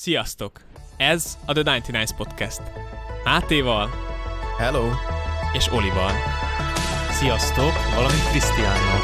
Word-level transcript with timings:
Sziasztok! 0.00 0.60
Ez 0.96 1.38
a 1.46 1.52
The 1.52 1.62
99 1.62 2.16
Podcast. 2.16 2.60
Mátéval 3.24 3.88
Hello! 4.58 4.90
és 5.52 5.72
Olival. 5.72 6.12
Sziasztok, 7.10 7.72
valamint 7.94 8.28
Krisztiánnal. 8.30 9.00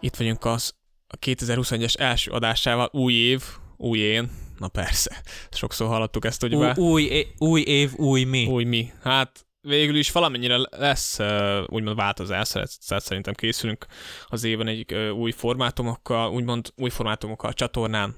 Itt 0.00 0.16
vagyunk 0.16 0.44
az 0.44 0.72
a 1.06 1.16
2021-es 1.16 2.00
első 2.00 2.30
adásával, 2.30 2.88
új 2.92 3.12
év, 3.12 3.42
új 3.78 3.98
én. 3.98 4.30
Na 4.58 4.68
persze, 4.68 5.22
sokszor 5.50 5.86
hallottuk 5.88 6.24
ezt, 6.24 6.40
hogy 6.40 6.58
be, 6.58 6.74
új, 6.78 7.02
é- 7.02 7.34
új 7.38 7.60
év, 7.60 7.92
új 7.96 8.24
mi. 8.24 8.46
új 8.46 8.64
mi. 8.64 8.92
Hát 9.02 9.46
végül 9.60 9.96
is 9.96 10.12
valamennyire 10.12 10.56
lesz 10.70 11.18
úgymond 11.66 11.96
változás, 11.96 12.52
szerintem 12.78 13.34
készülünk 13.34 13.86
az 14.26 14.44
éven 14.44 14.66
egy 14.66 14.94
új 14.94 15.30
formátumokkal, 15.30 16.30
úgymond 16.30 16.72
új 16.76 16.90
formátumokkal 16.90 17.50
a 17.50 17.54
csatornán, 17.54 18.14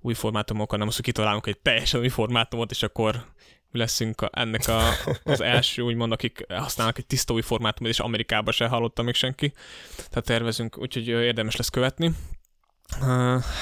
új 0.00 0.14
formátumokkal, 0.14 0.78
nem 0.78 0.88
az, 0.88 0.94
hogy 0.94 1.04
kitalálunk 1.04 1.46
egy 1.46 1.58
teljesen 1.58 2.00
új 2.00 2.08
formátumot, 2.08 2.70
és 2.70 2.82
akkor 2.82 3.24
leszünk 3.72 4.20
a, 4.20 4.30
ennek 4.32 4.68
a, 4.68 4.80
az 5.24 5.40
első, 5.40 5.82
úgymond, 5.82 6.12
akik 6.12 6.44
használnak 6.48 6.98
egy 6.98 7.06
tiszta 7.06 7.32
új 7.32 7.42
formátumot, 7.42 7.92
és 7.92 8.00
Amerikában 8.00 8.52
se 8.52 8.66
hallotta 8.66 9.02
még 9.02 9.14
senki. 9.14 9.52
Tehát 9.96 10.24
tervezünk, 10.24 10.78
úgyhogy 10.78 11.08
érdemes 11.08 11.56
lesz 11.56 11.68
követni. 11.68 12.12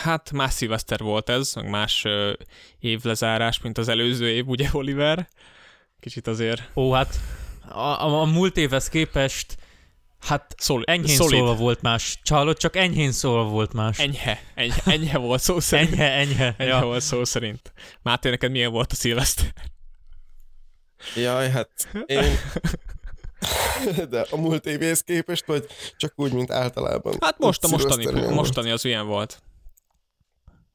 Hát 0.02 0.30
más 0.32 0.52
szilveszter 0.52 0.98
volt 1.00 1.28
ez, 1.28 1.54
meg 1.54 1.68
más 1.68 2.04
évlezárás, 2.78 3.60
mint 3.60 3.78
az 3.78 3.88
előző 3.88 4.28
év, 4.30 4.46
ugye 4.48 4.68
Oliver? 4.72 5.28
Kicsit 6.01 6.26
azért 6.26 6.70
Ó, 6.74 6.92
hát 6.92 7.20
a, 7.68 7.78
a, 7.78 8.20
a 8.20 8.24
múlt 8.24 8.56
évhez 8.56 8.88
képest, 8.88 9.56
hát 10.20 10.54
szol- 10.59 10.88
enyhén 10.90 11.16
szolid. 11.16 11.38
szólva 11.38 11.54
volt 11.54 11.82
más. 11.82 12.18
Csalod, 12.23 12.56
csak 12.56 12.76
enyhén 12.76 13.12
szólva 13.12 13.45
volt 13.51 13.73
más. 13.73 13.98
Enyhe, 13.98 14.42
enyhe, 14.54 14.82
enyhe 14.84 15.18
volt 15.18 15.40
szó 15.42 15.60
szerint. 15.60 15.90
enyhe, 15.90 16.10
enyhe. 16.12 16.54
Enyhe 16.58 16.74
Ja. 16.74 16.84
volt 16.84 17.02
szó 17.02 17.24
szerint. 17.24 17.73
Máté, 18.02 18.30
neked 18.30 18.51
milyen 18.51 18.70
volt 18.70 18.92
a 18.92 18.95
szilveszter? 18.95 19.52
Jaj, 21.16 21.51
hát 21.51 21.88
én... 22.06 22.36
De 24.10 24.26
a 24.30 24.37
múlt 24.37 24.66
évéhez 24.66 25.01
képest, 25.02 25.46
vagy 25.46 25.66
csak 25.96 26.12
úgy, 26.16 26.32
mint 26.32 26.51
általában? 26.51 27.16
Hát 27.20 27.38
most 27.38 27.65
a 27.65 27.68
mostani, 27.68 28.30
mostani 28.34 28.70
az 28.70 28.84
ilyen 28.84 29.06
volt. 29.06 29.42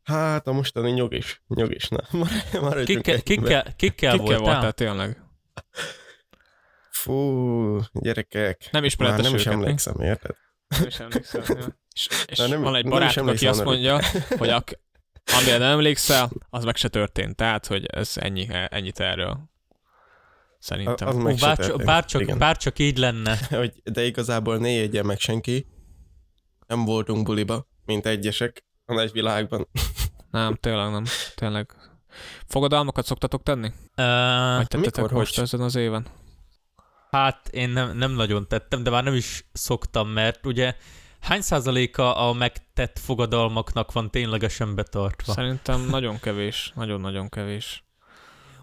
Hát 0.04 0.48
a 0.48 0.52
mostani 0.52 0.92
nyugis. 0.92 1.42
Nyugis, 1.48 1.88
na. 1.88 1.98
Kikkel, 2.12 2.74
ennyiben. 2.74 3.22
kikkel, 3.24 3.64
kikkel 3.76 4.12
Kikkel 4.12 4.18
voltál? 4.18 4.40
voltál 4.40 4.72
tényleg? 4.72 5.22
Fú, 6.92 7.80
gyerekek. 7.94 8.68
Nem 8.72 8.82
Már 8.82 8.84
ismeretes 8.84 9.26
nem 9.26 9.36
is 9.36 9.44
mi? 9.44 9.52
emlékszem, 9.52 10.02
érted? 10.02 10.36
Nem 10.68 10.88
is 10.88 11.00
emlékszem. 11.00 11.44
ja. 11.48 11.76
És, 11.94 12.08
és 12.26 12.38
Na, 12.38 12.48
nem- 12.48 12.62
van 12.62 12.76
egy 12.76 12.86
is 12.86 12.90
barátunk, 12.92 13.28
aki 13.30 13.48
azt 13.48 13.64
mondja, 13.64 14.00
hogy 14.38 14.50
ak- 14.50 14.80
amire 15.40 15.58
nem 15.58 15.72
emlékszel, 15.72 16.30
az 16.50 16.64
meg 16.64 16.76
se 16.76 16.88
történt. 16.88 17.36
Tehát, 17.36 17.68
hogy 17.68 17.86
ez 17.86 18.12
ennyi, 18.16 18.48
ennyit 18.70 19.00
erről. 19.00 19.51
Szerintem. 20.62 21.08
Az 21.08 21.16
Ó, 21.16 21.20
meg 21.20 21.38
se 21.38 21.46
bár, 21.46 21.58
történt. 21.58 21.86
bár, 21.86 22.06
csak, 22.06 22.22
Igen. 22.22 22.38
bár 22.38 22.58
csak 22.58 22.80
így 22.80 22.98
lenne. 22.98 23.38
De 23.84 24.06
igazából 24.06 24.58
ne 24.58 24.70
jegye 24.70 25.04
meg 25.04 25.20
senki. 25.20 25.68
Nem 26.68 26.86
voltunk 26.86 27.26
buliba, 27.26 27.68
mint 27.86 28.06
egyesek 28.06 28.66
a 28.86 28.94
nagy 28.94 29.12
világban. 29.12 29.68
Nem, 30.32 30.56
tényleg 30.56 30.92
nem. 30.92 31.04
Tényleg. 31.36 31.76
Fogadalmakat 32.48 33.06
szoktatok 33.06 33.44
tenni? 33.44 33.68
Uh, 33.68 33.74
Vagy 34.56 34.68
tettetek 34.68 34.96
mikor, 35.04 35.12
most 35.12 35.36
hogy? 35.36 35.44
ezen 35.44 35.62
az 35.62 35.76
éven? 35.76 36.06
hát 37.12 37.48
én 37.48 37.70
nem, 37.70 37.98
nem 37.98 38.12
nagyon 38.12 38.48
tettem, 38.48 38.84
de 38.84 38.90
már 38.90 39.04
nem 39.04 39.14
is 39.14 39.46
szoktam, 39.54 40.10
mert 40.10 40.46
ugye 40.46 40.76
hány 41.20 41.42
százaléka 41.42 42.16
a 42.16 42.34
megtett 42.34 43.00
fogadalmaknak 43.00 43.92
van 43.92 44.12
ténylegesen 44.12 44.76
betartva? 44.76 45.34
Szerintem 45.34 45.82
nagyon 45.90 46.20
kevés. 46.20 46.72
Nagyon-nagyon 46.76 47.30
kevés. 47.30 47.84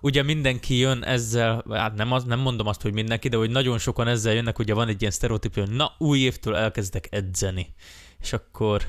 Ugye 0.00 0.22
mindenki 0.22 0.76
jön 0.76 1.04
ezzel, 1.04 1.64
hát 1.70 1.94
nem, 1.94 2.12
az, 2.12 2.24
nem 2.24 2.38
mondom 2.38 2.66
azt, 2.66 2.82
hogy 2.82 2.92
mindenki, 2.92 3.28
de 3.28 3.36
hogy 3.36 3.50
nagyon 3.50 3.78
sokan 3.78 4.08
ezzel 4.08 4.34
jönnek, 4.34 4.58
ugye 4.58 4.74
van 4.74 4.88
egy 4.88 5.00
ilyen 5.00 5.12
sztereotípia, 5.12 5.64
hogy 5.64 5.74
na, 5.74 5.92
új 5.98 6.18
évtől 6.18 6.56
elkezdek 6.56 7.08
edzeni. 7.10 7.74
És 8.20 8.32
akkor 8.32 8.82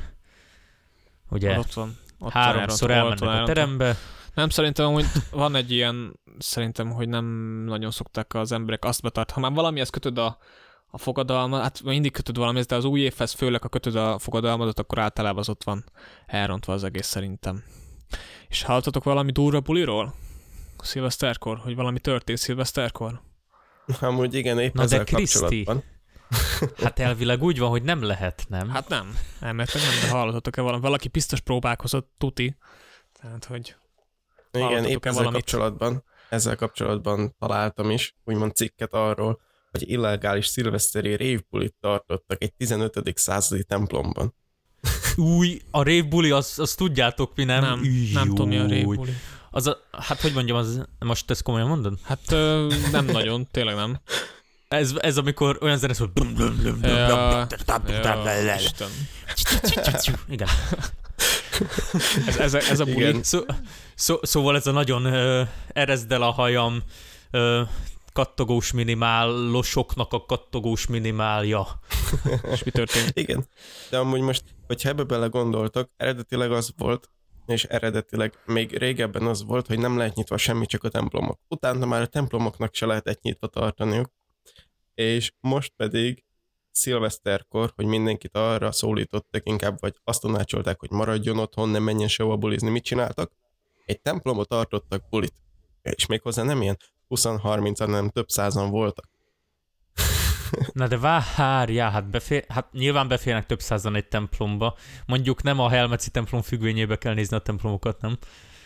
ugye 1.30 1.60
Ott 1.60 1.74
van. 1.74 1.98
Ott 2.20 2.32
háromszor 2.32 2.92
elmennek 2.92 3.42
a 3.42 3.44
terembe, 3.44 3.98
Nem, 4.34 4.50
szerintem, 4.50 4.92
hogy 4.92 5.06
van 5.32 5.56
egy 5.56 5.72
ilyen, 5.72 6.20
szerintem, 6.38 6.90
hogy 6.92 7.10
nem 7.10 7.26
nagyon 7.66 7.92
szokták 7.92 8.34
az 8.34 8.52
emberek 8.52 8.86
azt 8.86 9.02
betartani. 9.02 9.42
Ha 9.42 9.48
már 9.48 9.58
valamihez 9.58 9.90
kötöd 9.90 10.18
a, 10.18 10.38
a 10.88 10.98
fogadalmat, 10.98 11.62
hát 11.62 11.84
mindig 11.84 12.12
kötöd 12.12 12.38
valamihez, 12.38 12.66
de 12.66 12.76
az 12.76 12.86
új 12.86 13.00
évhez 13.00 13.34
főleg, 13.34 13.62
ha 13.62 13.70
kötöd 13.70 13.96
a 13.96 14.20
fogadalmadat, 14.20 14.80
akkor 14.80 15.00
általában 15.00 15.40
az 15.40 15.50
ott 15.50 15.64
van 15.64 15.84
elrontva 16.26 16.74
az 16.74 16.84
egész 16.84 17.08
szerintem. 17.08 17.64
És 18.48 18.64
hallottatok 18.64 19.04
valami 19.04 19.32
durva 19.32 19.60
buliról? 19.60 20.14
Szilveszterkor? 20.84 21.58
Hogy 21.58 21.76
valami 21.76 22.00
történt 22.00 22.38
szilveszterkor? 22.38 23.22
Amúgy 24.00 24.34
igen, 24.34 24.60
épp 24.60 24.74
Na 24.74 24.80
de 24.80 24.86
ezzel 24.86 25.04
Kriszti. 25.04 25.40
kapcsolatban. 25.40 25.84
hát 26.84 27.00
elvileg 27.00 27.44
úgy 27.44 27.60
van, 27.60 27.70
hogy 27.70 27.84
nem 27.84 28.02
lehet, 28.02 28.46
nem? 28.50 28.70
Hát 28.70 28.88
nem. 28.88 29.18
Elméletileg 29.40 29.88
nem, 29.88 30.00
de 30.02 30.10
hallottatok-e 30.10 30.62
valami? 30.62 30.82
Valaki 30.82 31.08
biztos 31.08 31.40
próbálkozott, 31.40 32.12
tuti. 32.18 32.58
Tehát, 33.22 33.46
hogy 33.46 33.76
Igen, 34.52 34.86
épp 34.86 35.06
ezzel 35.06 35.14
valamit? 35.24 35.40
kapcsolatban, 35.40 36.04
ezzel 36.30 36.56
kapcsolatban 36.56 37.36
találtam 37.40 37.90
is, 37.90 38.16
úgymond 38.24 38.56
cikket 38.56 38.94
arról, 38.94 39.40
hogy 39.72 39.90
illegális 39.90 40.48
szilveszteri 40.48 41.16
révbulit 41.16 41.76
tartottak 41.80 42.44
egy 42.44 42.54
15. 42.54 43.02
századi 43.16 43.64
templomban. 43.64 44.36
Új, 45.16 45.62
a 45.72 45.84
révbuli, 45.84 46.32
azt 46.32 46.60
az 46.60 46.74
tudjátok 46.76 47.36
mi, 47.36 47.44
nem? 47.44 47.62
nem, 47.62 47.82
nem 48.14 48.28
tudom, 48.28 48.48
mi 48.48 48.58
a 48.58 48.74
Júj. 48.74 48.98
Az 49.52 49.68
a, 49.68 49.78
hát 49.92 50.22
hogy 50.22 50.34
mondjam, 50.34 50.58
az, 50.58 50.86
most 51.00 51.30
ezt 51.30 51.44
komolyan 51.44 51.68
mondod? 51.68 52.00
Hát 52.04 52.32
ö, 52.32 52.74
nem 52.92 53.06
nagyon, 53.06 53.48
tényleg 53.52 53.76
nem. 53.76 54.00
Ez, 54.68 54.94
ez 55.00 55.18
amikor 55.18 55.58
olyan 55.62 55.78
zene 55.78 55.94
szól, 55.94 56.12
igen. 60.30 60.48
Ez, 62.28 62.38
ez, 62.38 62.54
ez 62.54 62.80
a 62.80 62.86
buli. 62.86 63.20
Szó, 63.24 63.40
szó, 63.96 64.20
szóval 64.22 64.56
ez 64.56 64.68
a 64.68 64.72
nagyon 64.72 65.06
uh, 65.06 65.48
erezd 65.68 66.12
el 66.12 66.22
a 66.22 66.32
hajam 66.32 66.84
uh, 67.32 67.60
kattogós 68.14 68.72
minimálosoknak 68.72 70.14
a 70.14 70.26
kattogós 70.26 70.88
minimálja. 70.88 71.80
És 72.52 72.64
mi 72.64 72.72
történt? 72.72 73.12
Igen, 73.14 73.48
de 73.90 73.98
amúgy 73.98 74.22
most, 74.22 74.44
hogyha 74.68 74.90
ebbe 74.90 75.04
bele 75.04 75.28
gondoltok, 75.28 75.90
eredetileg 75.98 76.52
az 76.52 76.74
volt, 76.78 77.10
és 77.50 77.64
eredetileg 77.64 78.34
még 78.46 78.78
régebben 78.78 79.24
az 79.24 79.44
volt, 79.44 79.68
hogy 79.68 79.80
nem 79.80 79.98
lehet 79.98 80.16
nyitva 80.16 80.38
semmi, 80.38 80.66
csak 80.66 80.84
a 80.84 80.90
templomok. 80.90 81.40
Utána 81.48 81.86
már 81.86 82.02
a 82.02 82.08
templomoknak 82.08 82.74
se 82.74 82.86
lehetett 82.86 83.22
nyitva 83.22 83.48
tartaniuk, 83.48 84.12
és 84.94 85.32
most 85.40 85.74
pedig 85.76 86.24
szilveszterkor, 86.72 87.72
hogy 87.76 87.86
mindenkit 87.86 88.36
arra 88.38 88.72
szólítottak 88.72 89.48
inkább, 89.48 89.80
vagy 89.80 89.96
azt 90.04 90.22
tanácsolták, 90.22 90.80
hogy 90.80 90.92
maradjon 90.92 91.38
otthon, 91.38 91.70
ne 91.70 91.80
menjen 91.80 92.08
sehova 92.08 92.38
bulizni. 92.38 92.70
Mit 92.70 92.84
csináltak? 92.84 93.32
Egy 93.86 94.02
templomot 94.02 94.48
tartottak 94.48 95.10
bulit. 95.10 95.34
És 95.82 96.06
méghozzá 96.06 96.44
nem 96.44 96.62
ilyen 96.62 96.78
20-30, 97.10 97.76
hanem 97.78 98.10
több 98.10 98.30
százan 98.30 98.70
voltak. 98.70 99.09
Na 100.74 100.88
de 100.88 100.98
várjál, 100.98 101.92
hát, 101.92 102.10
befér, 102.10 102.46
hát 102.48 102.72
nyilván 102.72 103.08
beférnek 103.08 103.46
több 103.46 103.60
százan 103.62 103.96
egy 103.96 104.08
templomba. 104.08 104.78
Mondjuk 105.06 105.44
nem 105.44 105.60
a 105.60 105.70
Helmeci 105.70 106.10
templom 106.10 106.42
függvényébe 106.42 106.96
kell 106.98 107.14
nézni 107.14 107.36
a 107.36 107.40
templomokat, 107.40 108.02
nem? 108.02 108.18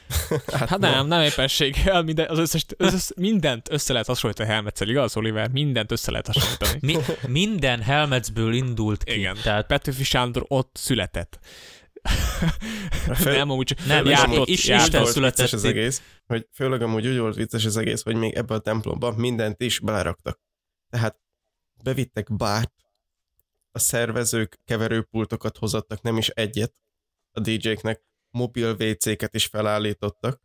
Hát 0.69 0.77
nem, 0.79 1.07
nem 1.07 1.21
éppenséggel, 1.21 2.01
minden, 2.09 2.29
az 2.29 2.37
összes, 2.37 2.65
az 2.77 2.93
összes, 2.93 3.11
mindent 3.15 3.71
össze 3.71 3.91
lehet 3.93 4.07
hasonlítani 4.07 4.49
a 4.49 4.51
Helmetszel, 4.51 4.89
igaz, 4.89 5.17
Oliver? 5.17 5.49
Mindent 5.49 5.91
össze 5.91 6.11
lehet 6.11 6.27
hasonlítani. 6.27 6.79
Mi, 6.81 6.95
minden 7.27 7.81
Helmecből 7.81 8.53
indult 8.53 9.03
ki. 9.03 9.13
Igen. 9.17 9.37
Tehát 9.43 9.67
Petőfi 9.67 10.03
Sándor 10.03 10.45
ott 10.47 10.75
született. 10.75 11.39
Föl- 13.15 13.37
nem, 13.37 13.49
amúgy 13.49 13.65
csak 13.65 13.85
Nem, 13.85 14.05
járt 14.05 14.31
és- 14.31 14.37
ott, 14.37 14.47
és 14.47 14.67
járt 14.67 14.83
Isten 14.87 15.05
született 15.05 15.51
az 15.51 15.63
itt. 15.63 15.69
egész, 15.69 16.01
hogy 16.25 16.47
főleg 16.53 16.81
amúgy 16.81 17.07
úgy 17.07 17.17
volt 17.17 17.35
vicces 17.35 17.65
az 17.65 17.77
egész, 17.77 18.03
hogy 18.03 18.15
még 18.15 18.33
ebbe 18.33 18.53
a 18.53 18.59
templomba 18.59 19.13
mindent 19.17 19.61
is 19.61 19.79
beleraktak. 19.79 20.39
Tehát 20.89 21.17
bevittek 21.83 22.35
bárt, 22.35 22.73
a 23.71 23.79
szervezők 23.79 24.59
keverőpultokat 24.65 25.57
hozattak, 25.57 26.01
nem 26.01 26.17
is 26.17 26.29
egyet 26.29 26.73
a 27.31 27.39
DJ-knek, 27.39 28.01
mobil 28.29 28.75
WC-ket 28.79 29.33
is 29.33 29.45
felállítottak, 29.45 30.41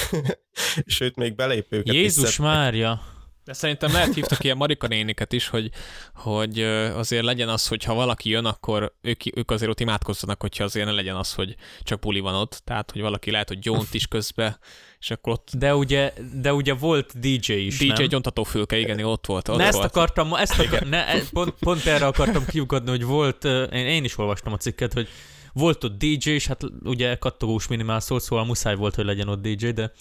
sőt 0.86 1.16
még 1.16 1.34
belépőket 1.34 1.94
Jézus 1.94 2.22
is 2.22 2.28
szedtek. 2.30 2.52
Mária, 2.52 3.00
De 3.44 3.52
szerintem 3.52 3.92
lehet 3.92 4.14
hívtak 4.14 4.44
ilyen 4.44 4.56
Marika 4.56 4.86
néniket 4.86 5.32
is, 5.32 5.48
hogy, 5.48 5.70
hogy 6.14 6.60
azért 6.94 7.24
legyen 7.24 7.48
az, 7.48 7.66
hogy 7.68 7.84
ha 7.84 7.94
valaki 7.94 8.30
jön, 8.30 8.44
akkor 8.44 8.94
ők, 9.00 9.36
ők 9.36 9.50
azért 9.50 9.70
ott 9.70 9.80
imádkozzanak, 9.80 10.40
hogyha 10.40 10.64
azért 10.64 10.86
ne 10.86 10.92
legyen 10.92 11.16
az, 11.16 11.34
hogy 11.34 11.56
csak 11.82 12.00
buli 12.00 12.20
van 12.20 12.34
ott. 12.34 12.62
Tehát, 12.64 12.90
hogy 12.90 13.00
valaki 13.00 13.30
lehet, 13.30 13.48
hogy 13.48 13.58
gyónt 13.58 13.94
is 13.94 14.06
közbe, 14.06 14.58
és 14.98 15.10
akkor 15.10 15.32
ott 15.32 15.48
De 15.58 15.74
ugye, 15.74 16.12
de 16.40 16.54
ugye 16.54 16.74
volt 16.74 17.18
DJ 17.18 17.52
is, 17.52 17.78
DJ 17.78 17.86
nem? 17.86 18.06
gyontatófülke, 18.06 18.78
igen, 18.78 19.00
ott 19.00 19.26
volt. 19.26 19.48
Ott 19.48 19.56
Ne 19.56 19.64
ezt 19.64 19.76
volt. 19.76 19.86
akartam, 19.86 20.34
ezt 20.34 20.58
akar, 20.58 20.80
ne, 20.80 21.06
e- 21.06 21.22
pont, 21.32 21.54
pont 21.60 21.84
erre 21.86 22.06
akartam 22.06 22.44
kiugadni, 22.46 22.90
hogy 22.90 23.04
volt, 23.04 23.44
én, 23.44 23.86
én 23.86 24.04
is 24.04 24.18
olvastam 24.18 24.52
a 24.52 24.56
cikket, 24.56 24.92
hogy 24.92 25.08
volt 25.52 25.84
ott 25.84 25.98
DJ, 25.98 26.30
és 26.30 26.46
hát 26.46 26.62
ugye 26.84 27.14
kattogós 27.14 27.66
minimál 27.66 28.00
szól, 28.00 28.20
szóval 28.20 28.44
muszáj 28.44 28.74
volt, 28.74 28.94
hogy 28.94 29.04
legyen 29.04 29.28
ott 29.28 29.42
DJ, 29.42 29.68
de 29.68 29.92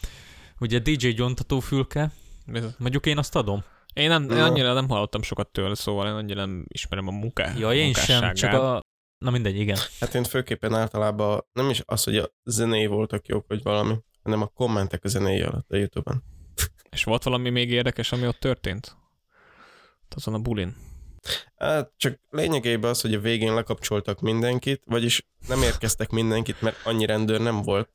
ugye 0.60 0.80
DJ 0.80 1.08
gyontatófülke, 1.08 2.12
mondjuk 2.78 3.06
én 3.06 3.18
azt 3.18 3.36
adom. 3.36 3.64
Én, 3.94 4.10
nem, 4.10 4.30
én 4.30 4.42
annyira 4.42 4.74
nem 4.74 4.90
hallottam 4.90 5.22
sokat 5.22 5.48
tőle, 5.48 5.76
szóval 5.76 6.08
én 6.08 6.14
annyira 6.14 6.46
nem 6.46 6.66
ismerem 6.68 7.08
a 7.08 7.12
munká, 7.12 7.54
Ja, 7.58 7.74
én 7.74 7.94
sem, 7.94 8.34
csak 8.34 8.54
a... 8.54 8.82
Na 9.18 9.32
mindegy, 9.32 9.60
igen. 9.60 9.78
Hát 10.00 10.14
én 10.14 10.24
főképpen 10.24 10.74
általában 10.74 11.46
nem 11.54 11.70
is 11.70 11.82
az, 11.86 12.04
hogy 12.04 12.18
a 12.18 12.34
zenéi 12.44 12.86
voltak 12.86 13.28
jók, 13.28 13.46
vagy 13.48 13.64
valami, 13.64 13.96
hanem 14.24 14.42
a 14.42 14.48
kommentek 14.48 15.04
a 15.04 15.08
zenéi 15.08 15.42
alatt 15.42 15.72
a 15.72 15.76
Youtube-on. 15.76 16.24
És 16.96 17.04
volt 17.04 17.24
valami 17.24 17.50
még 17.50 17.72
érdekes, 17.72 18.12
ami 18.12 18.28
ott 18.28 18.40
történt? 18.40 18.98
Azon 20.16 20.34
a 20.34 20.40
bulin. 20.40 20.76
Hát 21.56 21.94
csak 21.98 22.20
lényegében 22.30 22.90
az, 22.90 23.02
hogy 23.02 23.14
a 23.14 23.20
végén 23.20 23.54
lekapcsoltak 23.54 24.22
mindenkit, 24.22 24.82
vagyis 24.86 25.28
nem 25.48 25.62
érkeztek 25.62 26.10
mindenkit, 26.10 26.62
mert 26.62 26.86
annyi 26.86 27.06
rendőr 27.06 27.40
nem 27.40 27.62
volt 27.62 27.90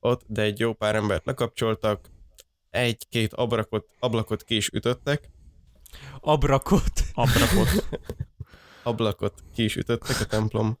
ott, 0.00 0.22
de 0.26 0.42
egy 0.42 0.58
jó 0.58 0.72
pár 0.72 0.94
embert 0.94 1.26
lekapcsoltak, 1.26 2.10
egy-két 2.76 3.32
ablakot, 3.32 3.86
ablakot 3.98 4.42
ki 4.42 4.56
is 4.56 4.68
ütöttek, 4.68 5.30
Abrakot. 6.20 7.04
Abrakot. 7.12 7.88
ablakot 8.82 9.44
ki 9.54 9.64
is 9.64 9.76
ütöttek 9.76 10.20
a 10.20 10.26
templom, 10.26 10.78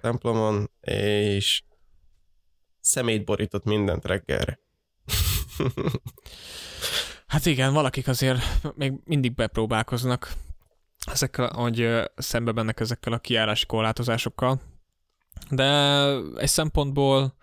templomon, 0.00 0.70
és 0.80 1.62
szemét 2.80 3.24
borított 3.24 3.64
mindent 3.64 4.04
reggelre. 4.04 4.58
Hát 7.26 7.46
igen, 7.46 7.72
valakik 7.72 8.08
azért 8.08 8.40
még 8.74 8.92
mindig 9.04 9.34
bepróbálkoznak 9.34 10.32
ezekkel, 11.06 11.52
hogy 11.52 12.10
szembe 12.16 12.52
mennek 12.52 12.80
ezekkel 12.80 13.12
a 13.12 13.18
kiárási 13.18 13.66
korlátozásokkal. 13.66 14.60
De 15.50 15.64
egy 16.36 16.48
szempontból, 16.48 17.34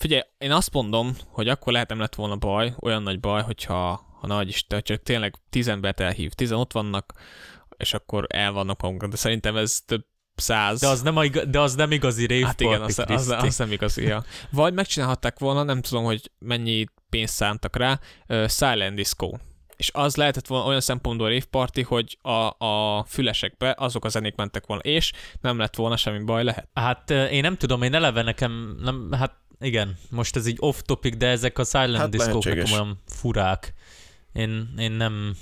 figyelj, 0.00 0.22
én 0.38 0.52
azt 0.52 0.72
mondom, 0.72 1.16
hogy 1.26 1.48
akkor 1.48 1.72
lehet 1.72 1.88
nem 1.88 1.98
lett 1.98 2.14
volna 2.14 2.36
baj, 2.36 2.74
olyan 2.80 3.02
nagy 3.02 3.20
baj, 3.20 3.42
hogyha 3.42 4.08
ha 4.20 4.26
nagy 4.26 4.48
Isten, 4.48 4.82
csak 4.82 5.02
tényleg 5.02 5.34
tíz 5.50 5.68
embert 5.68 6.00
elhív, 6.00 6.32
tizen 6.32 6.58
ott 6.58 6.72
vannak, 6.72 7.12
és 7.76 7.94
akkor 7.94 8.26
el 8.28 8.52
vannak 8.52 8.80
magunkra, 8.80 9.08
de 9.08 9.16
szerintem 9.16 9.56
ez 9.56 9.80
több 9.86 10.04
száz. 10.34 10.80
De 10.80 10.88
az 10.88 11.02
nem, 11.02 11.16
a, 11.16 11.24
iga- 11.24 11.50
de 11.50 11.60
az 11.60 11.74
nem 11.74 11.92
igazi 11.92 12.26
rave 12.26 12.46
Hát 12.46 12.60
igen, 12.60 12.82
az, 12.82 13.02
az, 13.06 13.28
az 13.28 13.58
nem 13.58 13.72
igazi. 13.72 14.02
Ja. 14.02 14.24
Vagy 14.50 14.74
megcsinálhatták 14.74 15.38
volna, 15.38 15.62
nem 15.62 15.80
tudom, 15.80 16.04
hogy 16.04 16.30
mennyi 16.38 16.84
pénzt 17.08 17.34
szántak 17.34 17.76
rá, 17.76 18.00
uh, 18.28 18.48
Silent 18.48 18.96
Disco. 18.96 19.32
És 19.76 19.90
az 19.92 20.16
lehetett 20.16 20.46
volna 20.46 20.66
olyan 20.66 20.80
szempontból 20.80 21.28
rave 21.28 21.44
party, 21.50 21.80
hogy 21.80 22.18
a, 22.22 22.64
a 22.64 23.04
fülesekbe 23.04 23.74
azok 23.78 24.04
a 24.04 24.08
zenék 24.08 24.34
mentek 24.34 24.66
volna, 24.66 24.82
és 24.82 25.12
nem 25.40 25.58
lett 25.58 25.76
volna 25.76 25.96
semmi 25.96 26.24
baj, 26.24 26.44
lehet. 26.44 26.68
Hát 26.74 27.10
én 27.10 27.40
nem 27.40 27.56
tudom, 27.56 27.82
én 27.82 27.94
eleve 27.94 28.22
nekem, 28.22 28.76
nem, 28.82 29.12
hát 29.12 29.40
igen, 29.60 29.96
most 30.10 30.36
ez 30.36 30.46
így 30.46 30.56
off 30.60 30.80
topic, 30.82 31.16
de 31.16 31.26
ezek 31.26 31.58
a 31.58 31.64
silent 31.64 31.96
Hát 31.96 32.10
diszkók 32.10 32.44
olyan 32.46 32.98
furák. 33.06 33.74
Én, 34.32 34.74
én 34.78 34.92
nem, 34.92 35.36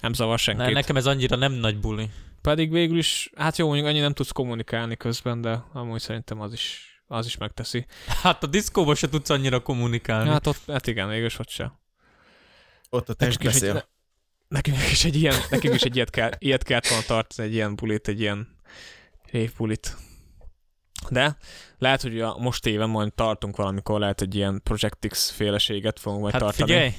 Nem 0.00 0.12
zavar 0.12 0.38
senkit. 0.38 0.64
ne, 0.66 0.72
nekem 0.72 0.96
ez 0.96 1.06
annyira 1.06 1.36
nem 1.36 1.52
nagy 1.52 1.78
buli. 1.80 2.10
Pedig 2.40 2.70
végül 2.70 2.98
is, 2.98 3.30
hát 3.36 3.56
jó, 3.58 3.66
mondjuk 3.66 3.86
annyi 3.88 4.00
nem 4.00 4.12
tudsz 4.12 4.30
kommunikálni 4.30 4.96
közben, 4.96 5.40
de 5.40 5.64
amúgy 5.72 6.00
szerintem 6.00 6.40
az 6.40 6.52
is, 6.52 6.94
az 7.06 7.26
is 7.26 7.36
megteszi. 7.36 7.86
Hát 8.06 8.42
a 8.42 8.46
diszkóba 8.46 8.94
se 8.94 9.08
tudsz 9.08 9.30
annyira 9.30 9.60
kommunikálni. 9.60 10.28
Hát, 10.30 10.46
ott, 10.46 10.60
hát 10.66 10.86
igen, 10.86 11.08
végül 11.08 11.26
is 11.26 11.38
ott 11.38 11.48
se. 11.48 11.72
Ott 12.90 13.08
a 13.08 13.14
test 13.14 13.38
Nekünk 13.38 13.54
is, 13.56 13.62
egy, 13.62 13.72
beszél. 13.72 13.88
nekünk 14.48 14.76
is 14.90 15.04
egy 15.04 15.16
ilyen, 15.16 15.34
nekünk 15.50 15.74
is 15.74 15.82
egy 15.82 15.96
ilyet 15.96 16.10
kell, 16.10 16.30
ilyet 16.38 16.62
kellett 16.62 16.86
volna 16.88 17.04
tartani, 17.04 17.48
egy 17.48 17.54
ilyen 17.54 17.74
bulit, 17.76 18.08
egy 18.08 18.20
ilyen 18.20 18.56
révbulit. 19.30 19.96
De 21.10 21.36
lehet, 21.78 22.02
hogy 22.02 22.20
a 22.20 22.36
most 22.38 22.66
éven 22.66 22.88
majd 22.88 23.12
tartunk 23.14 23.56
valamikor, 23.56 24.00
lehet 24.00 24.20
egy 24.20 24.34
ilyen 24.34 24.60
Project 24.64 25.06
X 25.08 25.30
féleséget 25.30 25.98
fogunk 26.00 26.20
majd 26.22 26.32
hát 26.32 26.42
tartani. 26.42 26.70
figyelj, 26.70 26.92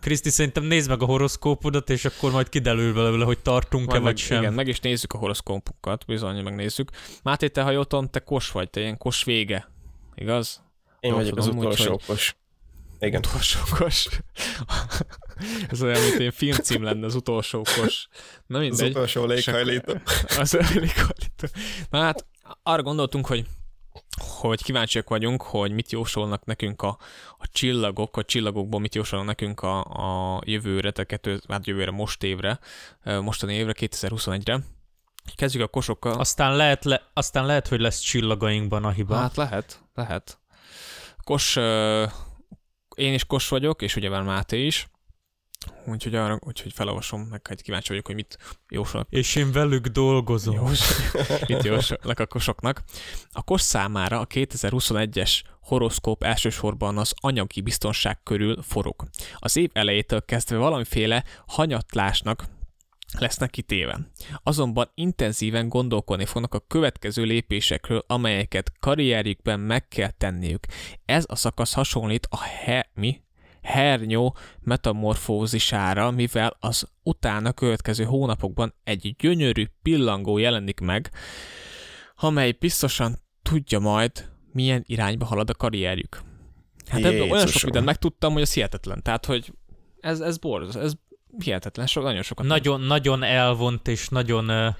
Kriszti, 0.00 0.30
szerintem 0.30 0.64
nézd 0.64 0.88
meg 0.88 1.02
a 1.02 1.04
horoszkópodat, 1.04 1.90
és 1.90 2.04
akkor 2.04 2.30
majd 2.30 2.48
kiderül 2.48 2.94
belőle, 2.94 3.24
hogy 3.24 3.38
tartunk-e 3.38 3.92
vagy 3.92 4.02
meg, 4.02 4.16
sem. 4.16 4.38
Igen, 4.40 4.52
meg 4.52 4.68
is 4.68 4.80
nézzük 4.80 5.12
a 5.12 5.18
horoszkópunkat, 5.18 6.04
bizony, 6.06 6.42
megnézzük. 6.42 6.90
Máté, 7.22 7.48
te 7.48 7.62
ha 7.62 7.70
jól 7.70 7.84
tudom, 7.84 8.08
te 8.08 8.18
kos 8.20 8.50
vagy, 8.50 8.70
te 8.70 8.80
ilyen 8.80 8.98
kos 8.98 9.24
vége, 9.24 9.68
igaz? 10.14 10.62
Én 11.00 11.10
Jól 11.10 11.20
vagyok 11.20 11.36
az 11.38 11.44
tudom, 11.44 11.58
utolsó 11.58 11.82
úgyhogy- 11.82 12.02
okos. 12.08 12.36
Igen. 12.98 13.22
Utolsó 13.26 13.60
kos. 13.78 14.06
Ez 15.70 15.82
olyan, 15.82 16.00
mint 16.02 16.20
egy 16.20 16.34
filmcím 16.34 16.82
lenne, 16.82 17.06
az 17.06 17.14
utolsó 17.14 17.62
kos. 17.76 18.08
Na 18.46 18.58
Az 18.58 18.64
mindegy. 18.64 18.90
utolsó 18.90 19.24
léghajlító. 19.24 19.92
Az 20.40 20.52
léghajlító. 20.52 21.46
Na 21.90 22.00
hát, 22.00 22.26
arra 22.62 22.82
gondoltunk, 22.82 23.26
hogy 23.26 23.46
hogy 24.18 24.62
kíváncsiak 24.62 25.08
vagyunk, 25.08 25.42
hogy 25.42 25.72
mit 25.72 25.92
jósolnak 25.92 26.44
nekünk 26.44 26.82
a, 26.82 26.98
a 27.38 27.48
csillagok, 27.52 28.16
a 28.16 28.24
csillagokból 28.24 28.80
mit 28.80 28.94
jósolnak 28.94 29.26
nekünk 29.26 29.60
a, 29.60 29.80
a 29.84 30.40
jövőre, 30.44 30.90
tehát 30.90 31.42
hát 31.48 31.66
jövőre, 31.66 31.90
most 31.90 32.22
évre, 32.22 32.58
mostani 33.04 33.54
évre, 33.54 33.72
2021-re. 33.76 34.60
Kezdjük 35.34 35.62
a 35.62 35.66
kosokkal. 35.68 36.12
Aztán 36.18 36.56
lehet, 36.56 36.84
le, 36.84 37.02
aztán 37.12 37.46
lehet, 37.46 37.68
hogy 37.68 37.80
lesz 37.80 37.98
csillagainkban 37.98 38.84
a 38.84 38.90
hiba. 38.90 39.14
Hát 39.14 39.36
lehet, 39.36 39.82
lehet. 39.94 40.38
Kos, 41.24 41.56
én 42.96 43.14
is 43.14 43.24
Kos 43.24 43.48
vagyok, 43.48 43.82
és 43.82 43.96
ugye 43.96 44.08
már 44.08 44.22
Máté 44.22 44.66
is. 44.66 44.88
Úgyhogy, 45.86 46.14
arra, 46.14 46.38
úgyhogy 46.40 46.72
felolvasom, 46.72 47.20
meg 47.20 47.40
egy 47.44 47.62
kíváncsi 47.62 47.88
vagyok, 47.88 48.06
hogy 48.06 48.14
mit 48.14 48.38
jósolnak 48.68 49.10
És 49.10 49.36
én 49.36 49.52
velük 49.52 49.86
dolgozom. 49.86 50.54
Jós, 50.54 50.80
mit 51.48 51.64
jósolnak 51.64 52.18
a 52.18 52.26
kosoknak. 52.26 52.82
A 53.32 53.42
kos 53.42 53.60
számára 53.60 54.20
a 54.20 54.26
2021-es 54.26 55.42
horoszkóp 55.60 56.22
elsősorban 56.22 56.98
az 56.98 57.12
anyagi 57.20 57.60
biztonság 57.60 58.22
körül 58.22 58.62
forog. 58.62 59.04
Az 59.38 59.56
év 59.56 59.70
elejétől 59.72 60.24
kezdve 60.24 60.56
valamiféle 60.56 61.24
hanyatlásnak 61.46 62.44
lesznek 63.18 63.50
kitéve. 63.50 63.98
Azonban 64.42 64.90
intenzíven 64.94 65.68
gondolkodni 65.68 66.24
fognak 66.24 66.54
a 66.54 66.64
következő 66.66 67.22
lépésekről, 67.22 68.04
amelyeket 68.06 68.72
karrierjükben 68.80 69.60
meg 69.60 69.88
kell 69.88 70.10
tenniük. 70.10 70.66
Ez 71.04 71.24
a 71.28 71.36
szakasz 71.36 71.72
hasonlít 71.72 72.26
a 72.30 72.42
he, 72.42 72.90
mi? 72.94 73.23
Hernyó 73.64 74.36
metamorfózisára, 74.60 76.10
mivel 76.10 76.56
az 76.60 76.88
utána 77.02 77.52
következő 77.52 78.04
hónapokban 78.04 78.74
egy 78.84 79.14
gyönyörű 79.18 79.64
pillangó 79.82 80.38
jelenik 80.38 80.80
meg, 80.80 81.10
amely 82.16 82.52
biztosan 82.52 83.18
tudja 83.42 83.78
majd, 83.78 84.28
milyen 84.52 84.82
irányba 84.86 85.24
halad 85.24 85.50
a 85.50 85.54
karrierjük. 85.54 86.20
Hát 86.88 87.04
ebből 87.04 87.30
olyan 87.30 87.46
sok 87.46 87.62
mindent 87.62 87.84
megtudtam, 87.84 88.32
hogy 88.32 88.42
ez 88.42 88.52
hihetetlen. 88.52 89.02
Tehát, 89.02 89.26
hogy 89.26 89.52
ez, 90.00 90.20
ez 90.20 90.38
borzasztó, 90.38 90.80
ez 90.80 90.92
hihetetlen, 91.38 91.86
so, 91.86 92.02
nagyon 92.02 92.22
sokat. 92.22 92.46
Nagyon, 92.46 92.80
nagyon 92.80 93.22
elvont 93.22 93.88
és 93.88 94.08
nagyon 94.08 94.50
uh, 94.50 94.74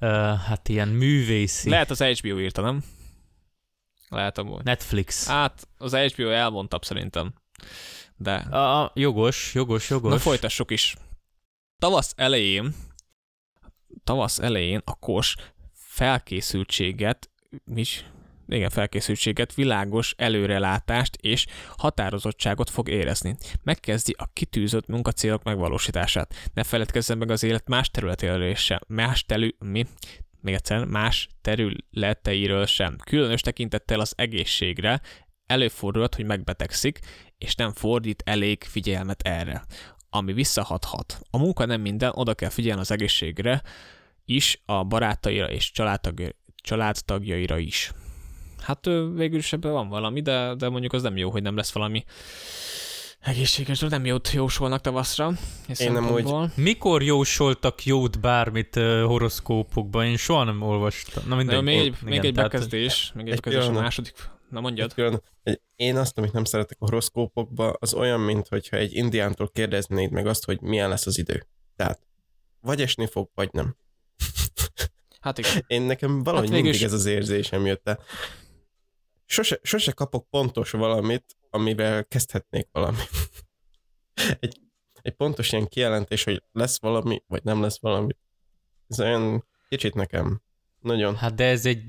uh, 0.00 0.08
hát 0.38 0.68
ilyen 0.68 0.88
művészi. 0.88 1.70
Lehet 1.70 1.90
az 1.90 2.02
HBO 2.02 2.38
írta, 2.40 2.62
nem? 2.62 2.84
Lehet 4.08 4.38
amúgy. 4.38 4.64
Netflix. 4.64 5.26
Hát 5.26 5.68
az 5.78 5.94
HBO 5.94 6.28
elvontabb 6.28 6.84
szerintem. 6.84 7.34
De 8.18 8.34
A, 8.34 8.92
jogos, 8.94 9.54
jogos, 9.54 9.90
jogos. 9.90 10.12
Na 10.12 10.18
folytassuk 10.18 10.70
is. 10.70 10.96
Tavasz 11.78 12.12
elején, 12.16 12.74
tavasz 14.04 14.38
elején 14.38 14.80
a 14.84 14.98
kos 14.98 15.34
felkészültséget, 15.72 17.30
is, 17.74 18.04
igen, 18.48 18.70
felkészültséget, 18.70 19.54
világos 19.54 20.14
előrelátást 20.16 21.16
és 21.16 21.46
határozottságot 21.76 22.70
fog 22.70 22.88
érezni. 22.88 23.36
Megkezdi 23.62 24.14
a 24.18 24.30
kitűzött 24.32 24.86
munkacélok 24.86 25.42
megvalósítását. 25.42 26.34
Ne 26.54 26.64
feledkezzen 26.64 27.18
meg 27.18 27.30
az 27.30 27.42
élet 27.42 27.68
más 27.68 27.90
területéről 27.90 28.54
sem. 28.54 28.78
Más 28.86 29.24
telü, 29.24 29.50
mi? 29.58 29.86
Még 30.40 30.54
egyszer, 30.54 30.84
más 30.84 31.28
területeiről 31.40 32.66
sem. 32.66 32.96
Különös 33.04 33.40
tekintettel 33.40 34.00
az 34.00 34.12
egészségre 34.16 35.00
előfordulhat, 35.46 36.14
hogy 36.14 36.24
megbetegszik, 36.24 37.00
és 37.38 37.54
nem 37.54 37.72
fordít 37.72 38.22
elég 38.26 38.64
figyelmet 38.64 39.22
erre, 39.22 39.64
ami 40.10 40.32
visszahathat. 40.32 41.20
A 41.30 41.38
munka 41.38 41.64
nem 41.64 41.80
minden, 41.80 42.12
oda 42.14 42.34
kell 42.34 42.50
figyelni 42.50 42.80
az 42.80 42.90
egészségre 42.90 43.62
is, 44.24 44.62
a 44.64 44.84
barátaira 44.84 45.50
és 45.50 45.72
családtagja, 45.72 46.28
családtagjaira 46.62 47.58
is. 47.58 47.92
Hát 48.58 48.84
végül 49.14 49.38
is 49.38 49.52
ebben 49.52 49.72
van 49.72 49.88
valami, 49.88 50.20
de, 50.20 50.54
de 50.54 50.68
mondjuk 50.68 50.92
az 50.92 51.02
nem 51.02 51.16
jó, 51.16 51.30
hogy 51.30 51.42
nem 51.42 51.56
lesz 51.56 51.72
valami 51.72 52.04
Egészséges, 53.20 53.80
nem 53.80 54.06
jót 54.06 54.32
jósolnak 54.32 54.80
tavaszra. 54.80 55.32
Én 55.78 55.92
nem 55.92 56.10
úgy. 56.10 56.32
Mikor 56.54 57.02
jósoltak 57.02 57.84
jót 57.84 58.20
bármit 58.20 58.76
uh, 58.76 59.02
horoszkópokban? 59.02 60.04
Én 60.04 60.16
soha 60.16 60.44
nem 60.44 60.62
olvastam. 60.62 61.22
Na 61.26 61.36
mindegy. 61.36 61.54
De 61.54 61.60
még, 61.62 61.76
Ó, 61.76 61.80
egy, 61.80 61.86
igen, 61.86 61.98
még 62.08 62.24
egy 62.24 62.34
tehát- 62.34 62.50
bekezdés, 62.50 63.12
még 63.14 63.26
egy 63.26 63.32
egy 63.32 63.40
bekezdés 63.40 63.76
a 63.76 63.80
második. 63.80 64.14
Na 64.50 64.60
mondjad. 64.60 64.94
Egy- 65.42 65.60
Én 65.76 65.96
azt, 65.96 66.18
amit 66.18 66.32
nem 66.32 66.44
szeretek 66.44 66.76
a 66.80 66.84
horoszkópokba, 66.84 67.70
az 67.78 67.94
olyan, 67.94 68.20
mint 68.20 68.48
hogyha 68.48 68.76
egy 68.76 68.94
indiántól 68.94 69.48
kérdeznéd 69.50 70.10
meg 70.10 70.26
azt, 70.26 70.44
hogy 70.44 70.60
milyen 70.60 70.88
lesz 70.88 71.06
az 71.06 71.18
idő. 71.18 71.46
Tehát, 71.76 72.06
vagy 72.60 72.80
esni 72.80 73.06
fog, 73.06 73.30
vagy 73.34 73.48
nem. 73.52 73.76
Hát 75.20 75.38
igen. 75.38 75.64
Én 75.66 75.82
nekem 75.82 76.22
valahogy 76.22 76.46
Hát 76.48 76.54
mindig 76.56 76.74
is- 76.74 76.82
ez 76.82 76.92
az 76.92 77.06
érzésem 77.06 77.66
jött 77.66 77.88
el. 77.88 78.00
Sose, 79.24 79.58
sose 79.62 79.92
kapok 79.92 80.28
pontos 80.30 80.70
valamit, 80.70 81.36
amivel 81.50 82.04
kezdhetnék 82.04 82.68
valamit. 82.72 83.08
Egy, 84.40 84.60
egy 85.02 85.14
pontos 85.14 85.52
ilyen 85.52 85.66
kijelentés, 85.68 86.24
hogy 86.24 86.42
lesz 86.52 86.80
valami, 86.80 87.22
vagy 87.26 87.42
nem 87.44 87.62
lesz 87.62 87.80
valami. 87.80 88.16
Ez 88.88 89.00
olyan 89.00 89.46
kicsit 89.68 89.94
nekem 89.94 90.42
nagyon. 90.80 91.16
Hát 91.16 91.34
de 91.34 91.44
ez 91.44 91.66
egy, 91.66 91.84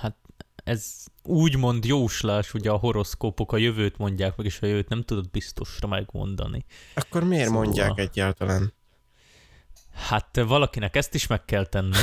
hát 0.00 0.16
ez 0.64 1.04
úgymond 1.22 1.84
jóslás, 1.84 2.54
ugye 2.54 2.70
a 2.70 2.76
horoszkópok 2.76 3.52
a 3.52 3.56
jövőt 3.56 3.98
mondják 3.98 4.36
meg, 4.36 4.46
és 4.46 4.60
a 4.60 4.66
jövőt 4.66 4.88
nem 4.88 5.02
tudod 5.02 5.30
biztosra 5.30 5.88
megmondani. 5.88 6.64
Akkor 6.94 7.24
miért 7.24 7.46
Szóval- 7.46 7.62
mondják 7.62 7.98
egyáltalán? 7.98 8.72
Hát 9.92 10.36
valakinek 10.36 10.96
ezt 10.96 11.14
is 11.14 11.26
meg 11.26 11.44
kell 11.44 11.66
tenni. 11.66 11.96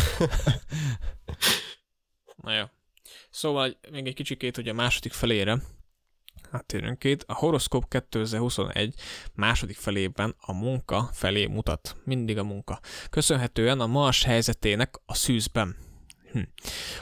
Na 2.43 2.55
jó. 2.55 2.63
Szóval 3.29 3.79
még 3.91 4.07
egy 4.07 4.13
kicsikét, 4.13 4.55
hogy 4.55 4.67
a 4.67 4.73
második 4.73 5.13
felére 5.13 5.61
áttérünk 6.51 6.99
két. 6.99 7.23
A 7.27 7.33
horoszkóp 7.33 7.89
2021 7.89 8.93
második 9.33 9.77
felében 9.77 10.35
a 10.39 10.53
munka 10.53 11.09
felé 11.13 11.45
mutat. 11.45 11.95
Mindig 12.03 12.37
a 12.37 12.43
munka. 12.43 12.79
Köszönhetően 13.09 13.79
a 13.79 13.87
Mars 13.87 14.23
helyzetének 14.23 14.95
a 15.05 15.13
szűzben. 15.13 15.75
Hm. 16.31 16.39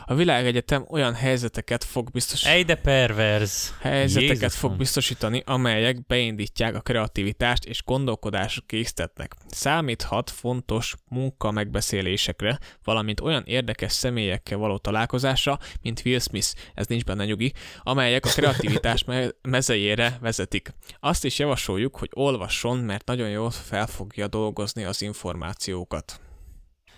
A 0.06 0.16
világegyetem 0.16 0.86
olyan 0.90 1.14
helyzeteket 1.14 1.84
fog 1.84 2.12
biztosítani. 2.12 2.56
Ej, 2.56 2.64
de 2.64 2.76
perverz. 2.76 3.74
helyzeteket 3.80 4.42
Jézusom. 4.42 4.70
fog 4.70 4.78
biztosítani, 4.78 5.44
amelyek 5.46 6.06
beindítják 6.06 6.76
a 6.76 6.80
kreativitást 6.80 7.66
és 7.66 7.84
gondolkodásra 7.84 8.62
készítetnek. 8.66 9.36
Számíthat 9.48 10.30
fontos 10.30 10.96
munka 11.10 11.52
megbeszélésekre, 11.52 12.60
valamint 12.84 13.20
olyan 13.20 13.44
érdekes 13.46 13.92
személyekkel 13.92 14.58
való 14.58 14.78
találkozásra, 14.78 15.60
mint 15.82 16.02
Will 16.06 16.20
Smith, 16.20 16.48
ez 16.74 16.88
nincs 16.88 17.04
benne 17.04 17.26
nyugi, 17.26 17.54
amelyek 17.84 18.26
a 18.26 18.30
kreativitás 18.30 19.04
me- 19.04 19.36
mezejére 19.42 20.18
vezetik. 20.22 20.74
Azt 21.00 21.26
is 21.26 21.40
javasoljuk, 21.40 21.98
hogy 21.98 22.10
olvasson, 22.14 22.78
mert 22.78 23.06
nagyon 23.06 23.30
jól 23.30 23.52
fel 23.52 23.88
fogja 23.88 24.28
dolgozni 24.28 24.84
az 24.84 25.02
információkat. 25.02 26.20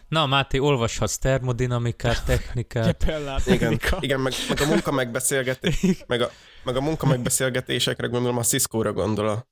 Na, 0.10 0.26
Máté, 0.26 0.58
olvashatsz 0.58 1.18
termodinamikát, 1.18 2.26
technikát. 2.26 3.06
Igen, 3.46 3.80
igen 4.00 4.20
meg, 4.20 4.34
meg 4.50 4.62
a 4.62 4.66
munka 4.66 4.92
megbeszélgetés, 4.92 5.82
meg 6.08 6.22
a, 6.22 6.30
meg 6.64 6.76
a 6.76 6.82
munka 6.82 7.06
megbeszélgetésekre 7.08 8.08
gondolom 8.08 8.38
a 8.38 8.44
Cisco-ra 8.44 8.94
gondol 8.94 9.28
a 9.28 9.48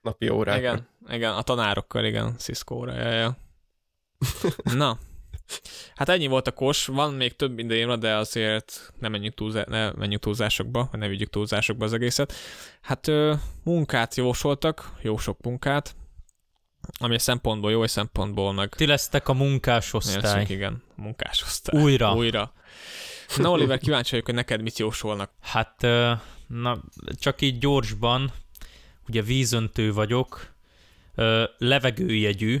napi 0.00 0.28
órákra. 0.28 0.60
Igen, 0.60 0.88
igen, 1.08 1.32
a 1.32 1.42
tanárokkal, 1.42 2.04
igen, 2.04 2.36
Cisco-ra, 2.38 2.92
ja, 2.92 3.10
ja. 3.10 3.36
Na, 4.76 4.98
hát 5.94 6.08
ennyi 6.08 6.26
volt 6.26 6.46
a 6.46 6.52
kos, 6.52 6.86
van 6.86 7.14
még 7.14 7.36
több 7.36 7.58
idejémre, 7.58 7.96
de 7.96 8.14
azért 8.14 8.92
ne 8.98 9.08
menjünk, 9.08 9.34
túlzá- 9.34 9.68
ne 9.68 9.90
menjünk 9.90 10.22
túlzásokba, 10.22 10.88
vagy 10.90 11.00
ne 11.00 11.08
vigyük 11.08 11.30
túlzásokba 11.30 11.84
az 11.84 11.92
egészet. 11.92 12.32
Hát 12.80 13.10
munkát 13.64 14.14
jósoltak, 14.14 14.92
jó 15.00 15.16
sok 15.16 15.40
munkát, 15.42 15.94
ami 16.98 17.14
egy 17.14 17.20
szempontból 17.20 17.70
jó, 17.70 17.82
egy 17.82 17.88
szempontból 17.88 18.52
meg 18.52 18.68
Ti 18.68 18.86
lesztek 18.86 19.28
a 19.28 19.32
munkás 19.32 19.92
Osztály. 19.92 20.16
osztály. 20.16 20.46
igen, 20.48 20.82
munkás 20.94 21.42
osztály. 21.42 21.82
Újra. 21.82 22.14
Újra. 22.14 22.52
Na 23.36 23.50
Oliver, 23.50 23.78
kíváncsi 23.78 24.10
vagyok, 24.10 24.24
hogy 24.26 24.34
neked 24.34 24.62
mit 24.62 24.78
jósolnak. 24.78 25.30
Hát, 25.40 25.86
na, 26.46 26.82
csak 27.18 27.40
így 27.40 27.58
gyorsban, 27.58 28.32
ugye 29.08 29.22
vízöntő 29.22 29.92
vagyok, 29.92 30.52
levegőjegyű, 31.58 32.60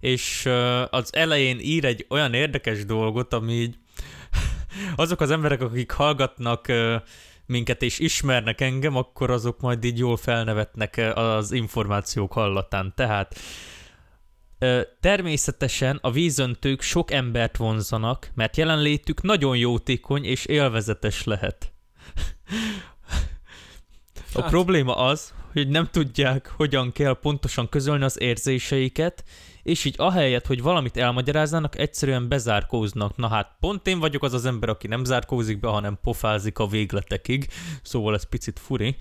és 0.00 0.48
az 0.90 1.14
elején 1.14 1.58
ír 1.60 1.84
egy 1.84 2.06
olyan 2.08 2.34
érdekes 2.34 2.84
dolgot, 2.84 3.32
ami 3.32 3.52
így 3.52 3.78
azok 4.96 5.20
az 5.20 5.30
emberek, 5.30 5.60
akik 5.60 5.90
hallgatnak 5.90 6.72
minket 7.52 7.82
és 7.82 7.98
ismernek 7.98 8.60
engem, 8.60 8.96
akkor 8.96 9.30
azok 9.30 9.60
majd 9.60 9.84
így 9.84 9.98
jól 9.98 10.16
felnevetnek 10.16 10.96
ö, 10.96 11.10
az 11.10 11.52
információk 11.52 12.32
hallatán. 12.32 12.92
Tehát 12.96 13.34
Természetesen 15.00 15.98
a 16.02 16.10
vízöntők 16.10 16.82
sok 16.82 17.10
embert 17.10 17.56
vonzanak, 17.56 18.30
mert 18.34 18.56
jelenlétük 18.56 19.22
nagyon 19.22 19.56
jótékony 19.56 20.24
és 20.24 20.44
élvezetes 20.44 21.24
lehet. 21.24 21.72
A 24.34 24.40
Hát. 24.40 24.50
probléma 24.50 24.96
az, 24.96 25.34
hogy 25.52 25.68
nem 25.68 25.88
tudják, 25.90 26.52
hogyan 26.56 26.92
kell 26.92 27.18
pontosan 27.18 27.68
közölni 27.68 28.04
az 28.04 28.20
érzéseiket, 28.20 29.24
és 29.62 29.84
így 29.84 29.94
ahelyett, 29.98 30.46
hogy 30.46 30.62
valamit 30.62 30.96
elmagyaráznának, 30.96 31.78
egyszerűen 31.78 32.28
bezárkóznak. 32.28 33.16
Na 33.16 33.28
hát, 33.28 33.56
pont 33.60 33.86
én 33.86 33.98
vagyok 33.98 34.22
az 34.22 34.32
az 34.32 34.44
ember, 34.44 34.68
aki 34.68 34.86
nem 34.86 35.04
zárkózik 35.04 35.60
be, 35.60 35.68
hanem 35.68 35.98
pofázik 36.02 36.58
a 36.58 36.66
végletekig, 36.66 37.48
szóval 37.82 38.14
ez 38.14 38.28
picit 38.28 38.58
furi. 38.58 38.96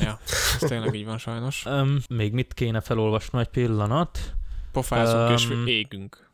Ja, 0.00 0.18
ez 0.60 0.68
tényleg 0.68 0.94
így 0.94 1.04
van 1.04 1.18
sajnos. 1.18 1.64
Um, 1.66 1.98
még 2.08 2.32
mit 2.32 2.54
kéne 2.54 2.80
felolvasnom 2.80 3.40
egy 3.40 3.48
pillanat? 3.48 4.18
Pofázunk 4.72 5.38
és 5.38 5.50
Öm, 5.50 5.66
égünk. 5.66 6.30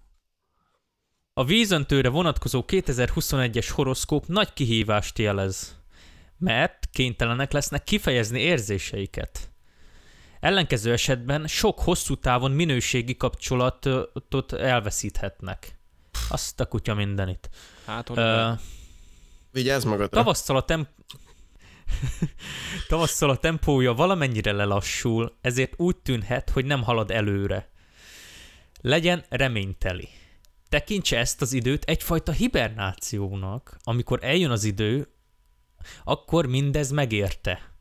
A 1.33 1.45
vízöntőre 1.45 2.09
vonatkozó 2.09 2.65
2021-es 2.67 3.69
horoszkóp 3.73 4.27
nagy 4.27 4.53
kihívást 4.53 5.19
jelez, 5.19 5.79
mert 6.39 6.89
kénytelenek 6.93 7.53
lesznek 7.53 7.85
kifejezni 7.85 8.41
érzéseiket. 8.41 9.54
Ellenkező 10.45 10.93
esetben 10.93 11.47
sok 11.47 11.81
hosszú 11.81 12.15
távon 12.15 12.51
minőségi 12.51 13.17
kapcsolatot 13.17 14.53
elveszíthetnek. 14.53 15.79
Azt 16.29 16.61
a 16.61 16.67
kutya 16.67 16.95
mindenit. 16.95 17.51
Hát, 17.87 18.11
Oliver, 18.11 18.59
Vigyázz 19.51 19.85
magadra. 19.85 20.19
Tavasszal 20.19 20.57
a 20.57 20.65
temp... 20.65 20.89
Tavasszal 22.89 23.31
a 23.31 23.37
tempója 23.37 23.93
valamennyire 23.93 24.53
lelassul, 24.53 25.37
ezért 25.41 25.73
úgy 25.77 25.97
tűnhet, 25.97 26.51
hogy 26.51 26.65
nem 26.65 26.83
halad 26.83 27.11
előre. 27.11 27.71
Legyen 28.81 29.25
reményteli. 29.29 30.09
Tekintse 30.69 31.19
ezt 31.19 31.43
az 31.43 31.53
időt 31.53 31.85
egyfajta 31.85 32.33
hibernációnak, 32.33 33.77
amikor 33.83 34.19
eljön 34.23 34.51
az 34.51 34.65
idő, 34.65 35.09
akkor 36.05 36.47
mindez 36.47 36.91
megérte. 36.91 37.74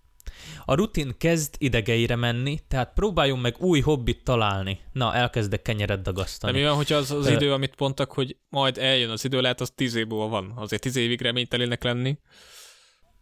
A 0.65 0.73
rutin 0.73 1.15
kezd 1.17 1.55
idegeire 1.57 2.15
menni, 2.15 2.59
tehát 2.67 2.93
próbáljon 2.93 3.39
meg 3.39 3.55
új 3.59 3.79
hobbit 3.79 4.23
találni. 4.23 4.79
Na, 4.91 5.13
elkezdek 5.13 5.61
kenyeret 5.61 6.01
dagasztani. 6.01 6.59
mi 6.59 6.65
van, 6.65 6.75
hogyha 6.75 6.95
az, 6.95 7.11
az 7.11 7.27
idő, 7.27 7.53
amit 7.53 7.73
mondtak, 7.77 8.11
hogy 8.11 8.37
majd 8.49 8.77
eljön 8.77 9.09
az 9.09 9.25
idő, 9.25 9.41
lehet 9.41 9.61
az 9.61 9.71
tíz 9.75 9.95
év 9.95 10.07
múlva 10.07 10.27
van. 10.27 10.53
Azért 10.55 10.81
tíz 10.81 10.95
évig 10.95 11.21
reménytelének 11.21 11.83
lenni. 11.83 12.17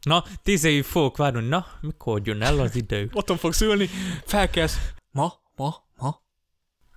Na, 0.02 0.24
tíz 0.44 0.64
évig 0.64 0.84
fogok 0.84 1.18
várni, 1.18 1.48
na, 1.48 1.66
mikor 1.82 2.22
jön 2.24 2.42
el 2.42 2.60
az 2.60 2.76
idő? 2.76 3.10
Otthon 3.14 3.38
fogsz 3.38 3.62
ülni, 3.62 3.90
felkezd. 4.26 4.78
Ma, 5.12 5.34
ma, 5.56 5.76
ma. 5.98 6.22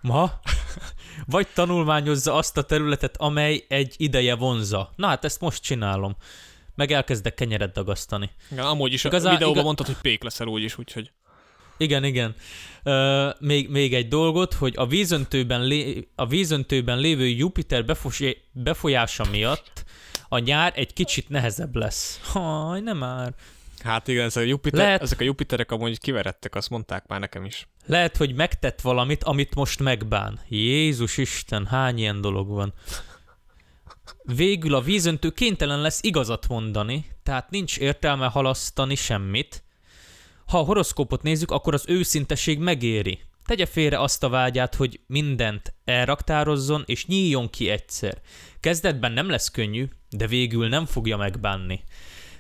Ma? 0.01 0.41
Vagy 1.27 1.49
tanulmányozza 1.55 2.35
azt 2.35 2.57
a 2.57 2.63
területet, 2.63 3.17
amely 3.17 3.65
egy 3.69 3.95
ideje 3.97 4.35
vonza. 4.35 4.93
Na 4.97 5.07
hát 5.07 5.25
ezt 5.25 5.41
most 5.41 5.63
csinálom. 5.63 6.17
Meg 6.75 6.93
elkezdek 6.93 7.35
kenyeret 7.35 7.73
dagasztani. 7.73 8.31
Igen, 8.51 8.65
amúgy 8.65 8.93
is 8.93 9.05
Igazán- 9.05 9.27
a 9.27 9.31
videóban 9.31 9.53
igaz- 9.53 9.65
mondtad, 9.65 9.87
hogy 9.87 9.97
pék 10.03 10.23
leszel 10.23 10.47
úgyis, 10.47 10.79
úgyhogy. 10.79 11.11
Igen, 11.77 12.05
igen. 12.05 12.35
Ö, 12.83 13.29
még, 13.41 13.69
még 13.69 13.95
egy 13.95 14.09
dolgot, 14.09 14.55
hogy 14.55 14.75
a 14.77 14.87
vízöntőben, 14.87 15.63
lé, 15.65 16.09
a 16.15 16.27
vízöntőben 16.27 16.99
lévő 16.99 17.29
Jupiter 17.29 17.85
befos, 17.85 18.21
befolyása 18.53 19.25
miatt 19.31 19.85
a 20.29 20.39
nyár 20.39 20.73
egy 20.77 20.93
kicsit 20.93 21.29
nehezebb 21.29 21.77
lesz. 21.77 22.21
Haj, 22.33 22.81
nem 22.81 22.97
már. 22.97 23.33
Hát 23.83 24.09
igen, 24.09 24.25
ezek 24.25 24.43
a, 24.43 24.47
Jupiter, 24.47 24.81
Lehet- 24.81 25.03
ezek 25.03 25.21
a 25.21 25.25
Jupiterek 25.25 25.71
amúgy 25.73 26.01
kiverettek, 26.01 26.55
azt 26.55 26.71
mondták 26.71 27.07
már 27.07 27.21
nekem 27.21 27.45
is. 27.45 27.67
Lehet, 27.87 28.17
hogy 28.17 28.35
megtett 28.35 28.81
valamit, 28.81 29.25
amit 29.25 29.55
most 29.55 29.81
megbán. 29.81 30.41
Jézus 30.49 31.17
Isten, 31.17 31.67
hány 31.67 31.99
ilyen 31.99 32.21
dolog 32.21 32.49
van. 32.49 32.73
Végül 34.23 34.75
a 34.75 34.81
vízöntő 34.81 35.31
kénytelen 35.31 35.81
lesz 35.81 36.03
igazat 36.03 36.49
mondani, 36.49 37.07
tehát 37.23 37.51
nincs 37.51 37.79
értelme 37.79 38.27
halasztani 38.27 38.95
semmit. 38.95 39.65
Ha 40.47 40.59
a 40.59 40.63
horoszkópot 40.65 41.23
nézzük, 41.23 41.51
akkor 41.51 41.75
az 41.75 41.85
őszinteség 41.87 42.59
megéri. 42.59 43.19
Tegye 43.47 43.67
félre 43.67 44.01
azt 44.01 44.23
a 44.23 44.29
vágyát, 44.29 44.75
hogy 44.75 45.01
mindent 45.07 45.75
elraktározzon 45.85 46.83
és 46.87 47.07
nyíljon 47.07 47.51
ki 47.51 47.69
egyszer. 47.69 48.21
Kezdetben 48.61 49.13
nem 49.13 49.29
lesz 49.31 49.51
könnyű, 49.51 49.89
de 50.11 50.27
végül 50.27 50.69
nem 50.69 50.87
fogja 50.87 51.17
megbánni. 51.17 51.81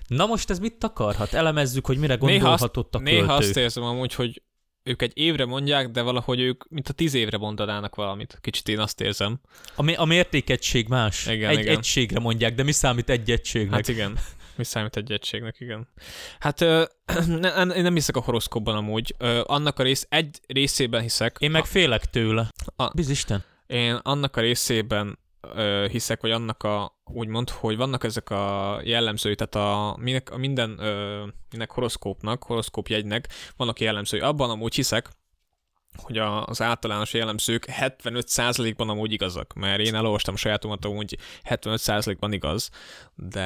Na 0.06 0.26
most 0.26 0.50
ez 0.50 0.58
mit 0.58 0.84
akarhat? 0.84 1.32
Elemezzük, 1.32 1.86
hogy 1.86 1.98
mire 1.98 2.14
Néha 2.14 2.26
azt- 2.26 2.40
gondolhatott 2.40 2.94
a 2.94 2.98
költő. 2.98 3.12
Néha 3.20 3.34
azt 3.34 3.56
érzem 3.56 3.82
amúgy, 3.82 4.14
hogy 4.14 4.42
ők 4.84 5.02
egy 5.02 5.12
évre 5.14 5.44
mondják, 5.44 5.88
de 5.90 6.02
valahogy 6.02 6.40
ők, 6.40 6.68
mint 6.68 6.88
a 6.88 6.92
tíz 6.92 7.14
évre 7.14 7.36
mondanának 7.38 7.94
valamit. 7.94 8.38
Kicsit 8.40 8.68
én 8.68 8.78
azt 8.78 9.00
érzem. 9.00 9.40
A, 9.74 9.82
mi- 9.82 9.94
a 9.94 10.04
mértékegység 10.04 10.88
más. 10.88 11.26
Igen, 11.26 11.50
egy 11.50 11.58
igen. 11.58 11.76
egységre 11.76 12.18
mondják, 12.20 12.54
de 12.54 12.62
mi 12.62 12.72
számít 12.72 13.10
egy 13.10 13.30
egységnek? 13.30 13.74
Hát 13.74 13.88
igen. 13.88 14.18
Mi 14.56 14.64
számít 14.64 14.96
egy 14.96 15.12
egységnek, 15.12 15.56
igen. 15.60 15.88
Hát 16.38 16.60
ö, 16.60 16.84
ne, 17.26 17.48
én 17.62 17.82
nem 17.82 17.94
hiszek 17.94 18.16
a 18.16 18.20
horoszkóban 18.20 18.76
amúgy. 18.76 19.14
Ö, 19.18 19.42
annak 19.46 19.78
a 19.78 19.82
rész, 19.82 20.06
egy 20.08 20.40
részében 20.46 21.00
hiszek. 21.02 21.36
Én 21.38 21.50
meg 21.50 21.64
félek 21.64 22.04
tőle. 22.04 22.48
A- 22.76 22.90
Bizisten. 22.94 23.44
Én 23.66 23.94
annak 23.94 24.36
a 24.36 24.40
részében 24.40 25.18
ö, 25.54 25.86
hiszek, 25.90 26.20
vagy 26.20 26.30
annak 26.30 26.62
a, 26.62 27.00
úgymond, 27.04 27.50
hogy 27.50 27.76
vannak 27.76 28.04
ezek 28.04 28.30
a 28.30 28.80
jellemzői, 28.84 29.34
tehát 29.34 29.54
a, 29.54 29.96
minek, 30.00 30.30
a 30.30 30.36
minden, 30.36 30.78
ö, 30.78 31.24
minek 31.50 31.70
horoszkópnak, 31.70 32.42
horoszkópjegynek 32.42 33.28
vannak 33.56 33.80
jellemzői. 33.80 34.20
Abban 34.20 34.50
amúgy 34.50 34.74
hiszek, 34.74 35.08
hogy 36.02 36.18
a, 36.18 36.46
az 36.46 36.62
általános 36.62 37.12
jellemzők 37.12 37.66
75%-ban 37.80 38.88
amúgy 38.88 39.12
igazak, 39.12 39.52
mert 39.52 39.80
én 39.80 39.94
elolvastam 39.94 40.36
sajátomat, 40.36 40.84
amúgy 40.84 41.18
75%-ban 41.48 42.32
igaz, 42.32 42.70
de 43.14 43.42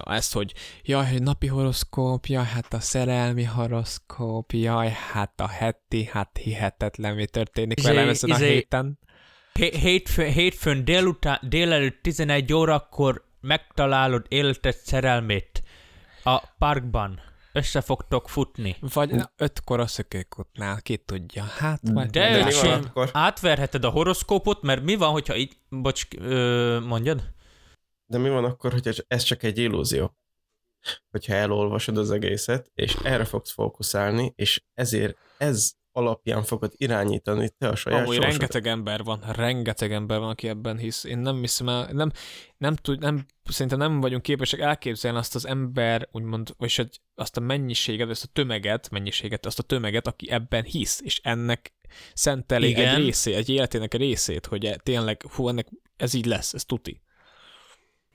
ezt, 0.00 0.32
hogy 0.32 0.52
jaj, 0.82 1.10
hogy 1.10 1.22
napi 1.22 1.46
horoszkóp, 1.46 2.26
jaj, 2.26 2.44
hát 2.44 2.74
a 2.74 2.80
szerelmi 2.80 3.44
horoszkóp, 3.44 4.52
jaj, 4.52 4.96
hát 5.12 5.40
a 5.40 5.48
heti, 5.48 6.04
hát 6.04 6.36
hihetetlen, 6.42 7.14
mi 7.14 7.26
történik 7.26 7.78
Izé- 7.78 7.88
velem 7.88 8.08
ezen 8.08 8.30
a 8.30 8.34
izé- 8.34 8.48
héten. 8.48 8.98
Hé- 9.56 10.08
Hétfőn, 10.16 10.84
délután, 10.84 11.38
délelőtt 11.42 12.02
11 12.02 12.52
órakor 12.52 13.24
megtalálod 13.40 14.26
életed 14.28 14.74
szerelmét 14.74 15.62
a 16.22 16.46
parkban. 16.58 17.20
Össze 17.52 17.80
fogtok 17.80 18.28
futni. 18.28 18.76
Vagy 18.80 19.12
ötkor 19.36 19.80
a 19.80 19.86
szökőkutnál, 19.86 20.82
ki 20.82 20.96
tudja. 20.96 21.42
Hát, 21.42 21.80
majd 21.92 22.10
De, 22.10 22.30
mi 22.30 22.42
öcsém, 22.42 22.92
átverheted 23.12 23.84
a 23.84 23.88
horoszkópot, 23.88 24.62
mert 24.62 24.82
mi 24.82 24.96
van, 24.96 25.10
hogyha 25.10 25.36
így... 25.36 25.56
Bocs, 25.68 26.06
ö, 26.18 26.80
mondjad? 26.80 27.34
De 28.06 28.18
mi 28.18 28.28
van 28.28 28.44
akkor, 28.44 28.72
hogyha 28.72 28.90
ez 29.08 29.22
csak 29.22 29.42
egy 29.42 29.58
illúzió? 29.58 30.16
Hogyha 31.10 31.34
elolvasod 31.34 31.98
az 31.98 32.10
egészet, 32.10 32.70
és 32.74 32.94
erre 33.02 33.24
fogsz 33.24 33.52
fókuszálni, 33.52 34.32
és 34.36 34.62
ezért 34.74 35.16
ez 35.38 35.72
alapján 35.96 36.42
fogod 36.42 36.72
irányítani 36.76 37.50
te 37.58 37.68
a 37.68 37.76
saját 37.76 38.00
Amúgy 38.00 38.14
sorsodat. 38.14 38.38
rengeteg 38.38 38.66
ember 38.66 39.02
van, 39.02 39.20
rengeteg 39.32 39.92
ember 39.92 40.18
van, 40.18 40.28
aki 40.28 40.48
ebben 40.48 40.78
hisz. 40.78 41.04
Én 41.04 41.18
nem 41.18 41.40
hiszem 41.40 41.68
el, 41.68 41.88
nem, 41.92 42.10
nem 42.56 42.74
tud, 42.74 43.00
nem, 43.00 43.26
szerintem 43.44 43.78
nem 43.78 44.00
vagyunk 44.00 44.22
képesek 44.22 44.60
elképzelni 44.60 45.18
azt 45.18 45.34
az 45.34 45.46
ember, 45.46 46.08
úgymond, 46.12 46.54
vagy 46.58 46.74
hogy 46.74 47.00
azt 47.14 47.36
a 47.36 47.40
mennyiséget, 47.40 48.08
azt 48.08 48.24
a 48.24 48.28
tömeget, 48.32 48.90
mennyiséget, 48.90 49.46
azt 49.46 49.58
a 49.58 49.62
tömeget, 49.62 50.06
aki 50.06 50.30
ebben 50.30 50.64
hisz, 50.64 51.00
és 51.04 51.20
ennek 51.22 51.72
szenteli 52.14 52.68
Igen. 52.68 52.94
egy 52.94 53.04
részét, 53.04 53.34
egy 53.34 53.48
életének 53.48 53.94
egy 53.94 54.00
részét, 54.00 54.46
hogy 54.46 54.64
e- 54.64 54.76
tényleg, 54.76 55.22
hú, 55.34 55.48
ennek 55.48 55.68
ez 55.96 56.14
így 56.14 56.26
lesz, 56.26 56.54
ez 56.54 56.64
tuti. 56.64 57.00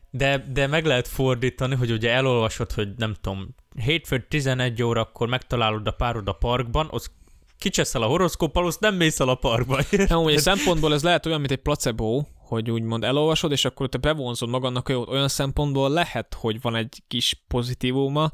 De, 0.10 0.38
de 0.52 0.68
meg 0.68 0.86
lehet 0.86 1.08
fordítani, 1.08 1.76
hogy 1.76 1.92
ugye 1.92 2.12
elolvasod, 2.12 2.72
hogy 2.72 2.90
nem 2.98 3.14
tudom, 3.22 3.56
hétfőn 3.76 4.26
11 4.30 4.84
órakor 4.84 5.28
megtalálod 5.28 5.88
a 5.88 5.92
párod 5.92 6.28
a 6.28 6.34
parkban, 6.34 6.88
az 6.92 7.12
kicseszel 7.62 8.02
a 8.02 8.08
horoszkóppal, 8.08 8.66
azt 8.66 8.80
nem 8.80 8.96
mész 8.96 9.20
el 9.20 9.30
a 9.30 9.36
parkba. 9.36 9.80
Nem, 9.92 10.18
hogy 10.24 10.34
egy 10.34 10.40
szempontból 10.40 10.94
ez 10.94 11.04
lehet 11.04 11.26
olyan, 11.26 11.40
mint 11.40 11.52
egy 11.52 11.62
placebo, 11.62 12.24
hogy 12.36 12.72
úgymond 12.72 13.04
elolvasod, 13.04 13.52
és 13.52 13.66
akkor 13.66 13.90
te 13.90 13.98
bevonzod 13.98 14.50
magadnak. 14.50 14.90
Olyan 14.90 15.28
szempontból 15.28 15.90
lehet, 15.90 16.34
hogy 16.34 16.62
van 16.62 16.76
egy 16.76 17.04
kis 17.08 17.44
pozitívuma, 17.48 18.32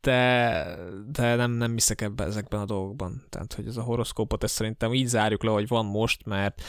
de, 0.00 0.78
de 1.12 1.34
nem, 1.34 1.50
nem 1.50 1.72
hiszek 1.72 2.00
ebbe 2.00 2.24
ezekben 2.24 2.60
a 2.60 2.64
dolgokban. 2.64 3.26
Tehát, 3.28 3.54
hogy 3.54 3.66
ez 3.66 3.76
a 3.76 3.82
horoszkópot, 3.82 4.44
ezt 4.44 4.54
szerintem 4.54 4.94
így 4.94 5.06
zárjuk 5.06 5.42
le, 5.42 5.50
hogy 5.50 5.68
van 5.68 5.86
most, 5.86 6.24
mert 6.24 6.62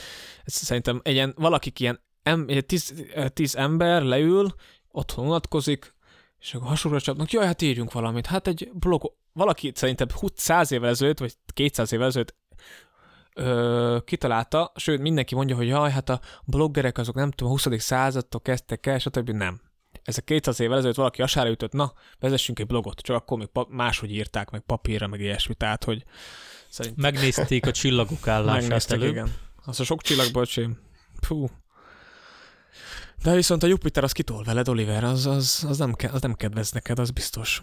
ez 0.44 0.54
szerintem 0.54 1.00
egy 1.02 1.14
ilyen, 1.14 1.34
valakik 1.36 1.80
ilyen 1.80 2.00
em, 2.22 2.46
tíz, 2.66 3.04
tíz 3.32 3.56
ember 3.56 4.02
leül, 4.02 4.54
otthon 4.90 5.26
unatkozik, 5.26 5.94
és 6.40 6.54
akkor 6.54 6.68
hasonlóra 6.68 7.02
csapnak, 7.02 7.32
jaj, 7.32 7.46
hát 7.46 7.62
írjunk 7.62 7.92
valamit. 7.92 8.26
Hát 8.26 8.46
egy 8.46 8.70
blog, 8.72 9.12
valaki 9.36 9.72
szerintem 9.74 10.06
100 10.34 10.72
évvel 10.72 10.88
ezelőtt, 10.88 11.18
vagy 11.18 11.34
200 11.52 11.92
évvel 11.92 12.06
ezelőtt 12.06 12.34
ö, 13.34 13.98
kitalálta, 14.04 14.72
sőt 14.76 15.00
mindenki 15.00 15.34
mondja, 15.34 15.56
hogy 15.56 15.66
jaj, 15.66 15.90
hát 15.90 16.08
a 16.08 16.20
bloggerek 16.44 16.98
azok 16.98 17.14
nem 17.14 17.30
tudom, 17.30 17.52
a 17.52 17.56
20. 17.64 17.80
századtól 17.82 18.40
kezdtek 18.40 18.86
el, 18.86 18.98
stb. 18.98 19.30
Nem. 19.30 19.60
Ez 20.02 20.18
a 20.18 20.20
200 20.22 20.60
évvel 20.60 20.76
ezelőtt 20.78 20.96
valaki 20.96 21.22
asára 21.22 21.50
ütött, 21.50 21.72
na, 21.72 21.92
vezessünk 22.18 22.58
egy 22.58 22.66
blogot, 22.66 23.00
csak 23.00 23.16
akkor 23.16 23.38
még 23.38 23.46
pa- 23.46 23.68
máshogy 23.68 24.12
írták, 24.12 24.50
meg 24.50 24.60
papírra, 24.60 25.06
meg 25.06 25.20
ilyesmi, 25.20 25.54
tehát, 25.54 25.84
hogy 25.84 26.04
szerintem 26.68 27.02
Megnézték 27.12 27.66
a 27.66 27.70
csillagok 27.70 28.28
állását 28.36 28.60
megnéztek, 28.60 28.96
előbb. 29.00 29.10
igen. 29.10 29.34
Az 29.64 29.80
a 29.80 29.84
sok 29.84 30.02
csillagból, 30.02 30.42
öcsém. 30.42 30.78
Fú. 31.22 31.46
De 33.22 33.34
viszont 33.34 33.62
a 33.62 33.66
Jupiter 33.66 34.04
az 34.04 34.12
kitol 34.12 34.42
veled, 34.44 34.68
Oliver, 34.68 35.04
az, 35.04 35.26
az, 35.26 35.64
az, 35.68 35.78
nem, 35.78 35.92
ke- 35.94 36.12
az 36.12 36.20
nem 36.20 36.34
kedvez 36.34 36.70
neked, 36.72 36.98
az 36.98 37.10
biztos. 37.10 37.62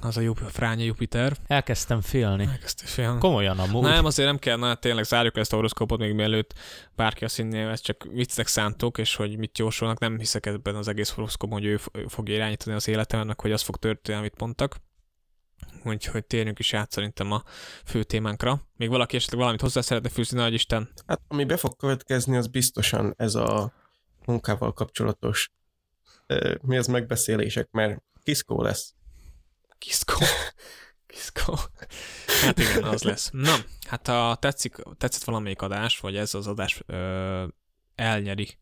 Az 0.00 0.16
a 0.16 0.20
Jup- 0.20 0.50
fránya 0.50 0.84
Jupiter. 0.84 1.36
Elkezdtem 1.46 2.00
félni. 2.00 2.44
Elkezdtél 2.44 2.88
félni. 2.88 3.18
Komolyan 3.18 3.58
amúgy. 3.58 3.82
Nem, 3.82 4.04
azért 4.04 4.28
nem 4.28 4.38
kell, 4.38 4.56
na, 4.56 4.74
tényleg 4.74 5.04
zárjuk 5.04 5.36
ezt 5.36 5.52
a 5.52 5.56
horoszkópot 5.56 5.98
még 5.98 6.12
mielőtt 6.14 6.54
bárki 6.96 7.24
azt 7.24 7.36
hinné, 7.36 7.62
ezt 7.62 7.82
csak 7.84 8.04
viccnek 8.12 8.46
szántok, 8.46 8.98
és 8.98 9.14
hogy 9.14 9.38
mit 9.38 9.58
jósolnak, 9.58 9.98
nem 9.98 10.18
hiszek 10.18 10.46
ebben 10.46 10.74
az 10.74 10.88
egész 10.88 11.10
horoszkópban, 11.10 11.58
hogy 11.58 11.68
ő, 11.68 11.76
f- 11.76 11.96
ő 11.96 12.06
fogja 12.08 12.34
irányítani 12.34 12.76
az 12.76 12.88
életemet, 12.88 13.26
meg 13.26 13.40
hogy 13.40 13.52
az 13.52 13.62
fog 13.62 13.76
történni, 13.76 14.18
amit 14.18 14.40
mondtak. 14.40 14.76
Úgyhogy 15.84 16.24
térjünk 16.24 16.58
is 16.58 16.74
át 16.74 16.90
szerintem 16.90 17.32
a 17.32 17.42
fő 17.84 18.02
témánkra. 18.02 18.68
Még 18.76 18.88
valaki 18.88 19.16
esetleg 19.16 19.38
valamit 19.38 19.60
hozzá 19.60 19.80
szeretne 19.80 20.08
fűzni, 20.08 20.38
nagy 20.38 20.52
Isten? 20.52 20.92
Hát 21.06 21.20
ami 21.28 21.44
be 21.44 21.56
fog 21.56 21.76
következni, 21.76 22.36
az 22.36 22.46
biztosan 22.46 23.14
ez 23.16 23.34
a 23.34 23.72
munkával 24.26 24.72
kapcsolatos 24.72 25.50
mi 26.60 26.76
az 26.76 26.86
megbeszélések, 26.86 27.70
mert 27.70 28.02
kiszkó 28.22 28.62
lesz. 28.62 28.94
Kiszkó. 29.78 30.16
Kiszkó. 31.06 31.58
Hát 32.42 32.58
igen, 32.58 32.84
az 32.84 33.02
lesz. 33.02 33.30
Na, 33.32 33.56
hát 33.88 34.06
ha 34.06 34.36
tetszik, 34.40 34.76
tetszett 34.96 35.24
valamelyik 35.24 35.62
adás, 35.62 35.98
vagy 35.98 36.16
ez 36.16 36.34
az 36.34 36.46
adás 36.46 36.82
ö, 36.86 37.46
elnyeri 37.94 38.58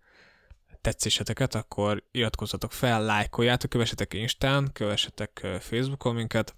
tetszéseteket, 0.81 1.55
akkor 1.55 2.05
iratkozzatok 2.11 2.73
fel, 2.73 3.05
lájkoljátok, 3.05 3.71
kövessetek 3.71 4.15
Instán, 4.15 4.71
kövessetek 4.73 5.47
Facebookon 5.61 6.15
minket. 6.15 6.55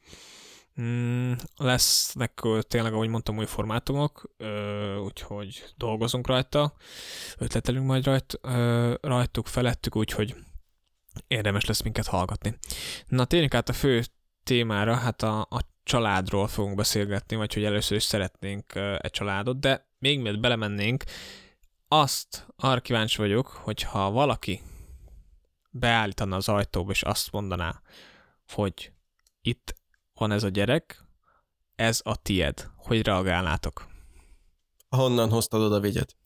Mm, 0.81 1.33
lesznek 1.57 2.40
tényleg, 2.61 2.92
ahogy 2.92 3.09
mondtam, 3.09 3.38
új 3.38 3.47
formátumok, 3.47 4.35
ö, 4.37 4.97
úgyhogy 4.97 5.64
dolgozunk 5.77 6.27
rajta, 6.27 6.75
ötletelünk 7.38 7.87
majd 7.87 8.05
rajt, 8.05 8.38
ö, 8.42 8.94
rajtuk, 9.01 9.47
felettük, 9.47 9.97
úgyhogy 9.97 10.35
érdemes 11.27 11.64
lesz 11.64 11.83
minket 11.83 12.07
hallgatni. 12.07 12.59
Na, 13.07 13.25
térjünk 13.25 13.55
át 13.55 13.68
a 13.68 13.73
fő 13.73 14.03
témára, 14.48 14.94
hát 14.94 15.22
a, 15.22 15.40
a 15.40 15.61
családról 15.82 16.48
fogunk 16.48 16.76
beszélgetni, 16.76 17.37
vagy 17.37 17.54
hogy 17.54 17.64
először 17.64 17.96
is 17.96 18.02
szeretnénk 18.02 18.74
egy 18.74 19.11
családot, 19.11 19.61
de 19.61 19.88
még 19.98 20.20
mielőtt 20.20 20.40
belemennénk, 20.40 21.04
azt 21.88 22.46
arra 22.56 22.80
kíváncsi 22.80 23.16
vagyok, 23.16 23.46
hogyha 23.46 24.11
valaki 24.11 24.62
beállítana 25.70 26.37
az 26.37 26.48
ajtóba, 26.48 26.90
és 26.90 27.02
azt 27.02 27.32
mondaná, 27.32 27.80
hogy 28.48 28.92
itt 29.40 29.74
van 30.14 30.30
ez 30.30 30.42
a 30.42 30.48
gyerek, 30.48 31.04
ez 31.74 32.00
a 32.04 32.16
tied. 32.16 32.70
Hogy 32.76 33.06
reagálnátok? 33.06 33.87
Honnan 34.88 35.30
hoztad 35.30 35.61
oda 35.61 35.80
vigyet? 35.80 36.16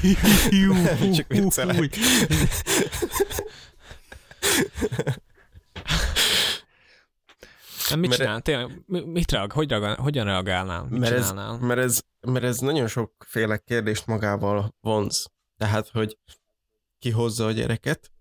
Csak 1.16 1.28
viccelek. 1.28 1.96
Új. 7.94 8.00
Nem, 8.00 8.00
mit 8.00 8.08
Mert- 8.08 8.20
csinál? 8.22 8.40
Tényleg, 8.40 8.82
mi- 8.86 9.04
mit 9.04 9.30
reagál? 9.32 9.56
Hogy 9.56 9.68
reagál? 9.70 9.94
Hogyan 9.96 10.24
reagálnál? 10.24 10.86
Mit 10.90 11.00
Mert 11.00 11.12
ez, 11.12 11.28
csinálnál? 11.28 11.58
mert, 11.58 11.80
ez, 11.80 12.00
mert 12.20 12.44
ez 12.44 12.58
nagyon 12.58 12.86
sokféle 12.86 13.58
kérdést 13.58 14.06
magával 14.06 14.74
vonz. 14.80 15.30
Tehát, 15.56 15.88
hogy 15.88 16.18
ki 16.98 17.10
hozza 17.10 17.46
a 17.46 17.50
gyereket, 17.52 18.12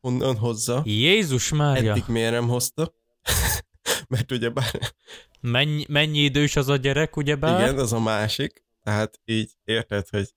honnan 0.00 0.36
hozza, 0.36 0.82
Jézus 0.84 1.52
Mária, 1.52 1.90
eddig 1.90 2.04
miért 2.06 2.30
nem 2.32 2.48
hozta, 2.48 2.92
mert 4.08 4.32
ugye 4.32 4.48
bár, 4.48 4.80
mennyi, 5.40 5.84
mennyi 5.88 6.18
idős 6.18 6.56
az 6.56 6.68
a 6.68 6.76
gyerek, 6.76 7.16
ugyebár? 7.16 7.60
igen, 7.60 7.78
az 7.78 7.92
a 7.92 8.00
másik, 8.00 8.64
tehát 8.82 9.20
így 9.24 9.52
érted, 9.64 10.08
hogy 10.08 10.34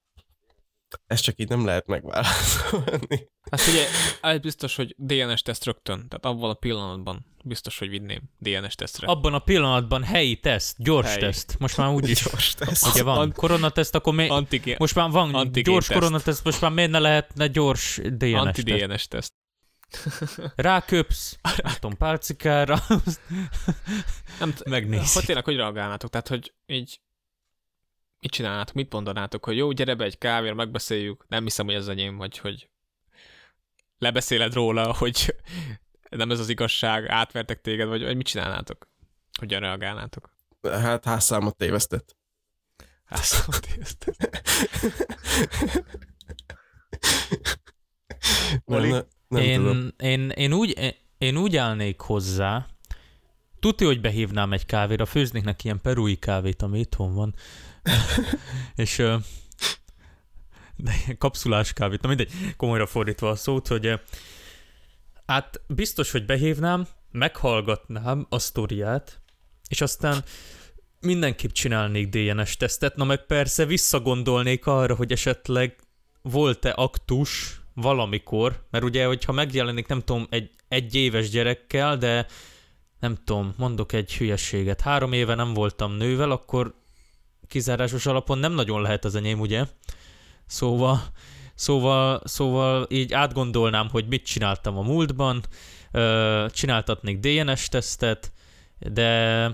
ezt 1.08 1.23
csak 1.23 1.39
így 1.39 1.49
nem 1.49 1.65
lehet 1.65 1.88
megválaszolni. 1.88 3.30
Hát 3.52 3.67
ugye, 3.67 3.86
ez 4.21 4.39
biztos, 4.39 4.75
hogy 4.75 4.95
DNS 4.97 5.41
teszt 5.41 5.65
rögtön. 5.65 6.08
Tehát 6.08 6.25
abban 6.25 6.49
a 6.49 6.54
pillanatban 6.54 7.25
biztos, 7.43 7.80
hogy 7.80 7.89
vinném 7.89 8.21
DNS 8.38 8.75
tesztre. 8.75 9.08
Abban 9.08 9.34
a 9.34 9.39
pillanatban 9.39 10.04
helyi 10.04 10.39
teszt, 10.39 10.75
gyors 10.84 11.08
Helyi. 11.08 11.19
teszt. 11.19 11.56
Most 11.60 11.78
már 11.78 11.89
úgy 11.89 12.10
is, 12.10 12.23
Gyors 12.23 12.54
tesz. 12.54 12.82
ugye 12.93 13.04
van 13.04 13.17
Ant- 13.17 13.36
koronateszt, 13.36 13.95
akkor 13.95 14.13
mi... 14.13 14.28
Antigén, 14.28 14.75
Most 14.80 14.95
már 14.95 15.10
van 15.10 15.34
antigén 15.36 15.73
gyors 15.73 15.88
teszt. 15.88 15.99
koronateszt, 15.99 16.43
most 16.43 16.62
már 16.62 16.71
miért 16.71 16.91
ne 16.91 16.99
lehetne 16.99 17.47
gyors 17.47 17.99
DNS 18.04 18.19
teszt? 18.19 18.45
anti-DNS 18.45 19.08
teszt. 19.08 19.34
Ráköpsz, 20.56 21.38
nem 21.63 21.73
tudom, 21.80 21.97
pálcikára, 21.97 22.80
Nem 24.39 24.54
t- 24.54 24.69
megnézzük. 24.69 25.13
Hogy 25.13 25.25
tényleg, 25.25 25.43
hogy 25.45 25.56
reagálnátok? 25.56 26.10
Tehát, 26.10 26.28
hogy 26.28 26.54
így 26.65 26.99
mit 28.20 28.32
csinálnátok, 28.32 28.76
mit 28.76 28.94
mondanátok, 28.94 29.46
hogy 29.46 29.58
jó, 29.58 29.72
gyere 29.72 29.96
be 29.96 30.04
egy 30.04 30.18
kávéra, 30.18 30.54
megbeszéljük, 30.54 31.26
nem 31.28 31.44
hiszem, 31.44 31.66
hogy 31.66 31.76
ez 31.76 31.88
enyém, 31.88 32.18
vagy 32.18 32.38
hogy 32.38 32.70
lebeszéled 33.98 34.54
róla, 34.54 34.94
hogy 34.98 35.36
nem 36.10 36.32
ez 36.32 36.40
az 36.40 36.50
igazság, 36.50 37.08
átvertek 37.08 37.62
téged, 37.62 37.88
vagy, 37.88 38.04
vagy 38.04 38.16
mit 38.16 38.28
csinálnátok? 38.28 38.88
Hogyan 39.40 39.60
reagálnátok? 39.60 40.34
Hát 40.62 41.06
házszámot 41.06 41.56
tévesztett. 41.58 42.18
Ezt- 43.06 43.48
Nem, 48.66 48.78
Oli? 48.78 48.90
ne, 48.90 49.02
nem 49.28 49.42
én... 49.42 49.58
tudom. 49.60 49.78
én, 49.98 50.20
én, 50.20 50.30
én, 50.30 50.54
úgy, 50.54 50.96
én 51.18 51.38
úgy 51.38 51.56
állnék 51.56 52.00
hozzá, 52.00 52.68
tudja, 53.60 53.88
hogy 53.88 54.02
behívnám 54.02 54.54
egy 54.54 54.66
kávéra, 54.66 55.06
főznék 55.06 55.44
neki 55.44 55.66
ilyen 55.66 55.82
perui 55.82 56.16
kávét, 56.16 56.62
ami 56.62 56.80
itthon 56.80 57.14
van. 57.14 57.36
és 58.75 59.04
de 60.75 60.93
kapszulás 61.17 61.73
kávét, 61.73 62.02
na 62.02 62.08
mindegy, 62.08 62.32
komolyra 62.58 62.86
fordítva 62.86 63.30
a 63.30 63.36
szót, 63.36 63.67
hogy 63.67 63.99
hát 65.25 65.62
biztos, 65.67 66.12
hogy 66.12 66.25
behívnám, 66.25 66.88
meghallgatnám 67.12 68.25
a 68.30 68.39
sztoriát, 68.39 69.21
és 69.67 69.82
aztán 69.82 70.23
mindenképp 71.02 71.52
csinálnék 71.52 72.10
DNS 72.10 72.58
tesztet, 72.58 72.95
na 72.95 73.04
meg 73.04 73.25
persze 73.25 73.65
visszagondolnék 73.65 74.65
arra, 74.65 74.95
hogy 74.95 75.12
esetleg 75.12 75.75
volt-e 76.21 76.73
aktus 76.75 77.62
valamikor, 77.73 78.67
mert 78.71 78.84
ugye, 78.84 79.06
hogyha 79.06 79.32
megjelenik, 79.32 79.88
nem 79.88 80.02
tudom, 80.02 80.28
egy, 80.30 80.49
egy 80.67 80.95
éves 80.95 81.30
gyerekkel, 81.30 81.97
de 81.97 82.25
nem 82.99 83.17
tudom, 83.23 83.54
mondok 83.58 83.93
egy 83.93 84.13
hülyességet, 84.13 84.82
három 84.82 85.13
éve 85.13 85.36
nem 85.36 85.54
voltam 85.54 85.93
nővel, 85.93 86.32
akkor 86.32 86.79
kizárásos 87.50 88.06
alapon 88.06 88.38
nem 88.38 88.54
nagyon 88.54 88.82
lehet 88.82 89.06
az 89.06 89.16
enyém, 89.16 89.40
ugye? 89.40 89.66
Szóval, 90.46 91.02
szóval, 91.56 92.22
szóval 92.24 92.88
így 92.90 93.14
átgondolnám, 93.14 93.90
hogy 93.90 94.08
mit 94.08 94.26
csináltam 94.26 94.78
a 94.78 94.82
múltban, 94.82 95.42
csináltatnék 96.50 97.20
DNS-tesztet, 97.20 98.32
de 98.80 99.52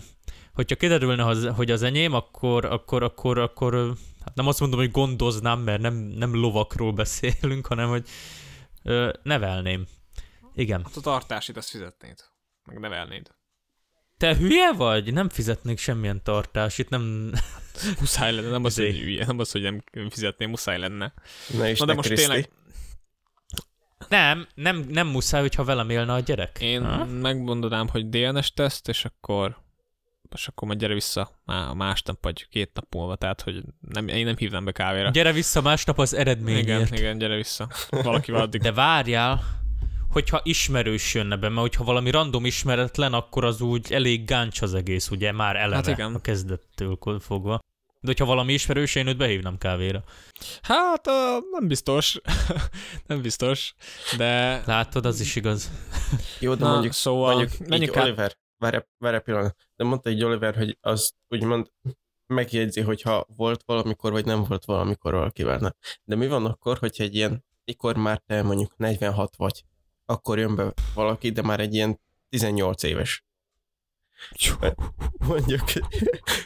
hogyha 0.53 0.75
kiderülne, 0.75 1.51
hogy 1.51 1.71
az 1.71 1.84
enyém, 1.84 2.13
akkor, 2.13 2.65
akkor, 2.65 3.03
akkor, 3.03 3.38
akkor 3.38 3.93
hát 4.25 4.36
nem 4.36 4.47
azt 4.47 4.60
mondom, 4.60 4.79
hogy 4.79 4.91
gondoznám, 4.91 5.60
mert 5.60 5.81
nem, 5.81 5.93
nem 5.93 6.36
lovakról 6.36 6.91
beszélünk, 6.91 7.65
hanem 7.65 7.89
hogy 7.89 8.08
nevelném. 9.23 9.88
Igen. 10.53 10.84
Hát 10.84 10.97
a 10.97 11.01
tartásit 11.01 11.58
azt 11.58 11.69
fizetnéd, 11.69 12.19
meg 12.65 12.79
nevelnéd. 12.79 13.36
Te 14.17 14.36
hülye 14.36 14.71
vagy? 14.73 15.13
Nem 15.13 15.30
fizetnék 15.30 15.78
semmilyen 15.78 16.23
tartás, 16.23 16.78
itt 16.78 16.89
nem... 16.89 17.32
Muszáj 17.99 18.34
lenne, 18.36 18.49
nem 18.49 18.63
az, 18.63 18.75
hogy 18.75 18.86
Izé. 18.88 18.99
hülye, 19.01 19.25
nem 19.25 19.39
az, 19.39 19.51
hogy 19.51 19.62
nem 19.62 19.84
fizetném, 20.10 20.49
muszáj 20.49 20.80
lenne. 20.80 21.13
Ne 21.58 21.69
is 21.71 21.80
Na 21.80 21.86
de 21.86 21.93
most 21.93 22.08
Kriszti. 22.08 22.25
tényleg, 22.25 22.49
Nem, 24.10 24.47
nem, 24.56 24.86
nem 24.89 25.08
muszáj, 25.08 25.41
hogyha 25.41 25.63
velem 25.63 25.89
élne 25.89 26.13
a 26.13 26.19
gyerek. 26.19 26.58
én 26.62 26.86
Ha? 26.86 27.06
megmondanám, 27.06 27.88
hogy 27.88 28.10
DNS 28.10 28.54
teszt, 28.54 28.88
és 28.89 29.06
akkor 29.06 29.63
és 30.36 30.47
akkor 30.47 30.67
majd 30.67 30.80
gyere 30.80 30.93
vissza 30.93 31.41
má- 31.45 31.73
másnap, 31.73 32.17
vagy 32.23 32.47
két 32.49 32.71
nap 32.73 32.86
múlva, 32.95 33.15
tehát, 33.15 33.41
hogy 33.41 33.63
nem, 33.80 34.08
én 34.08 34.25
nem 34.25 34.36
hívnám 34.38 34.65
be 34.65 34.71
kávéra. 34.71 35.10
Gyere 35.10 35.32
vissza 35.32 35.62
másnap 35.62 35.99
az 35.99 36.13
eredményért. 36.13 36.65
igen, 36.67 36.93
igen, 36.93 37.17
gyere 37.17 37.36
vissza. 37.36 37.69
Valakivel 37.89 38.41
addig. 38.45 38.62
De 38.62 38.71
várjál, 38.71 39.43
hogyha 40.15 40.41
ismerős 40.43 41.13
jönne 41.13 41.36
be, 41.36 41.49
mert 41.49 41.62
hogyha 41.62 41.84
valami 41.84 42.10
random 42.10 42.45
ismeretlen, 42.45 43.13
akkor 43.13 43.45
az 43.45 43.62
úgy 43.62 43.93
elég 43.93 44.25
gáncs 44.25 44.62
az 44.62 44.73
egész, 44.73 45.10
ugye, 45.10 45.32
már 45.32 45.56
eleve 45.56 45.75
Hát 45.75 45.88
igen. 45.88 46.13
a 46.13 46.21
kezdettől 46.21 46.97
fogva. 47.19 47.60
De 47.99 48.08
hogyha 48.08 48.25
valami 48.25 48.54
ismerős, 48.54 48.95
én 48.95 49.08
őt 49.08 49.17
behívnám 49.17 49.58
kávéra. 49.58 50.04
Hát, 50.62 51.08
uh, 51.08 51.43
nem 51.51 51.67
biztos. 51.67 52.19
nem 53.08 53.21
biztos, 53.21 53.73
de... 54.17 54.63
Látod, 54.65 55.06
az 55.06 55.19
is 55.19 55.36
igaz. 55.36 55.71
Jó, 56.39 56.54
de 56.54 56.63
Na, 56.63 56.71
mondjuk, 56.71 56.93
szóval 56.93 57.36
mondjuk 57.36 57.62
így 57.62 57.67
menjünk 57.67 57.95
át. 57.95 58.04
Oliver, 58.04 58.38
várj, 58.58 58.78
várj 58.97 59.17
pillanat, 59.17 59.56
de 59.75 59.84
mondta 59.84 60.10
egy 60.10 60.23
Oliver, 60.23 60.56
hogy 60.56 60.78
az 60.82 61.13
úgymond 61.28 61.71
megjegyzi, 62.28 62.82
hogyha 62.82 63.25
volt 63.36 63.63
valamikor, 63.65 64.12
vagy 64.12 64.25
nem 64.25 64.43
volt 64.43 64.65
valamikor 64.65 65.13
valakivel. 65.13 65.58
Na. 65.58 65.75
De 66.04 66.15
mi 66.15 66.28
van 66.28 66.45
akkor, 66.45 66.78
hogyha 66.78 67.04
egy 67.04 67.15
ilyen, 67.15 67.45
mikor 67.65 67.95
már 67.95 68.21
te 68.25 68.41
mondjuk 68.41 68.78
46 68.78 69.36
vagy, 69.36 69.63
akkor 70.05 70.39
jön 70.39 70.55
be 70.55 70.73
valaki, 70.93 71.29
de 71.29 71.41
már 71.41 71.59
egy 71.59 71.73
ilyen 71.73 71.99
18 72.29 72.83
éves. 72.83 73.23
Mondjuk, 75.27 75.63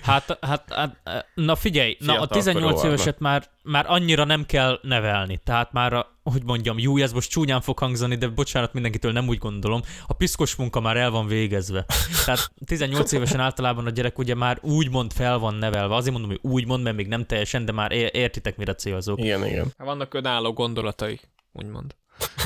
Hát, 0.02 0.38
hát, 0.42 0.74
hát 0.74 1.02
na 1.36 1.56
figyelj, 1.56 1.98
na 2.00 2.12
a 2.14 2.16
Fiatal 2.16 2.38
18 2.38 2.76
korú 2.76 2.88
éveset 2.88 3.20
már, 3.20 3.50
már 3.64 3.86
annyira 3.88 4.24
nem 4.24 4.46
kell 4.46 4.80
nevelni. 4.82 5.40
Tehát 5.44 5.72
már, 5.72 5.94
a, 5.94 6.20
hogy 6.24 6.44
mondjam, 6.44 6.80
jó, 6.80 6.98
ez 6.98 7.12
most 7.12 7.30
csúnyán 7.30 7.62
fog 7.62 7.80
hangzani, 7.80 8.16
de 8.16 8.28
bocsánat 8.28 8.74
mindenkitől, 8.74 9.12
nem 9.12 9.28
úgy 9.28 9.38
gondolom. 9.38 9.82
A 10.08 10.14
piszkos 10.14 10.56
munka 10.56 10.80
már 10.80 10.98
el 10.98 11.10
van 11.10 11.28
végezve. 11.28 11.86
Tehát 12.26 12.52
18 12.66 13.12
évesen 13.12 13.40
általában 13.40 13.86
a 13.86 13.90
gyerek 13.90 14.18
ugye 14.18 14.36
már 14.36 14.58
úgymond 14.62 15.14
fel 15.14 15.38
van 15.38 15.54
nevelve. 15.56 15.96
Azért 15.96 16.14
mondom, 16.18 16.32
hogy 16.32 16.52
úgymond, 16.52 16.84
mert 16.84 16.96
még 16.96 17.08
nem 17.08 17.26
teljesen, 17.26 17.66
de 17.66 17.72
már 17.72 17.92
értitek, 17.92 18.58
mire 18.58 18.74
célzok. 18.76 19.20
igen, 19.20 19.46
igen. 19.46 19.74
Vannak 19.78 20.14
önálló 20.14 20.54
gondolatai, 20.54 21.20
úgymond. 21.52 21.96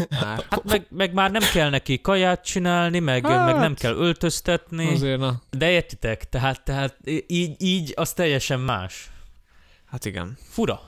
Már. 0.10 0.46
Hát 0.50 0.64
meg, 0.64 0.86
meg 0.90 1.14
már 1.14 1.32
nem 1.32 1.42
kell 1.54 1.70
neki 1.70 2.02
kaját 2.02 2.46
csinálni, 2.46 3.00
meg, 3.00 3.26
Hát, 3.28 3.46
meg 3.46 3.56
nem 3.56 3.74
kell 3.74 3.94
öltöztetni. 3.94 4.92
Azért, 4.92 5.20
na. 5.20 5.42
De 5.50 5.70
értitek, 5.70 6.30
tehát, 6.30 6.64
tehát 6.64 6.98
így, 7.28 7.62
így 7.62 7.94
az 7.96 8.14
teljesen 8.14 8.60
más. 8.60 9.10
Hát 9.86 10.06
igen. 10.06 10.38
Fura. 10.50 10.82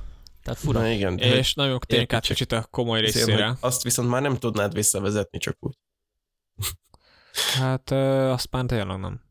Tehát 0.43 0.59
fura. 0.59 0.79
Na 0.79 0.87
igen, 0.87 1.15
de 1.15 1.35
És 1.35 1.53
nagyon 1.53 1.79
térjünk 1.85 2.13
át 2.13 2.25
kicsit 2.25 2.51
a 2.51 2.67
komoly 2.71 2.99
részére. 2.99 3.57
azt 3.59 3.83
viszont 3.83 4.09
már 4.09 4.21
nem 4.21 4.37
tudnád 4.37 4.73
visszavezetni 4.73 5.39
csak 5.39 5.57
úgy. 5.59 5.75
Hát 7.59 7.91
ö, 7.91 8.29
azt 8.29 8.47
már 8.51 8.65
tényleg 8.65 8.99
nem. 8.99 9.21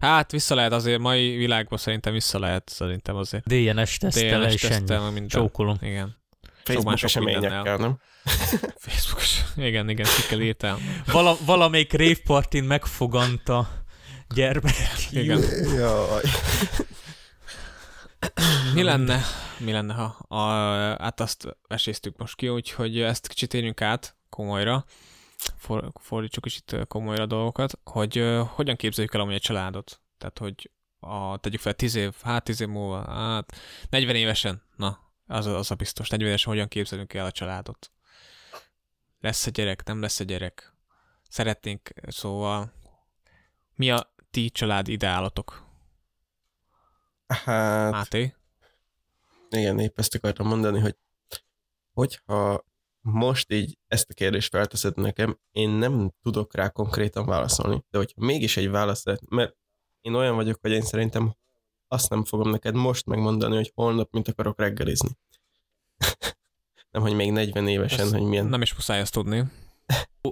Hát 0.00 0.30
vissza 0.30 0.54
lehet 0.54 0.72
azért, 0.72 1.00
mai 1.00 1.36
világban 1.36 1.78
szerintem 1.78 2.12
vissza 2.12 2.38
lehet, 2.38 2.68
szerintem 2.68 3.16
azért. 3.16 3.46
DNS 3.46 3.96
tesztele 3.96 4.46
DNS 4.46 4.60
tesztel, 4.60 5.04
minden. 5.04 5.28
Csókolom. 5.28 5.76
Igen. 5.80 6.21
Facebook 6.64 6.84
már 6.84 6.98
sok 6.98 7.08
eseményekkel, 7.08 7.76
nem? 7.76 7.98
Facebookos. 8.84 9.42
Igen, 9.56 9.88
igen, 9.88 10.06
kikkel 10.16 10.40
írtál. 10.40 10.78
Vala, 11.06 11.36
valamelyik 11.44 11.92
rave 11.92 12.18
partin 12.24 12.64
megfoganta 12.64 13.68
gyermek. 14.34 14.74
Igen. 15.10 15.42
Jaj. 15.76 16.22
Mi 18.74 18.82
lenne, 18.82 19.22
mi 19.58 19.72
lenne, 19.72 19.94
ha 19.94 20.36
a, 20.36 20.42
hát 21.02 21.20
azt 21.20 21.56
esésztük 21.68 22.16
most 22.16 22.36
ki, 22.36 22.48
úgyhogy 22.48 23.00
ezt 23.00 23.26
kicsit 23.26 23.48
térjünk 23.48 23.80
át 23.80 24.16
komolyra, 24.28 24.84
For, 25.56 25.92
fordítsuk 26.00 26.42
kicsit 26.42 26.76
komolyra 26.88 27.26
dolgokat, 27.26 27.78
hogy 27.84 28.18
uh, 28.18 28.38
hogyan 28.48 28.76
képzeljük 28.76 29.14
el 29.14 29.20
amúgy 29.20 29.34
egy 29.34 29.40
családot. 29.40 30.00
Tehát, 30.18 30.38
hogy 30.38 30.70
a, 31.00 31.36
tegyük 31.36 31.60
fel 31.60 31.74
10 31.74 31.94
év, 31.94 32.12
hát 32.22 32.44
10 32.44 32.60
év 32.60 32.68
múlva, 32.68 33.12
hát 33.12 33.56
40 33.90 34.16
évesen, 34.16 34.62
na, 34.76 34.98
az, 35.32 35.46
az 35.46 35.70
a 35.70 35.74
biztos, 35.74 36.08
40 36.08 36.28
évesen 36.28 36.52
hogyan 36.52 36.68
képzelünk 36.68 37.14
el 37.14 37.24
a 37.24 37.30
családot. 37.30 37.92
Lesz 39.20 39.46
a 39.46 39.50
gyerek, 39.50 39.84
nem 39.84 40.00
lesz 40.00 40.20
a 40.20 40.24
gyerek. 40.24 40.74
Szeretnénk, 41.28 41.90
szóval 42.06 42.72
mi 43.74 43.90
a 43.90 44.14
ti 44.30 44.50
család 44.50 44.88
ideálatok? 44.88 45.66
Hát, 47.26 47.92
Máté? 47.92 48.34
igen, 49.50 49.78
épp 49.78 49.98
ezt 49.98 50.14
akartam 50.14 50.46
mondani, 50.46 50.80
hogy 50.80 50.96
hogyha 51.92 52.64
most 53.00 53.52
így 53.52 53.78
ezt 53.86 54.10
a 54.10 54.14
kérdést 54.14 54.50
felteszed 54.50 54.96
nekem, 54.96 55.38
én 55.50 55.68
nem 55.68 56.12
tudok 56.22 56.54
rá 56.54 56.68
konkrétan 56.68 57.26
válaszolni, 57.26 57.84
de 57.90 57.98
hogyha 57.98 58.24
mégis 58.24 58.56
egy 58.56 58.70
válasz 58.70 59.04
lehet, 59.04 59.30
mert 59.30 59.56
én 60.00 60.14
olyan 60.14 60.34
vagyok, 60.34 60.58
hogy 60.60 60.70
én 60.70 60.82
szerintem 60.82 61.34
azt 61.92 62.10
nem 62.10 62.24
fogom 62.24 62.50
neked 62.50 62.74
most 62.74 63.06
megmondani, 63.06 63.56
hogy 63.56 63.72
holnap 63.74 64.12
mint 64.12 64.28
akarok 64.28 64.58
reggelizni. 64.58 65.10
nem, 66.90 67.02
hogy 67.02 67.14
még 67.14 67.32
40 67.32 67.68
évesen, 67.68 68.00
Ezt 68.00 68.12
hogy 68.12 68.22
milyen... 68.22 68.46
Nem 68.46 68.62
is 68.62 68.74
muszáj 68.74 69.00
ezt 69.00 69.12
tudni. 69.12 69.44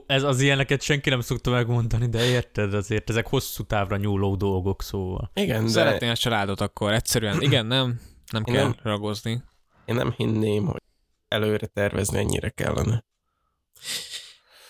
Ez 0.07 0.23
az 0.23 0.41
ilyeneket 0.41 0.83
senki 0.83 1.09
nem 1.09 1.21
szokta 1.21 1.51
megmondani, 1.51 2.09
de 2.09 2.25
érted 2.25 2.75
azért, 2.75 3.11
ezek 3.11 3.27
hosszú 3.27 3.63
távra 3.63 3.97
nyúló 3.97 4.37
dolgok, 4.37 4.83
szóval. 4.83 5.31
Igen, 5.35 5.65
de 5.65 5.71
Szeretnél 5.71 6.11
a 6.11 6.17
családot 6.17 6.61
akkor 6.61 6.93
egyszerűen. 6.93 7.41
Igen, 7.49 7.67
nem? 7.67 8.01
Nem 8.33 8.43
Én 8.47 8.55
kell 8.55 8.63
nem. 8.63 8.77
ragozni. 8.83 9.43
én 9.85 9.95
nem 9.95 10.13
hinném, 10.17 10.67
hogy 10.67 10.83
előre 11.29 11.67
tervezni 11.67 12.19
ennyire 12.19 12.49
kellene. 12.49 13.05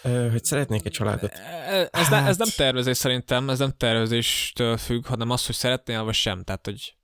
Hogy 0.02 0.44
szeretnék 0.44 0.84
egy 0.86 0.92
családot. 0.92 1.32
Ez, 1.90 2.08
ne, 2.08 2.16
ez 2.16 2.24
Hát- 2.24 2.38
nem 2.38 2.48
tervezés 2.56 2.96
szerintem, 2.96 3.50
ez 3.50 3.58
nem 3.58 3.72
tervezéstől 3.76 4.76
függ, 4.76 5.06
hanem 5.06 5.30
az, 5.30 5.46
hogy 5.46 5.54
szeretnél, 5.54 6.04
vagy 6.04 6.14
sem. 6.14 6.42
Tehát, 6.44 6.64
hogy 6.64 6.94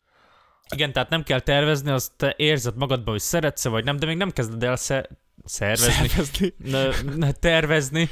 Igen, 0.75 0.93
tehát 0.93 1.09
nem 1.09 1.23
kell 1.23 1.41
tervezni, 1.41 1.91
azt 1.91 2.13
te 2.17 2.35
érzed 2.37 2.77
magadban, 2.77 3.13
hogy 3.13 3.23
szeretsz 3.23 3.65
vagy 3.65 3.85
nem, 3.85 3.97
de 3.97 4.07
még 4.07 4.17
nem 4.17 4.31
kezded 4.31 4.63
el 4.63 4.77
sze- 4.77 5.09
szervezni, 5.45 6.09
szervezni. 6.09 6.55
ne, 6.59 6.89
ne, 7.17 7.33
tervezni. 7.33 8.09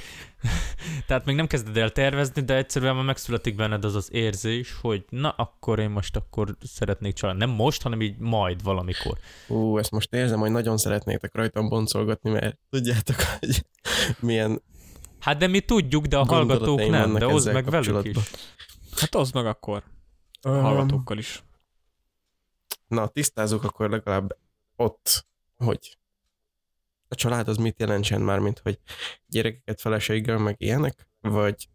Tehát 1.07 1.25
még 1.25 1.37
nem 1.37 1.47
kezded 1.47 1.77
el 1.77 1.91
tervezni, 1.91 2.43
de 2.43 2.55
egyszerűen 2.57 2.95
már 2.95 3.05
megszületik 3.05 3.55
benned 3.55 3.85
az 3.85 3.95
az 3.95 4.09
érzés, 4.13 4.75
hogy 4.81 5.05
na, 5.09 5.31
akkor 5.31 5.79
én 5.79 5.91
most 5.91 6.17
akkor 6.17 6.57
szeretnék 6.61 7.15
család. 7.15 7.37
Nem 7.37 7.51
most, 7.51 7.83
hanem 7.83 8.03
így 8.03 8.19
majd 8.19 8.63
valamikor. 8.63 9.19
Ú, 9.49 9.79
ezt 9.79 9.91
most 9.91 10.13
érzem, 10.13 10.39
hogy 10.39 10.51
nagyon 10.51 10.77
szeretnétek 10.77 11.35
rajtam 11.35 11.69
boncolgatni, 11.69 12.31
mert 12.31 12.59
tudjátok, 12.71 13.17
hogy 13.39 13.65
milyen 14.19 14.63
Hát 15.25 15.37
de 15.39 15.47
mi 15.47 15.61
tudjuk, 15.61 16.07
de 16.07 16.17
a 16.19 16.25
hallgatók 16.25 16.79
nem, 16.89 17.15
de 17.15 17.25
hozd 17.25 17.53
meg 17.53 17.65
velük 17.71 18.05
is. 18.05 18.17
Hát 19.01 19.15
az 19.15 19.31
meg 19.31 19.47
akkor. 19.47 19.83
A 20.41 20.49
hallgatókkal 20.49 21.19
is. 21.19 21.43
Na, 22.87 23.07
tisztázunk 23.09 23.65
akkor 23.65 23.91
legalább 23.91 24.37
ott, 24.77 25.27
hogy 25.57 25.99
a 27.09 27.15
család 27.15 27.49
az 27.49 27.57
mit 27.57 27.79
jelentsen 27.81 28.21
már, 28.21 28.39
mint 28.39 28.59
hogy 28.59 28.79
gyerekeket 29.27 29.81
feleséggel, 29.81 30.39
meg 30.39 30.55
ilyenek, 30.59 31.09
vagy 31.21 31.69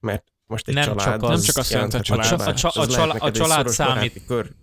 mert 0.00 0.32
most 0.46 0.68
egy 0.68 0.74
Nem 0.74 0.84
család... 0.84 1.04
csak 1.20 1.22
az- 1.22 1.28
Nem 1.30 1.40
csak 1.40 1.56
azt 1.56 1.70
jelenti, 1.70 1.96
jelenthet 1.96 2.28
család. 2.28 2.48
A 2.48 2.54
csa- 2.54 2.76
a 2.76 2.86
csa- 2.86 3.20
a 3.22 3.30
család 3.30 3.68
számít. 3.68 4.24
Kör. 4.26 4.54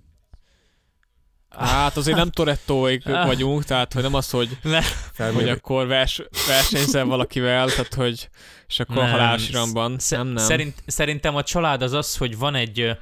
Hát 1.58 1.98
azért 1.98 2.18
nem 2.18 2.32
Torettóig 2.32 3.02
Ah. 3.10 3.26
vagyunk, 3.26 3.64
tehát 3.64 3.94
hogy 3.94 4.02
nem 4.04 4.14
az, 4.14 4.30
hogy, 4.30 4.58
Ne. 4.62 4.82
Hogy 5.32 5.50
akkor 5.50 5.88
vers, 5.88 6.22
versenyzel 6.48 7.06
valakivel, 7.06 7.70
tehát 7.70 7.94
hogy 7.94 8.30
és 8.68 8.80
akkor 8.80 8.96
Nem. 8.96 9.10
halálos 9.10 9.50
iramban. 9.50 10.00
Sze- 10.00 10.18
Nem, 10.18 10.28
nem. 10.28 10.46
Szerint, 10.46 10.84
szerintem 10.86 11.36
a 11.36 11.44
család 11.44 11.82
az 11.82 11.94
az, 11.94 12.18
hogy 12.18 12.38
van 12.38 12.56
egy... 12.56 12.98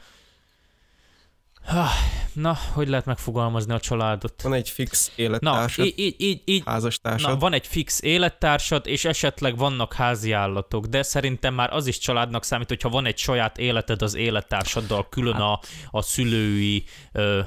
ah, 1.68 1.90
Na, 2.34 2.58
hogy 2.74 2.88
lehet 2.88 3.06
megfogalmazni 3.06 3.74
a 3.74 3.80
családot? 3.80 4.42
Van 4.42 4.54
egy 4.54 4.70
fix 4.70 5.12
Na, 5.16 5.24
élettársad, 5.24 5.86
így, 5.86 5.94
így, 6.00 6.16
így, 6.18 6.42
így 6.46 6.62
házastársad, 6.66 7.30
Na, 7.30 7.38
van 7.38 7.54
egy 7.54 7.68
fix 7.68 8.02
élettársad, 8.02 8.88
és 8.88 9.06
esetleg 9.06 9.58
vannak 9.58 9.94
házi 9.94 10.32
állatok, 10.32 10.86
de 10.86 11.04
szerintem 11.04 11.54
már 11.54 11.74
az 11.74 11.88
is 11.88 11.98
családnak 11.98 12.44
számít, 12.44 12.68
hogyha 12.68 12.90
van 12.90 13.06
egy 13.06 13.18
saját 13.18 13.58
életed 13.58 14.02
az 14.02 14.16
élettársaddal, 14.16 15.10
külön 15.10 15.36
a, 15.36 15.60
a 15.92 16.02
szülői 16.02 16.84
ö, 17.12 17.40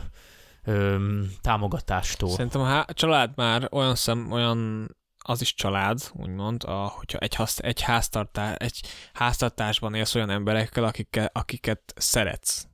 ö, 0.69 0.97
támogatástól. 1.41 2.31
Szerintem 2.31 2.61
a 2.61 2.65
há- 2.65 2.91
család 2.95 3.31
már 3.35 3.69
olyan 3.71 3.95
szem, 3.95 4.33
olyan 4.33 4.91
az 5.19 5.41
is 5.41 5.55
család, 5.55 5.99
úgymond, 6.13 6.65
a, 6.65 6.93
hogyha 6.97 7.19
egy, 7.19 7.35
hasz, 7.35 7.59
egy, 7.59 7.81
háztartás, 7.81 8.55
egy 8.59 8.81
háztartásban 9.13 9.95
élsz 9.95 10.15
olyan 10.15 10.31
emberekkel, 10.31 10.85
akiket, 10.85 11.31
akiket 11.33 11.93
szeretsz. 11.97 12.67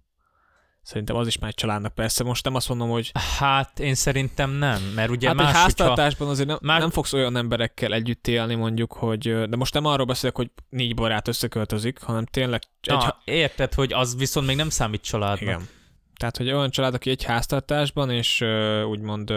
Szerintem 0.83 1.17
az 1.17 1.27
is 1.27 1.39
már 1.39 1.51
egy 1.51 1.57
családnak. 1.57 1.95
Persze 1.95 2.25
most 2.25 2.45
nem 2.45 2.55
azt 2.55 2.69
mondom, 2.69 2.89
hogy 2.91 3.11
Hát 3.39 3.81
én 3.81 3.95
szerintem 3.95 4.51
nem, 4.51 4.83
mert 4.83 5.11
ugye 5.11 5.27
hát 5.27 5.37
más, 5.37 5.49
egy 5.49 5.55
háztartásban 5.55 6.29
azért 6.29 6.49
nem, 6.49 6.59
Már- 6.63 6.81
nem 6.81 6.91
fogsz 6.91 7.13
olyan 7.13 7.37
emberekkel 7.37 7.93
együtt 7.93 8.27
élni 8.27 8.55
mondjuk, 8.55 8.93
hogy 8.93 9.49
de 9.49 9.57
most 9.57 9.75
nem 9.75 9.85
arról 9.85 10.07
beszélek, 10.07 10.37
hogy 10.37 10.51
négy 10.69 10.95
barát 10.95 11.29
összeköltözik, 11.29 12.03
hanem 12.03 12.27
tényleg 12.27 12.63
egy, 12.81 12.93
Na, 12.93 13.21
érted, 13.25 13.75
hogy 13.75 13.93
az 13.93 14.17
viszont 14.17 14.47
még 14.47 14.57
nem 14.57 14.71
számít 14.71 15.03
családnak. 15.03 15.41
Igen. 15.41 15.69
Tehát, 16.17 16.37
hogy 16.37 16.51
olyan 16.51 16.71
család, 16.71 16.95
aki 16.95 17.11
egy 17.11 17.23
háztartásban, 17.23 18.11
és 18.11 18.41
úgymond, 18.87 19.33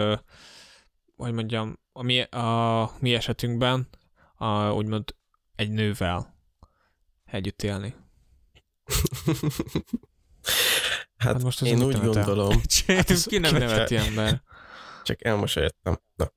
hogy 1.16 1.32
mondjam, 1.32 1.78
a 1.92 2.02
mi, 2.02 2.20
a 2.20 2.90
mi 3.00 3.14
esetünkben 3.14 3.88
a, 4.36 4.70
úgymond 4.72 5.14
egy 5.54 5.70
nővel 5.70 6.34
együtt 7.24 7.62
élni. 7.62 7.94
hát, 11.16 11.32
Hát 11.32 11.42
most 11.42 11.62
én 11.62 11.82
úgy 11.82 11.98
gondolom, 12.00 12.60
Hát 12.86 13.10
ez 13.10 13.24
Kinevet- 13.24 13.58
kineveti 13.58 13.96
ember. 13.96 14.42
csak 15.02 15.24
elmosolyodtam. 15.24 15.96
Na. 16.14 16.32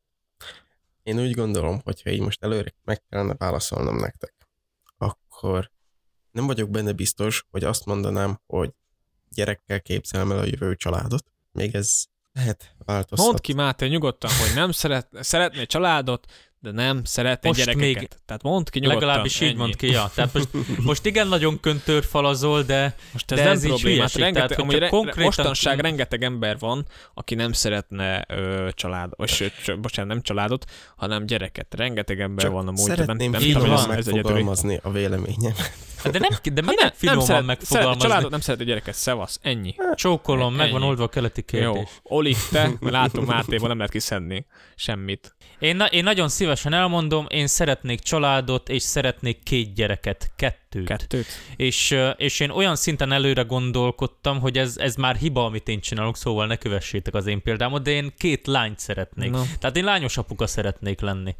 Én 1.03 1.19
úgy 1.19 1.31
gondolom, 1.31 1.79
hogyha 1.83 2.09
így 2.09 2.21
most 2.21 2.43
előre 2.43 2.73
meg 2.83 3.03
kellene 3.09 3.33
válaszolnom 3.33 3.95
nektek, 3.95 4.33
akkor 4.97 5.71
nem 6.31 6.45
vagyok 6.45 6.69
benne 6.69 6.91
biztos, 6.91 7.45
hogy 7.51 7.63
azt 7.63 7.85
mondanám, 7.85 8.41
hogy 8.45 8.71
gyerekkel 9.35 9.81
képzelem 9.81 10.31
el 10.31 10.39
a 10.39 10.45
jövő 10.45 10.75
családot. 10.75 11.23
Még 11.51 11.75
ez 11.75 12.03
lehet 12.33 12.75
változhat. 12.85 13.27
Mondd 13.27 13.41
ki, 13.41 13.53
Máté, 13.53 13.87
nyugodtan, 13.87 14.31
hogy 14.31 14.55
nem 14.55 14.71
szeret, 14.71 15.07
szeretné 15.19 15.65
családot, 15.65 16.31
de 16.63 16.71
nem 16.71 17.03
szeretné 17.03 17.47
Most 17.49 17.59
gyerekeket. 17.59 17.99
még- 17.99 18.07
Tehát 18.25 18.43
mondd 18.43 18.63
ki 18.71 18.79
nyugodtan. 18.79 19.07
Legalábbis 19.07 19.41
így 19.41 19.47
ennyi. 19.47 19.57
mond 19.57 19.75
ki, 19.75 19.87
ja. 19.91 20.11
Tehát 20.15 20.33
most, 20.33 20.47
most 20.89 21.05
igen 21.05 21.27
nagyon 21.27 21.59
köntörfalazol, 21.59 22.61
de 22.63 22.95
Most 23.13 23.31
ez 23.31 23.37
De 23.37 23.43
nem 23.43 23.53
ez 23.53 23.63
így 23.63 23.69
probléma. 23.69 24.01
Hát 24.01 24.13
rengeteg, 24.13 24.47
tehát, 24.47 24.63
amúgy 24.63 24.75
re, 24.77 24.87
konkrétan- 24.89 25.23
mostanság 25.23 25.79
rengeteg 25.79 26.23
ember 26.23 26.59
van, 26.59 26.85
aki 27.13 27.35
nem 27.35 27.51
szeretne 27.51 28.25
ö, 28.27 28.69
család, 28.73 29.11
vagy 29.15 29.29
sőt, 29.29 29.53
sőt, 29.61 29.79
bocsánat, 29.79 30.11
nem 30.13 30.21
családot, 30.21 30.65
hanem 30.95 31.25
gyereket. 31.25 31.73
Rengeteg 31.75 32.19
ember 32.21 32.43
Csak 32.45 32.53
van 32.53 32.67
a 32.67 32.71
múltban. 32.71 32.95
szeretném 32.95 33.33
így 33.33 33.41
finoman 33.41 33.69
van. 33.69 33.77
ez 33.79 33.87
egyedüli. 33.89 34.15
megfogalmazni 34.15 34.79
a 34.83 34.91
véleményem. 34.91 35.53
de 36.11 36.19
nem, 36.19 36.29
de 36.43 36.61
Hát 36.61 36.61
minek 36.61 36.79
ne, 36.81 36.91
finoman 36.91 37.21
szeret, 37.25 37.25
szeret, 37.25 37.45
megfogalmazni? 37.45 38.01
családot 38.01 38.31
nem 38.31 38.39
szereti 38.39 38.63
gyereket, 38.63 38.93
szevasz, 38.95 39.39
ennyi. 39.41 39.75
Csókolom, 39.93 40.55
meg 40.55 40.71
van 40.71 40.83
oldva 40.83 41.03
a 41.03 41.07
keleti 41.07 41.43
Jó, 41.51 41.71
kérdés. 41.73 41.89
Oli, 42.03 42.35
te, 42.51 42.69
látom 42.81 43.25
Mátéban 43.25 43.67
nem 43.67 43.77
lehet 43.77 43.91
kiszedni 43.91 44.45
semmit. 44.75 45.35
Én, 45.61 45.75
na, 45.75 45.85
én 45.85 46.03
nagyon 46.03 46.29
szívesen 46.29 46.73
elmondom, 46.73 47.25
én 47.29 47.47
szeretnék 47.47 47.99
családot, 47.99 48.69
és 48.69 48.81
szeretnék 48.81 49.43
két 49.43 49.73
gyereket, 49.73 50.31
kettőt. 50.35 50.85
Kettőt? 50.85 51.25
És, 51.55 51.97
és 52.17 52.39
én 52.39 52.49
olyan 52.49 52.75
szinten 52.75 53.11
előre 53.11 53.41
gondolkodtam, 53.41 54.39
hogy 54.39 54.57
ez, 54.57 54.77
ez 54.77 54.95
már 54.95 55.15
hiba, 55.15 55.45
amit 55.45 55.67
én 55.67 55.79
csinálok, 55.79 56.17
szóval 56.17 56.47
ne 56.47 56.55
kövessétek 56.55 57.13
az 57.13 57.27
én 57.27 57.41
példámot, 57.41 57.83
de 57.83 57.91
én 57.91 58.13
két 58.17 58.47
lányt 58.47 58.79
szeretnék. 58.79 59.31
Na. 59.31 59.43
Tehát 59.59 59.77
én 59.77 59.83
lányos 59.83 60.17
apuka 60.17 60.47
szeretnék 60.47 60.99
lenni. 60.99 61.35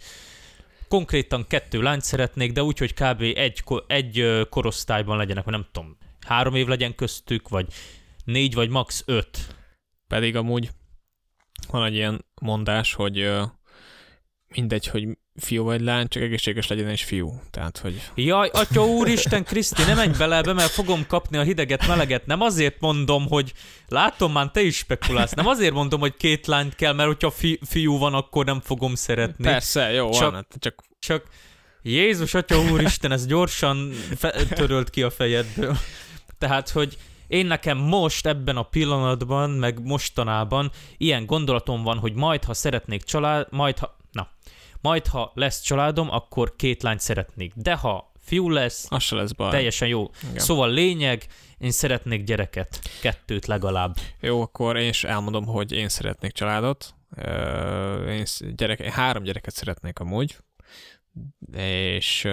Konkrétan 0.88 1.48
kettő 1.48 1.82
lányt 1.82 2.04
szeretnék, 2.04 2.52
de 2.52 2.64
úgy, 2.64 2.78
hogy 2.78 2.94
kb. 2.94 3.22
egy, 3.22 3.64
egy 3.88 4.48
korosztályban 4.50 5.18
legyenek, 5.18 5.44
vagy 5.44 5.54
nem 5.54 5.68
tudom, 5.72 5.98
három 6.28 6.56
év 6.56 6.68
legyen 6.68 6.96
köztük, 6.96 7.50
vagy 7.50 7.68
négy, 8.24 8.54
vagy 8.54 8.70
max. 8.70 9.04
öt. 9.06 9.56
Pedig 10.08 10.36
amúgy 10.36 10.70
van 11.70 11.86
egy 11.86 11.96
ilyen 11.96 12.26
mondás, 12.42 12.94
hogy 12.94 13.30
mindegy, 14.56 14.88
hogy 14.88 15.08
fiú 15.36 15.64
vagy 15.64 15.82
lány, 15.82 16.08
csak 16.08 16.24
egészséges 16.24 16.68
legyen 16.68 16.90
és 16.90 17.04
fiú. 17.04 17.42
Tehát, 17.52 17.78
hogy 17.78 18.02
Jaj, 18.16 18.50
atya 18.54 18.86
úristen, 18.86 19.44
Kriszti, 19.44 19.84
ne 19.84 19.94
menj 19.94 20.18
bele 20.18 20.36
ebbe, 20.38 20.54
mert 20.54 20.72
fogom 20.72 21.06
kapni 21.08 21.38
a 21.38 21.42
hideget, 21.44 21.88
meleget. 21.88 22.26
Nem 22.26 22.42
azért 22.42 22.80
mondom, 22.80 23.28
hogy 23.28 23.54
látom 23.88 24.32
már, 24.32 24.52
te 24.52 24.62
is 24.62 24.76
spekulálsz. 24.78 25.34
Nem 25.34 25.48
azért 25.48 25.74
mondom, 25.74 26.00
hogy 26.00 26.16
két 26.18 26.48
lányt 26.48 26.76
kell, 26.76 26.94
mert 26.94 27.08
hogyha 27.08 27.32
fi- 27.32 27.60
fiú 27.66 27.98
van, 27.98 28.14
akkor 28.14 28.46
nem 28.46 28.60
fogom 28.62 28.96
szeretni. 28.96 29.44
persze, 29.44 29.92
jó, 29.92 30.10
Csak- 30.10 30.22
van, 30.22 30.34
hát 30.34 30.56
csak 30.60 30.84
Csak 31.00 31.24
Jézus, 31.84 32.34
atya 32.34 32.60
úristen, 32.62 33.12
ez 33.12 33.26
gyorsan 33.26 33.92
fe- 34.18 34.48
törölt 34.54 34.90
ki 34.90 35.02
a 35.04 35.10
fejedből. 35.10 35.78
Tehát, 36.38 36.70
hogy 36.70 36.98
én 37.28 37.46
nekem 37.46 37.78
most 37.78 38.26
ebben 38.26 38.58
a 38.58 38.64
pillanatban, 38.64 39.50
meg 39.50 39.84
mostanában 39.84 40.72
ilyen 40.98 41.26
gondolatom 41.26 41.84
van, 41.84 41.98
hogy 41.98 42.14
majd, 42.14 42.44
ha 42.44 42.54
szeretnék 42.54 43.04
család, 43.04 43.48
majd, 43.50 43.78
ha, 43.78 43.98
na, 44.12 44.30
majd, 44.82 45.08
ha 45.08 45.32
lesz 45.36 45.62
családom, 45.62 46.12
akkor 46.12 46.56
két 46.56 46.84
lányt 46.84 47.00
szeretnék. 47.00 47.54
De 47.56 47.76
ha 47.76 48.12
fiú 48.20 48.50
lesz, 48.50 48.86
az 48.90 49.04
se 49.04 49.16
lesz 49.16 49.32
baj. 49.32 49.52
teljesen 49.52 49.88
jó. 49.88 50.10
Igen. 50.24 50.40
Szóval 50.40 50.72
lényeg, 50.72 51.26
én 51.58 51.72
szeretnék 51.72 52.24
gyereket, 52.24 52.80
kettőt 53.02 53.46
legalább. 53.46 53.96
Jó, 54.20 54.42
akkor 54.42 54.78
én 54.78 54.90
is 54.90 55.04
elmondom, 55.04 55.46
hogy 55.46 55.72
én 55.72 55.90
szeretnék 55.90 56.32
családot. 56.32 56.96
Én 58.08 58.24
gyerek, 58.56 58.80
én 58.80 58.92
három 58.92 59.24
gyereket 59.24 59.54
szeretnék 59.54 60.00
amúgy. 60.00 60.38
És 61.54 62.26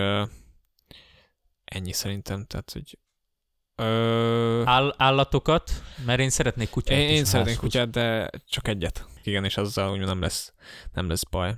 ennyi 1.65 1.93
szerintem, 1.93 2.45
tehát, 2.47 2.71
hogy 2.73 2.99
Ö, 3.81 4.63
Áll, 4.65 4.95
állatokat, 4.97 5.71
mert 6.05 6.21
én 6.21 6.31
szeretnék 6.31 6.71
kutyát 6.71 6.99
én, 6.99 7.09
én 7.09 7.25
szeretnék 7.25 7.57
kutyát, 7.57 7.91
de 7.91 8.31
csak 8.49 8.69
egyet. 8.69 9.07
Igen, 9.23 9.45
és 9.45 9.57
azzal 9.57 9.93
úgy 9.93 9.99
nem 9.99 10.21
lesz, 10.21 10.53
nem 10.93 11.09
lesz 11.09 11.25
baj. 11.25 11.55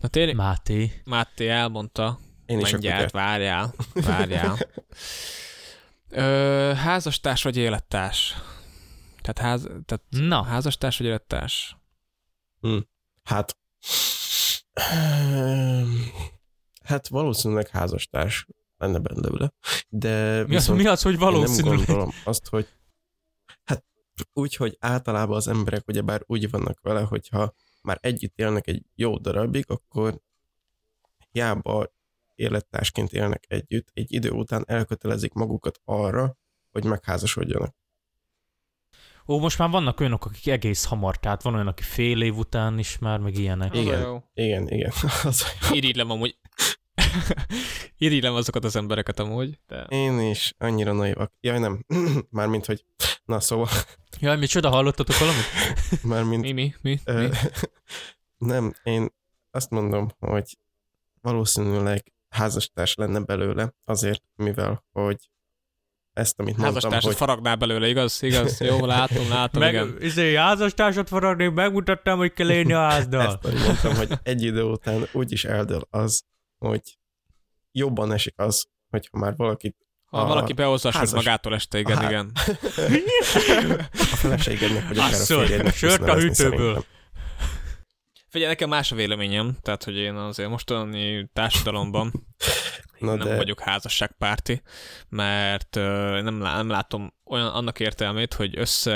Na 0.00 0.08
tényleg, 0.08 0.34
Máté. 0.34 1.02
Máté 1.04 1.48
elmondta, 1.48 2.18
Én 2.46 2.58
is 2.60 2.68
a 2.68 2.72
Mindjárt, 2.72 3.10
várjál, 3.10 3.74
várjál. 3.94 4.58
Ö, 6.08 6.72
házastárs 6.76 7.42
vagy 7.42 7.56
élettárs? 7.56 8.34
Tehát, 9.22 9.38
ház, 9.38 9.60
tehát 9.84 10.02
Na, 10.08 10.42
házastárs 10.42 10.98
vagy 10.98 11.06
élettárs? 11.06 11.76
Hát... 13.24 13.56
ehm, 14.72 15.88
Hát 16.84 17.08
valószínűleg 17.08 17.68
házastárs 17.68 18.46
lenne 18.76 18.98
belőle, 18.98 19.52
de 19.88 20.44
mi 20.46 20.56
az, 20.56 20.66
mi 20.66 20.86
az, 20.86 21.02
hogy 21.02 21.12
én 21.12 21.18
nem 21.18 21.30
valószínűleg? 21.32 21.86
gondolom 21.86 22.10
azt, 22.24 22.48
hogy 22.48 22.68
hát 23.64 23.84
úgy, 24.32 24.56
hogy 24.56 24.76
általában 24.80 25.36
az 25.36 25.48
emberek 25.48 25.88
ugyebár 25.88 26.22
úgy 26.26 26.50
vannak 26.50 26.80
vele, 26.80 27.00
hogyha 27.00 27.54
már 27.86 27.98
együtt 28.00 28.38
élnek 28.38 28.66
egy 28.66 28.82
jó 28.94 29.18
darabig, 29.18 29.64
akkor 29.68 30.20
hiába 31.30 31.92
élettársként 32.34 33.12
élnek 33.12 33.44
együtt, 33.48 33.88
egy 33.94 34.12
idő 34.12 34.30
után 34.30 34.64
elkötelezik 34.66 35.32
magukat 35.32 35.80
arra, 35.84 36.36
hogy 36.72 36.84
megházasodjanak. 36.84 37.74
Ó, 39.28 39.38
most 39.38 39.58
már 39.58 39.70
vannak 39.70 40.00
olyanok, 40.00 40.24
akik 40.24 40.46
egész 40.46 40.84
hamar, 40.84 41.16
tehát 41.16 41.42
van 41.42 41.54
olyan, 41.54 41.66
aki 41.66 41.82
fél 41.82 42.22
év 42.22 42.36
után 42.36 42.78
is 42.78 42.98
már, 42.98 43.18
meg 43.18 43.38
ilyenek. 43.38 43.76
Igen. 43.76 44.24
Igen, 44.34 44.68
igen. 44.68 44.92
Az, 45.24 45.44
Irigylem 45.72 46.10
amúgy. 46.10 46.38
Irigylem 47.98 48.34
azokat 48.34 48.64
az 48.64 48.76
embereket 48.76 49.18
amúgy, 49.18 49.58
de... 49.66 49.86
én 49.88 50.20
is 50.20 50.54
annyira 50.58 50.92
naivak. 50.92 51.32
Jaj, 51.40 51.58
nem. 51.58 51.84
Mármint, 52.30 52.66
hogy... 52.66 52.84
Na, 53.24 53.40
szóval, 53.40 53.68
Jaj, 54.20 54.36
micsoda, 54.36 54.70
hallottatok 54.70 55.18
valamit? 55.18 55.44
mármint... 56.02 56.42
Mi, 56.42 56.52
mi, 56.52 56.74
mi? 56.82 57.00
Ö, 57.04 57.28
mi? 57.28 57.28
nem, 58.52 58.74
én 58.82 59.14
azt 59.50 59.70
mondom, 59.70 60.08
hogy 60.18 60.58
valószínűleg 61.20 62.12
házastárs 62.28 62.94
lenne 62.94 63.20
belőle, 63.20 63.74
azért, 63.84 64.22
mivel, 64.34 64.84
hogy 64.92 65.30
ezt, 66.12 66.38
amit 66.38 66.56
mondtam, 66.56 66.74
Házastársat 66.74 67.04
hogy 67.04 67.16
faragnál 67.16 67.56
belőle, 67.56 67.88
igaz? 67.88 68.22
Igaz? 68.22 68.60
Jó, 68.60 68.84
látom, 68.96 69.28
látom, 69.28 69.62
Meg, 69.62 69.72
igen. 69.72 69.96
izé, 70.00 70.34
házastársat 70.34 71.08
faragni, 71.08 71.48
megmutattam, 71.48 72.18
hogy 72.18 72.32
kell 72.32 72.50
élni 72.50 72.72
a 72.72 72.78
házdal. 72.80 73.40
ezt 73.42 73.66
mondtam, 73.66 73.94
hogy 73.94 74.18
egy 74.22 74.42
idő 74.42 74.62
után 74.62 75.06
úgy 75.12 75.32
is 75.32 75.44
eldől 75.44 75.86
az, 75.90 76.24
hogy 76.58 76.98
jobban 77.78 78.12
esik 78.12 78.34
az, 78.36 78.66
hogyha 78.90 79.18
már 79.18 79.36
valakit 79.36 79.76
Ha 80.06 80.20
a 80.20 80.26
valaki 80.26 80.54
sört 80.56 80.94
házas- 80.94 81.12
magától 81.14 81.54
este, 81.54 81.78
igen, 81.78 81.96
a 81.98 82.04
igen. 82.08 82.32
a 83.92 84.16
feleségednek, 84.16 84.88
vagy 84.88 84.98
akár 84.98 85.20
a 85.20 85.24
férjednek 85.24 85.74
sört 85.74 86.08
a 86.08 86.14
hűtőből. 86.14 86.84
Figyelj, 88.28 88.50
nekem 88.50 88.68
más 88.68 88.92
a 88.92 88.94
véleményem, 88.94 89.56
tehát, 89.62 89.84
hogy 89.84 89.96
én 89.96 90.14
azért 90.14 90.48
mostani 90.48 91.28
társadalomban 91.32 92.12
Na 92.98 93.14
nem 93.14 93.26
de- 93.26 93.36
vagyok 93.36 93.60
házasságpárti, 93.60 94.62
mert 95.08 95.74
nem, 95.74 96.40
lá- 96.40 96.56
nem 96.56 96.68
látom 96.68 97.12
olyan 97.24 97.46
annak 97.46 97.80
értelmét, 97.80 98.34
hogy 98.34 98.58
össze 98.58 98.94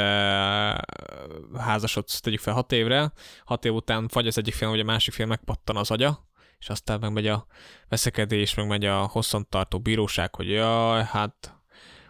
házasodsz, 1.58 2.20
tegyük 2.20 2.40
fel 2.40 2.54
hat 2.54 2.72
évre, 2.72 3.12
hat 3.44 3.64
év 3.64 3.72
után 3.74 4.08
vagy 4.12 4.26
az 4.26 4.38
egyik 4.38 4.54
fél, 4.54 4.68
vagy 4.68 4.80
a 4.80 4.84
másik 4.84 5.14
fél 5.14 5.26
megpattan 5.26 5.76
az 5.76 5.90
agya, 5.90 6.29
és 6.60 6.68
aztán 6.68 7.00
meg 7.00 7.12
megy 7.12 7.26
a 7.26 7.46
veszekedés, 7.88 8.54
meg 8.54 8.66
megy 8.66 8.84
a 8.84 9.06
hosszantartó 9.06 9.80
bíróság, 9.80 10.34
hogy 10.34 10.50
jaj, 10.50 11.04
hát 11.04 11.54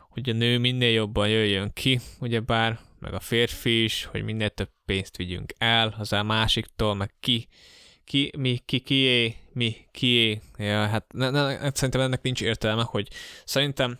hogy 0.08 0.30
a 0.30 0.32
nő 0.32 0.58
minél 0.58 0.92
jobban 0.92 1.28
jöjjön 1.28 1.72
ki, 1.72 2.00
ugyebár, 2.20 2.78
meg 2.98 3.14
a 3.14 3.20
férfi 3.20 3.82
is, 3.82 4.04
hogy 4.04 4.22
minél 4.22 4.48
több 4.50 4.70
pénzt 4.84 5.16
vigyünk 5.16 5.52
el 5.58 5.94
az 5.98 6.12
a 6.12 6.22
másiktól, 6.22 6.94
meg 6.94 7.14
ki, 7.20 7.48
ki, 8.04 8.32
mi, 8.38 8.58
ki, 8.64 8.80
kié, 8.80 9.36
mi, 9.52 9.76
kié. 9.90 10.40
Ja, 10.58 10.86
hát 10.86 11.12
ne, 11.12 11.30
ne, 11.30 11.42
ne, 11.42 11.70
szerintem 11.74 12.00
ennek 12.00 12.22
nincs 12.22 12.42
értelme, 12.42 12.82
hogy 12.82 13.08
szerintem 13.44 13.98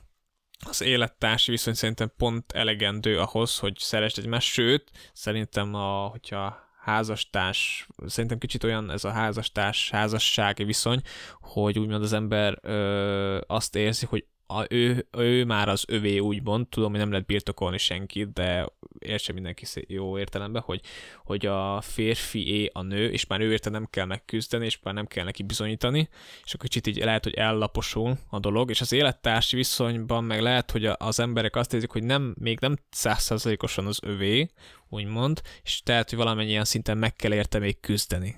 az 0.67 0.81
élettársi 0.81 1.51
viszony 1.51 1.75
szerintem 1.75 2.13
pont 2.17 2.53
elegendő 2.53 3.19
ahhoz, 3.19 3.59
hogy 3.59 3.79
szeresd 3.79 4.19
egymást, 4.19 4.49
sőt, 4.49 4.91
szerintem 5.13 5.75
a, 5.75 6.07
hogyha 6.07 6.70
házastárs, 6.81 7.87
szerintem 8.07 8.39
kicsit 8.39 8.65
olyan 8.65 8.91
ez 8.91 9.05
a 9.05 9.11
házastárs, 9.11 9.91
házassági 9.91 10.65
viszony, 10.65 11.01
hogy 11.41 11.79
úgymond 11.79 12.03
az 12.03 12.13
ember 12.13 12.59
ö, 12.63 13.41
azt 13.47 13.77
érzi, 13.77 14.07
hogy 14.07 14.25
a, 14.47 14.65
ő, 14.69 15.07
ő 15.11 15.45
már 15.45 15.69
az 15.69 15.85
övé 15.89 16.19
úgymond, 16.19 16.69
tudom, 16.69 16.91
hogy 16.91 17.01
nem 17.01 17.11
lehet 17.11 17.27
birtokolni 17.27 17.79
senkit, 17.79 18.33
de 18.33 18.67
értse 18.99 19.33
mindenki 19.33 19.67
jó 19.87 20.19
értelemben, 20.19 20.63
hogy, 20.63 20.81
hogy 21.25 21.47
a 21.47 21.81
férfié 21.81 22.71
a 22.73 22.83
nő, 22.83 23.11
és 23.11 23.27
már 23.27 23.41
ő 23.41 23.51
érte 23.53 23.71
nem 23.71 23.87
kell 23.91 24.05
megküzdeni, 24.05 24.65
és 24.65 24.79
már 24.83 24.95
nem 24.95 25.07
kell 25.07 25.25
neki 25.25 25.43
bizonyítani, 25.43 26.09
és 26.45 26.55
akkor 26.55 26.69
kicsit 26.69 26.87
így 26.87 27.05
lehet, 27.05 27.25
hogy 27.25 27.35
ellaposul 27.35 28.19
a 28.31 28.39
dolog, 28.39 28.71
és 28.71 28.81
az 28.81 28.93
élettársi 28.93 29.57
viszonyban 29.57 30.25
meg 30.25 30.41
lehet, 30.41 30.71
hogy 30.71 30.85
az 30.87 31.21
emberek 31.21 31.57
azt 31.57 31.73
érzik, 31.73 31.91
hogy 31.91 32.05
nem, 32.05 32.35
még 32.39 32.59
nem 32.61 32.77
százszerzalékosan 32.91 33.87
az 33.87 33.99
övé, 34.03 34.51
úgymond, 34.89 35.41
és 35.63 35.83
tehát, 35.83 36.09
hogy 36.09 36.19
valamennyien 36.19 36.65
szinten 36.65 36.99
meg 36.99 37.17
kell 37.17 37.33
érte 37.33 37.59
még 37.59 37.81
küzdeni. 37.81 38.37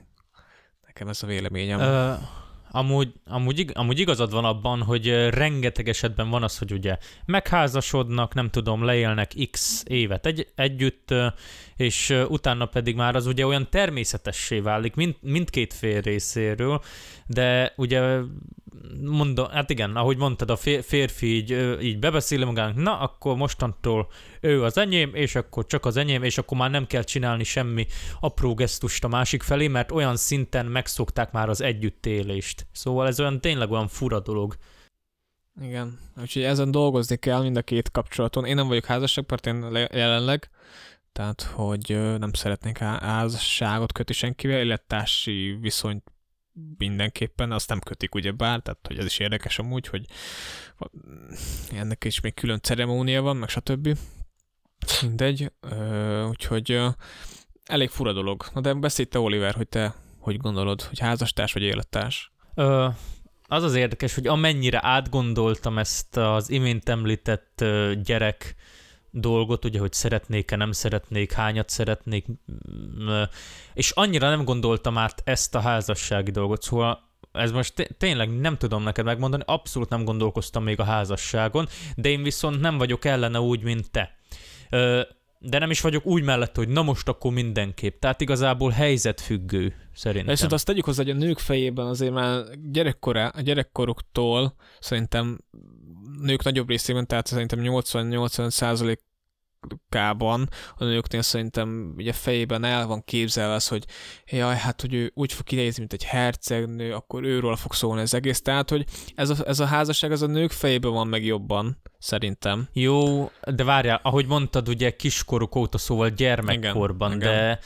Nekem 0.86 1.08
ez 1.08 1.22
a 1.22 1.26
véleményem. 1.26 1.80
Ö, 1.80 2.14
amúgy, 2.72 3.12
amúgy, 3.24 3.70
amúgy 3.74 3.98
igazad 3.98 4.30
van 4.30 4.44
abban, 4.44 4.82
hogy 4.82 5.28
rengeteg 5.28 5.88
esetben 5.88 6.30
van 6.30 6.42
az, 6.42 6.58
hogy 6.58 6.72
ugye 6.72 6.96
megházasodnak, 7.24 8.34
nem 8.34 8.50
tudom, 8.50 8.84
leélnek 8.84 9.32
x 9.50 9.82
évet. 9.86 10.26
Egy, 10.26 10.48
együtt, 10.54 11.14
és 11.82 12.24
utána 12.28 12.66
pedig 12.66 12.96
már 12.96 13.16
az 13.16 13.26
ugye 13.26 13.46
olyan 13.46 13.70
természetessé 13.70 14.60
válik 14.60 14.94
mind, 14.94 15.14
mindkét 15.20 15.74
fél 15.74 16.00
részéről, 16.00 16.82
de 17.26 17.72
ugye 17.76 18.20
mondom, 19.00 19.48
hát 19.50 19.70
igen, 19.70 19.96
ahogy 19.96 20.16
mondtad, 20.16 20.50
a 20.50 20.56
fér- 20.56 20.84
férfi 20.84 21.26
így, 21.26 21.78
így 21.82 21.98
bebeszéli 21.98 22.44
magának, 22.44 22.76
na 22.76 22.98
akkor 22.98 23.36
mostantól 23.36 24.08
ő 24.40 24.62
az 24.62 24.78
enyém, 24.78 25.14
és 25.14 25.34
akkor 25.34 25.66
csak 25.66 25.84
az 25.84 25.96
enyém, 25.96 26.22
és 26.22 26.38
akkor 26.38 26.58
már 26.58 26.70
nem 26.70 26.86
kell 26.86 27.02
csinálni 27.02 27.44
semmi 27.44 27.86
apró 28.20 28.54
gesztust 28.54 29.04
a 29.04 29.08
másik 29.08 29.42
felé, 29.42 29.68
mert 29.68 29.90
olyan 29.90 30.16
szinten 30.16 30.66
megszokták 30.66 31.32
már 31.32 31.48
az 31.48 31.60
együttélést. 31.60 32.66
Szóval 32.72 33.06
ez 33.06 33.20
olyan 33.20 33.40
tényleg 33.40 33.70
olyan 33.70 33.88
fura 33.88 34.20
dolog. 34.20 34.56
Igen, 35.60 35.98
úgyhogy 36.20 36.42
ezen 36.42 36.70
dolgozni 36.70 37.16
kell 37.16 37.42
mind 37.42 37.56
a 37.56 37.62
két 37.62 37.90
kapcsolaton. 37.90 38.44
Én 38.44 38.54
nem 38.54 38.68
vagyok 38.68 38.84
házasságpárt, 38.84 39.46
én 39.46 39.70
le- 39.70 39.88
jelenleg, 39.92 40.50
tehát 41.12 41.42
hogy 41.42 42.18
nem 42.18 42.32
szeretnék 42.32 42.78
há- 42.78 43.02
házasságot 43.02 43.92
kötni 43.92 44.14
senkivel, 44.14 44.58
élettársi 44.58 45.58
viszonyt 45.60 46.04
mindenképpen, 46.76 47.52
azt 47.52 47.68
nem 47.68 47.80
kötik 47.80 48.14
ugye 48.14 48.32
bár, 48.32 48.60
tehát 48.60 48.86
hogy 48.86 48.98
ez 48.98 49.04
is 49.04 49.18
érdekes 49.18 49.58
amúgy, 49.58 49.86
hogy 49.86 50.04
ennek 51.72 52.04
is 52.04 52.20
még 52.20 52.34
külön 52.34 52.60
ceremónia 52.60 53.22
van, 53.22 53.36
meg 53.36 53.48
stb. 53.48 53.98
Mindegy, 55.02 55.52
úgyhogy 56.28 56.80
elég 57.64 57.88
fura 57.88 58.12
dolog. 58.12 58.44
Na 58.54 58.60
de 58.60 58.74
beszélj 58.74 59.08
te, 59.08 59.18
Oliver, 59.18 59.54
hogy 59.54 59.68
te 59.68 59.94
hogy 60.22 60.36
gondolod, 60.36 60.82
hogy 60.82 60.98
házastárs 60.98 61.52
vagy 61.52 61.62
élettárs? 61.62 62.32
Ö, 62.54 62.88
az 63.46 63.62
az 63.62 63.74
érdekes, 63.74 64.14
hogy 64.14 64.26
amennyire 64.26 64.80
átgondoltam 64.82 65.78
ezt 65.78 66.16
az 66.16 66.50
imént 66.50 66.88
említett 66.88 67.64
gyerek 68.02 68.54
dolgot, 69.12 69.64
ugye, 69.64 69.78
hogy 69.78 69.92
szeretnék-e, 69.92 70.56
nem 70.56 70.72
szeretnék, 70.72 71.32
hányat 71.32 71.68
szeretnék, 71.68 72.26
mm, 72.28 73.22
és 73.74 73.90
annyira 73.90 74.28
nem 74.28 74.44
gondoltam 74.44 74.98
át 74.98 75.22
ezt 75.24 75.54
a 75.54 75.60
házassági 75.60 76.30
dolgot, 76.30 76.62
szóval 76.62 77.10
ez 77.32 77.50
most 77.50 77.74
té- 77.74 77.94
tényleg 77.98 78.40
nem 78.40 78.56
tudom 78.56 78.82
neked 78.82 79.04
megmondani, 79.04 79.42
abszolút 79.46 79.88
nem 79.88 80.04
gondolkoztam 80.04 80.62
még 80.62 80.80
a 80.80 80.84
házasságon, 80.84 81.68
de 81.96 82.08
én 82.08 82.22
viszont 82.22 82.60
nem 82.60 82.78
vagyok 82.78 83.04
ellene 83.04 83.40
úgy, 83.40 83.62
mint 83.62 83.90
te. 83.90 84.16
De 85.44 85.58
nem 85.58 85.70
is 85.70 85.80
vagyok 85.80 86.06
úgy 86.06 86.22
mellett, 86.22 86.56
hogy 86.56 86.68
na 86.68 86.82
most 86.82 87.08
akkor 87.08 87.32
mindenképp. 87.32 88.00
Tehát 88.00 88.20
igazából 88.20 88.70
helyzetfüggő, 88.70 89.74
szerintem. 89.94 90.30
Viszont 90.30 90.52
azt 90.52 90.66
tegyük 90.66 90.84
hozzá, 90.84 91.02
hogy 91.02 91.12
a 91.12 91.16
nők 91.16 91.38
fejében 91.38 91.86
azért 91.86 92.12
már 92.12 92.44
gyerekkorá, 92.72 93.32
gyerekkoruktól 93.42 94.54
szerintem 94.80 95.38
nők 96.20 96.42
nagyobb 96.42 96.68
részében, 96.68 97.06
tehát 97.06 97.26
szerintem 97.26 97.58
80-80 97.62 98.50
százalékában 99.62 100.48
a 100.76 100.84
nőknél 100.84 101.22
szerintem 101.22 101.94
ugye 101.96 102.12
fejében 102.12 102.64
el 102.64 102.86
van 102.86 103.04
képzelve 103.04 103.54
az, 103.54 103.68
hogy 103.68 103.84
jaj, 104.26 104.56
hát 104.56 104.80
hogy 104.80 104.94
ő 104.94 105.10
úgy 105.14 105.32
fog 105.32 105.44
kinézni, 105.44 105.78
mint 105.78 105.92
egy 105.92 106.04
hercegnő, 106.04 106.92
akkor 106.92 107.24
őről 107.24 107.56
fog 107.56 107.72
szólni 107.72 108.00
az 108.00 108.14
egész. 108.14 108.42
Tehát, 108.42 108.70
hogy 108.70 108.84
ez 109.14 109.30
a, 109.30 109.34
ez 109.46 109.60
a 109.60 109.64
házasság 109.64 110.12
az 110.12 110.22
a 110.22 110.26
nők 110.26 110.50
fejében 110.50 110.92
van 110.92 111.06
meg 111.06 111.24
jobban, 111.24 111.80
szerintem. 111.98 112.68
Jó, 112.72 113.30
de 113.54 113.64
várjál, 113.64 114.00
ahogy 114.02 114.26
mondtad, 114.26 114.68
ugye 114.68 114.96
kiskoruk 114.96 115.54
óta, 115.54 115.78
szóval 115.78 116.08
gyermekkorban, 116.08 117.12
Igen, 117.12 117.20
de 117.20 117.58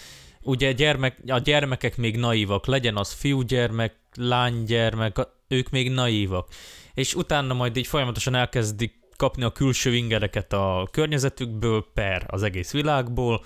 ugye 0.42 0.72
gyermek, 0.72 1.18
a 1.26 1.38
gyermekek 1.38 1.96
még 1.96 2.16
naívak, 2.16 2.66
legyen 2.66 2.96
az 2.96 3.12
fiúgyermek, 3.12 3.94
lánygyermek, 4.14 5.16
ők 5.48 5.70
még 5.70 5.90
naívak. 5.90 6.48
És 6.94 7.14
utána 7.14 7.54
majd 7.54 7.76
így 7.76 7.86
folyamatosan 7.86 8.34
elkezdik 8.34 9.05
kapni 9.16 9.44
a 9.44 9.50
külső 9.50 9.94
ingereket 9.94 10.52
a 10.52 10.88
környezetükből, 10.90 11.86
per 11.94 12.24
az 12.26 12.42
egész 12.42 12.72
világból, 12.72 13.44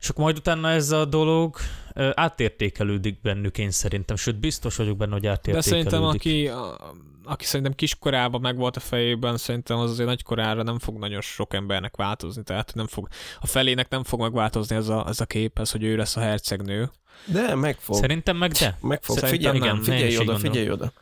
és 0.00 0.08
akkor 0.08 0.24
majd 0.24 0.36
utána 0.36 0.70
ez 0.70 0.90
a 0.90 1.04
dolog 1.04 1.56
ö, 1.94 2.10
átértékelődik 2.14 3.20
bennük, 3.20 3.58
én 3.58 3.70
szerintem, 3.70 4.16
sőt 4.16 4.40
biztos 4.40 4.76
vagyok 4.76 4.96
benne, 4.96 5.12
hogy 5.12 5.20
De 5.20 5.30
átértékelődik. 5.30 5.70
szerintem 5.70 6.02
aki, 6.02 6.48
a, 6.48 6.94
aki 7.24 7.44
szerintem 7.44 7.74
kiskorában 7.74 8.40
meg 8.40 8.56
volt 8.56 8.76
a 8.76 8.80
fejében, 8.80 9.36
szerintem 9.36 9.78
az 9.78 9.90
azért 9.90 10.08
nagykorára 10.08 10.62
nem 10.62 10.78
fog 10.78 10.98
nagyon 10.98 11.20
sok 11.20 11.54
embernek 11.54 11.96
változni, 11.96 12.42
tehát 12.42 12.72
nem 12.74 12.86
fog, 12.86 13.08
a 13.40 13.46
felének 13.46 13.88
nem 13.88 14.04
fog 14.04 14.20
megváltozni 14.20 14.76
ez 14.76 14.88
a, 14.88 15.04
ez 15.08 15.20
a 15.20 15.26
kép, 15.26 15.58
ez, 15.58 15.70
hogy 15.70 15.84
ő 15.84 15.96
lesz 15.96 16.16
a 16.16 16.20
hercegnő. 16.20 16.90
De 17.24 17.54
meg 17.54 17.78
fog. 17.80 17.96
Szerintem 17.96 18.36
meg 18.36 18.50
de. 18.50 18.78
Meg 18.80 19.02
fog. 19.02 19.18
Szerintem 19.18 19.52
Figyelj, 19.52 19.72
nem. 19.72 19.82
Figyelj 19.82 20.06
is 20.06 20.14
így 20.14 20.20
oda, 20.20 20.36
figyelj 20.38 20.70
oda. 20.70 20.92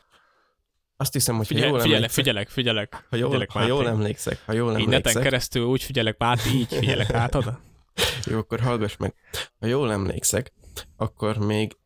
Azt 0.97 1.12
hiszem, 1.12 1.36
hogy 1.36 1.47
ha 1.49 1.55
Figyelek, 1.55 1.70
jól 1.70 1.80
figyelek, 1.80 1.97
emlékszek, 1.97 2.24
figyelek, 2.24 2.49
figyelek. 2.49 3.07
ha 3.11 3.16
jól, 3.16 3.28
figyelek, 3.28 3.51
ha 3.51 3.66
jól 3.66 3.88
emlékszek, 3.88 4.42
ha 4.47 4.53
jól 4.53 4.70
Így 4.70 4.76
neten 4.76 4.95
emlékszek, 4.95 5.22
keresztül 5.22 5.64
úgy 5.64 5.82
figyelek, 5.82 6.18
Máté, 6.18 6.51
így 6.51 6.74
figyelek 6.74 7.11
hátad. 7.11 7.59
jó, 8.30 8.38
akkor 8.38 8.61
hallgass 8.61 8.97
meg. 8.97 9.14
Ha 9.61 9.66
jól 9.66 9.92
emlékszek, 9.92 10.53
akkor 10.97 11.36
még, 11.36 11.76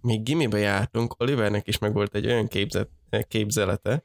még 0.00 0.22
gimibe 0.22 0.58
jártunk, 0.58 1.14
Olivernek 1.18 1.68
is 1.68 1.78
meg 1.78 1.92
volt 1.92 2.14
egy 2.14 2.26
olyan 2.26 2.48
képzet, 2.48 2.88
képzelete, 3.28 4.04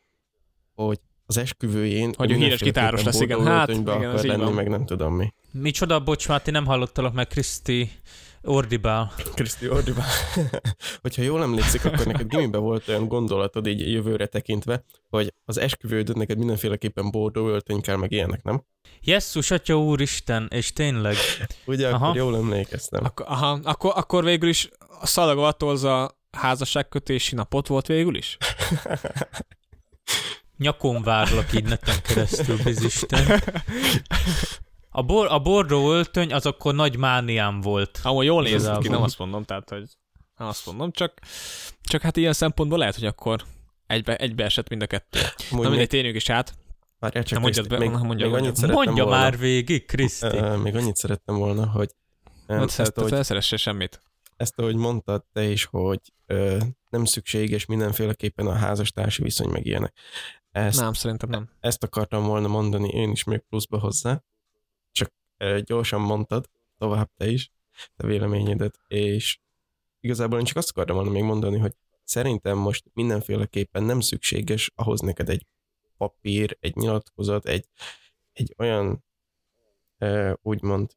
hogy 0.76 1.00
az 1.26 1.38
esküvőjén 1.38 2.14
Hogy 2.18 2.32
ő 2.32 2.36
híres 2.36 2.60
gitáros 2.60 3.04
lesz, 3.04 3.20
igen. 3.20 3.46
Hát, 3.46 3.70
igen, 3.70 3.88
akar 3.88 4.24
lenni, 4.24 4.44
van. 4.44 4.54
meg 4.54 4.70
nem 4.70 4.86
tudom 4.86 5.16
mi. 5.16 5.34
Micsoda, 5.52 6.04
bocs, 6.04 6.28
Máté, 6.28 6.52
nem 6.52 6.66
hallottalak 6.66 7.14
meg, 7.14 7.28
Kriszti 7.28 7.92
ordibál. 8.44 9.14
Kriszti 9.34 9.70
Ordibá. 9.70 10.04
Hogyha 11.02 11.22
jól 11.22 11.42
emlékszik, 11.42 11.86
akkor 11.86 12.06
neked 12.06 12.28
gimiben 12.28 12.62
volt 12.62 12.88
olyan 12.88 13.08
gondolatod 13.08 13.68
így 13.68 13.92
jövőre 13.92 14.26
tekintve, 14.26 14.84
hogy 15.10 15.34
az 15.46 15.58
esküvődön 15.58 16.18
neked 16.18 16.38
mindenféleképpen 16.38 17.12
bordó 17.12 17.48
öltöny 17.48 17.82
kell, 17.82 17.96
meg 17.96 18.12
ilyenek, 18.12 18.44
nem? 18.44 18.64
Jesszus, 19.02 19.52
atya 19.52 19.80
úristen, 19.80 20.48
és 20.52 20.74
tényleg. 20.74 21.16
Ugye, 21.66 21.90
Aha. 21.90 22.06
akkor 22.06 22.18
jól 22.18 22.36
emlékeztem. 22.36 23.04
Ak- 23.04 23.20
aha, 23.20 23.60
akkor, 23.64 23.92
akkor 23.96 24.24
végül 24.24 24.50
is 24.50 24.70
a 25.00 25.08
szalaga 25.08 25.48
az 25.48 25.84
a 25.84 26.18
házasságkötési 26.32 27.36
napot 27.36 27.68
volt 27.68 27.88
végül 27.88 28.16
is? 28.16 28.38
Nyakon 30.58 31.04
várlak 31.04 31.54
így 31.54 31.64
neten 31.64 32.02
keresztül, 32.02 32.64
bizisten. 32.64 33.26
A, 34.96 35.02
bor, 35.04 35.28
a 35.32 35.40
bordó 35.40 35.92
öltöny 35.92 36.34
az 36.34 36.46
akkor 36.46 36.74
nagy 36.76 36.98
mániám 36.98 37.62
volt. 37.62 38.00
Amúgy 38.04 38.26
jól 38.26 38.44
nézett 38.44 38.78
ki, 38.82 38.88
nem 38.88 39.02
azt 39.02 39.18
mondom, 39.20 39.44
tehát, 39.44 39.70
hogy 39.70 39.84
nem 40.38 40.48
azt 40.48 40.66
mondom, 40.66 40.92
csak, 40.92 41.14
csak 41.82 42.02
hát 42.02 42.18
ilyen 42.18 42.34
szempontból 42.34 42.78
lehet, 42.78 42.96
hogy 42.96 43.06
akkor 43.06 43.44
egybe, 43.88 44.16
egybe 44.16 44.44
esett 44.44 44.70
mind 44.70 44.82
a 44.82 44.86
kettő. 44.88 45.20
Amúgy 45.52 45.64
Na 45.64 45.70
mindegy, 45.70 45.88
térjünk 45.88 46.16
is 46.16 46.30
át. 46.30 46.54
várjál 47.00 47.24
csak, 47.24 47.38
Na, 47.38 47.44
mondjad 47.44 47.68
Kriszti, 47.68 47.84
be, 47.86 47.90
még, 47.92 48.06
mondja, 48.06 48.26
még 48.30 48.42
mondja. 48.42 48.66
annyit 48.68 48.76
Mondja 48.86 49.04
volna, 49.04 49.20
már 49.20 49.38
végig, 49.38 49.86
Kriszti. 49.86 50.26
Ö, 50.26 50.56
még 50.58 50.76
annyit 50.76 50.96
szerettem 50.96 51.36
volna, 51.36 51.68
hogy 51.68 51.90
Nem 52.48 52.62
ezt, 52.62 52.70
szeretted, 52.70 53.04
ahogy, 53.04 53.12
ne 53.12 53.24
szeresse 53.24 53.58
semmit. 53.58 54.02
ezt, 54.38 54.60
ahogy 54.60 54.76
mondtad 54.76 55.24
te 55.34 55.44
is, 55.44 55.66
hogy 55.66 56.00
ö, 56.26 56.58
nem 56.90 57.06
szükséges 57.06 57.66
mindenféleképpen 57.66 58.48
a 58.48 58.54
házastársi 58.54 59.24
viszony, 59.24 59.50
meg 59.50 59.66
ilyenek. 59.66 59.94
Ezt, 60.52 60.80
Nem, 60.80 60.94
szerintem 60.94 61.30
nem. 61.30 61.50
ezt 61.60 61.84
akartam 61.84 62.24
volna 62.24 62.48
mondani 62.48 62.90
én 62.90 63.12
is 63.12 63.24
még 63.24 63.44
pluszba 63.50 63.80
hozzá, 63.80 64.24
gyorsan 65.64 66.02
mondtad, 66.02 66.50
tovább 66.78 67.12
te 67.16 67.28
is, 67.28 67.52
te 67.96 68.08
véleményedet, 68.08 68.80
és 68.88 69.40
igazából 70.00 70.40
én 70.40 70.46
csak 70.46 70.58
azt 70.58 70.70
akartam 70.70 70.96
volna 70.96 71.12
még 71.12 71.24
mondani, 71.24 71.58
hogy 71.58 71.76
szerintem 72.04 72.58
most 72.58 72.86
mindenféleképpen 72.94 73.84
nem 73.84 74.00
szükséges 74.00 74.72
ahhoz 74.76 75.00
neked 75.00 75.30
egy 75.30 75.46
papír, 75.98 76.58
egy 76.60 76.76
nyilatkozat, 76.76 77.46
egy, 77.46 77.68
egy 78.34 78.56
olyan 78.58 79.04
úgymond 80.42 80.92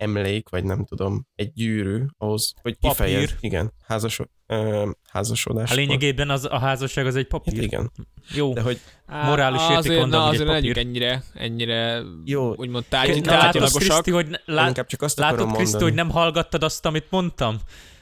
emlék, 0.00 0.48
vagy 0.48 0.64
nem 0.64 0.84
tudom, 0.84 1.26
egy 1.34 1.52
gyűrű 1.52 2.04
ahhoz, 2.18 2.52
hogy 2.62 2.76
Papír. 2.80 2.96
kifejez, 3.06 3.34
igen, 3.40 3.72
házasod, 3.86 4.28
ö, 4.46 4.90
házasodás. 5.10 5.70
A 5.70 5.74
lényegében 5.74 6.30
az, 6.30 6.44
a 6.44 6.58
házasság 6.58 7.06
az 7.06 7.16
egy 7.16 7.26
Hát 7.30 7.40
papír. 7.42 7.62
igen, 7.62 7.92
Jó. 8.34 8.52
de 8.52 8.60
hogy 8.60 8.80
Morális 9.06 9.60
Á, 9.60 9.62
érték 9.64 9.78
azért, 9.78 10.00
mondom, 10.00 10.20
na, 10.20 10.26
azért 10.26 10.48
legyünk 10.48 10.74
papír. 10.74 10.86
ennyire, 10.86 11.22
ennyire 11.34 12.02
Jó. 12.24 12.54
úgymond 12.56 12.84
tárgy, 12.88 13.26
látod. 13.26 13.70
Kriszti, 13.72 14.10
hogy, 14.10 14.40
lát, 14.44 14.86
csak 14.86 15.02
azt 15.02 15.18
látod. 15.18 15.52
Kriszti, 15.52 15.82
hogy 15.82 15.94
nem 15.94 16.10
hallgattad 16.10 16.62
azt, 16.62 16.86
amit 16.86 17.06
mondtam? 17.10 17.56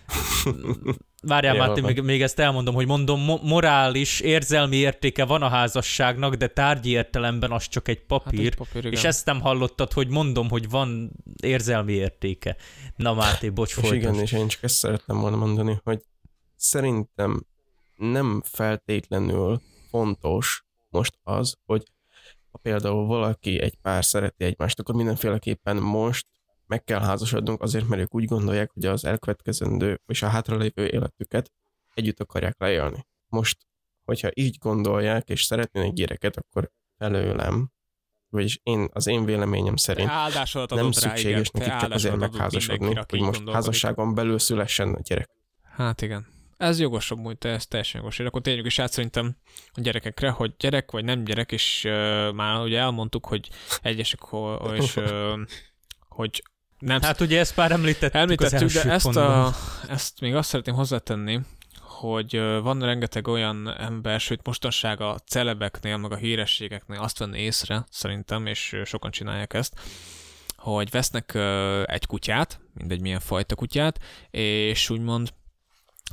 Várjál, 1.23 1.57
Máté, 1.57 1.81
van. 1.81 1.93
még, 1.93 2.03
még 2.03 2.23
ezt 2.23 2.39
elmondom, 2.39 2.75
hogy 2.75 2.87
mondom, 2.87 3.21
mo- 3.21 3.43
morális, 3.43 4.21
érzelmi 4.21 4.77
értéke 4.77 5.25
van 5.25 5.43
a 5.43 5.49
házasságnak, 5.49 6.35
de 6.35 6.47
tárgyi 6.47 6.91
értelemben 6.91 7.51
az 7.51 7.69
csak 7.69 7.89
egy 7.89 8.05
papír. 8.07 8.39
Hát 8.39 8.47
egy 8.47 8.57
papír, 8.57 8.81
igen. 8.81 8.93
és 8.93 9.05
ezt 9.05 9.27
nem 9.27 9.41
hallottad, 9.41 9.93
hogy 9.93 10.09
mondom, 10.09 10.49
hogy 10.49 10.69
van 10.69 11.11
érzelmi 11.43 11.93
értéke. 11.93 12.57
Na 12.97 13.15
Máté, 13.15 13.51
bocs, 13.51 13.77
És 13.77 13.91
igen, 13.91 14.15
és 14.15 14.33
én 14.33 14.49
csak 14.49 14.63
ezt 14.63 14.75
szerettem 14.75 15.21
volna 15.21 15.37
mondani, 15.37 15.81
hogy 15.85 16.03
szerintem 16.57 17.45
nem 17.97 18.43
feltétlenül 18.45 19.61
fontos 19.91 20.65
most 20.91 21.19
az, 21.23 21.57
hogy 21.67 21.83
ha 22.51 22.59
például 22.59 23.07
valaki, 23.07 23.61
egy 23.61 23.77
pár 23.83 24.05
szereti 24.05 24.45
egymást, 24.45 24.81
akkor 24.81 24.95
mindenféleképpen 24.95 25.77
most 25.77 26.27
meg 26.69 26.85
kell 26.85 27.01
házasodnunk 27.01 27.63
azért, 27.63 27.89
mert 27.89 28.03
ők 28.03 28.15
úgy 28.15 28.25
gondolják, 28.25 28.71
hogy 28.73 28.87
az 28.87 29.05
elkövetkezendő 29.05 30.01
és 30.07 30.23
a 30.23 30.29
hátralévő 30.29 30.87
életüket 30.87 31.53
együtt 31.95 32.21
akarják 32.21 32.55
leélni. 32.59 33.07
Most, 33.27 33.67
hogyha 34.05 34.29
így 34.35 34.57
gondolják, 34.59 35.29
és 35.29 35.43
szeretnének 35.43 35.93
gyereket, 35.93 36.37
akkor 36.37 36.71
felőlem, 36.99 37.71
vagyis 38.29 38.61
én, 38.63 38.89
az 38.93 39.07
én 39.07 39.25
véleményem 39.25 39.77
szerint 39.77 40.09
áldásodat 40.09 40.79
nem 40.79 40.85
rá, 40.85 40.91
szükséges. 40.91 41.49
Te 41.49 41.59
nekik 41.59 41.81
csak 41.81 41.93
azért 41.93 42.17
megházasodni, 42.17 42.95
hogy 43.09 43.21
most 43.21 43.49
házasságon 43.49 44.15
belül 44.15 44.39
szülessen 44.39 44.95
a 44.95 45.01
gyerek. 45.03 45.31
Hát 45.63 46.03
igen. 46.03 46.27
Ez 46.57 46.81
jogosabb, 46.81 47.19
úgy 47.19 47.37
ez 47.41 47.67
teljesen 47.67 48.01
jogos. 48.01 48.19
És 48.19 48.27
akkor 48.27 48.41
tényleg 48.41 48.65
is 48.65 48.79
át 48.79 48.93
szerintem 48.93 49.37
a 49.73 49.81
gyerekekre, 49.81 50.31
hogy 50.31 50.55
gyerek 50.59 50.91
vagy 50.91 51.05
nem 51.05 51.25
gyerek, 51.25 51.53
és 51.53 51.85
uh, 51.85 52.33
már 52.33 52.61
ugye 52.61 52.79
elmondtuk, 52.79 53.27
hogy 53.27 53.49
egyesek, 53.83 54.21
és 54.75 54.97
uh, 54.97 55.39
hogy 56.09 56.43
nem 56.79 57.03
Hát 57.03 57.21
ugye 57.21 57.39
ezt 57.39 57.57
már 57.57 57.73
említettük, 57.73 58.15
az 58.15 58.21
Említettük, 58.21 58.61
első 58.61 58.83
de 58.83 58.95
ezt, 58.95 59.05
pontban. 59.05 59.45
a, 59.45 59.55
ezt 59.89 60.21
még 60.21 60.35
azt 60.35 60.49
szeretném 60.49 60.75
hozzátenni, 60.75 61.41
hogy 61.77 62.41
van 62.63 62.81
rengeteg 62.81 63.29
olyan 63.29 63.75
ember, 63.79 64.21
sőt 64.21 64.47
mostanság 64.47 65.01
a 65.01 65.19
celebeknél, 65.27 65.97
meg 65.97 66.13
a 66.13 66.17
hírességeknél 66.17 67.01
azt 67.01 67.19
venni 67.19 67.41
észre, 67.41 67.85
szerintem, 67.91 68.47
és 68.47 68.77
sokan 68.85 69.11
csinálják 69.11 69.55
ezt, 69.55 69.73
hogy 70.57 70.91
vesznek 70.91 71.35
egy 71.85 72.07
kutyát, 72.07 72.61
mindegy 72.75 73.01
milyen 73.01 73.21
fajta 73.21 73.55
kutyát, 73.55 73.99
és 74.31 74.91
úgymond 74.91 75.29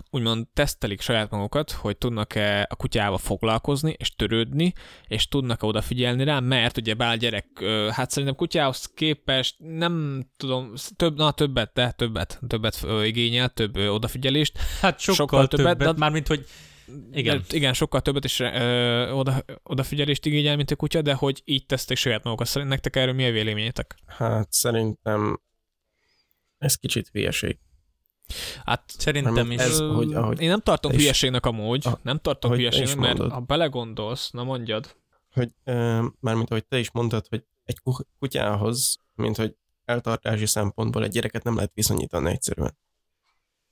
úgymond 0.09 0.47
tesztelik 0.53 1.01
saját 1.01 1.29
magukat, 1.29 1.71
hogy 1.71 1.97
tudnak-e 1.97 2.67
a 2.69 2.75
kutyával 2.75 3.17
foglalkozni, 3.17 3.95
és 3.97 4.15
törődni, 4.15 4.73
és 5.07 5.27
tudnak-e 5.27 5.65
odafigyelni 5.65 6.23
rá, 6.23 6.39
mert 6.39 6.77
ugye 6.77 6.93
bár 6.93 7.17
gyerek, 7.17 7.47
hát 7.91 8.09
szerintem 8.09 8.37
kutyához 8.37 8.85
képest 8.85 9.55
nem 9.57 10.25
tudom, 10.37 10.73
több, 10.95 11.17
na 11.17 11.31
többet, 11.31 11.71
de 11.73 11.91
többet, 11.91 12.39
többet 12.47 12.85
igényel, 13.03 13.49
több 13.49 13.77
odafigyelést. 13.77 14.57
Hát 14.81 14.99
sokkal, 14.99 15.15
sokkal 15.15 15.47
többet, 15.47 15.77
többet, 15.77 15.93
de- 15.93 15.99
mármint, 15.99 16.27
hogy 16.27 16.45
igen. 17.11 17.37
De, 17.37 17.55
igen, 17.55 17.73
sokkal 17.73 18.01
többet 18.01 18.25
is 18.25 18.39
ö, 18.39 19.09
oda, 19.09 19.43
odafigyelést 19.63 20.25
igényel, 20.25 20.55
mint 20.55 20.71
a 20.71 20.75
kutya, 20.75 21.01
de 21.01 21.13
hogy 21.13 21.41
így 21.45 21.65
tesztek 21.65 21.97
saját 21.97 22.23
magukat. 22.23 22.47
Szerint 22.47 22.69
nektek 22.69 22.95
erről 22.95 23.13
mi 23.13 23.25
a 23.25 23.31
véleményetek? 23.31 23.95
Hát 24.05 24.51
szerintem 24.51 25.39
ez 26.57 26.75
kicsit 26.75 27.09
hülyeség. 27.11 27.59
Hát 28.65 28.83
Szerintem 28.97 29.51
is. 29.51 29.59
ez- 29.61 29.79
hogy- 29.79 30.13
ahogy- 30.13 30.39
én 30.41 30.49
nem 30.49 30.59
tartom 30.61 30.91
és- 30.91 30.97
hülyeségnek 30.97 31.45
amúgy, 31.45 31.87
Ah, 31.87 31.93
nem 32.03 32.17
tartom 32.19 32.51
ahogy 32.51 32.61
hülyeségnek, 32.63 32.95
mert 32.97 33.17
mondod. 33.17 33.35
ha 33.37 33.39
belegondolsz, 33.39 34.31
na 34.31 34.43
mondjad, 34.43 34.95
Hogy 35.33 35.49
ö, 35.63 36.05
mármint 36.19 36.49
ahogy 36.49 36.65
te 36.65 36.79
is 36.79 36.91
mondtad, 36.91 37.25
hogy 37.29 37.43
egy 37.65 37.79
ku- 37.79 38.07
kutyához, 38.19 38.97
mint 39.15 39.37
hogy 39.37 39.55
eltartási 39.85 40.45
szempontból 40.45 41.03
egy 41.03 41.11
gyereket 41.11 41.43
nem 41.43 41.55
lehet 41.55 41.71
viszonyítani 41.73 42.29
egyszerűen. 42.31 42.77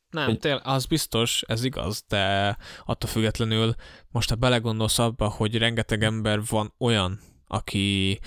Nem, 0.10 0.26
Hogy- 0.26 0.40
tél, 0.40 0.56
az 0.64 0.86
biztos, 0.86 1.44
ez 1.48 1.64
igaz, 1.64 2.04
de 2.08 2.58
attól 2.86 3.10
függetlenül 3.10 3.74
most 4.12 4.30
ha 4.30 4.36
belegondolsz 4.36 5.00
abba, 5.00 5.28
hogy 5.28 5.58
rengeteg 5.58 6.04
ember 6.04 6.40
van 6.50 6.74
olyan, 6.78 7.20
aki 7.48 8.20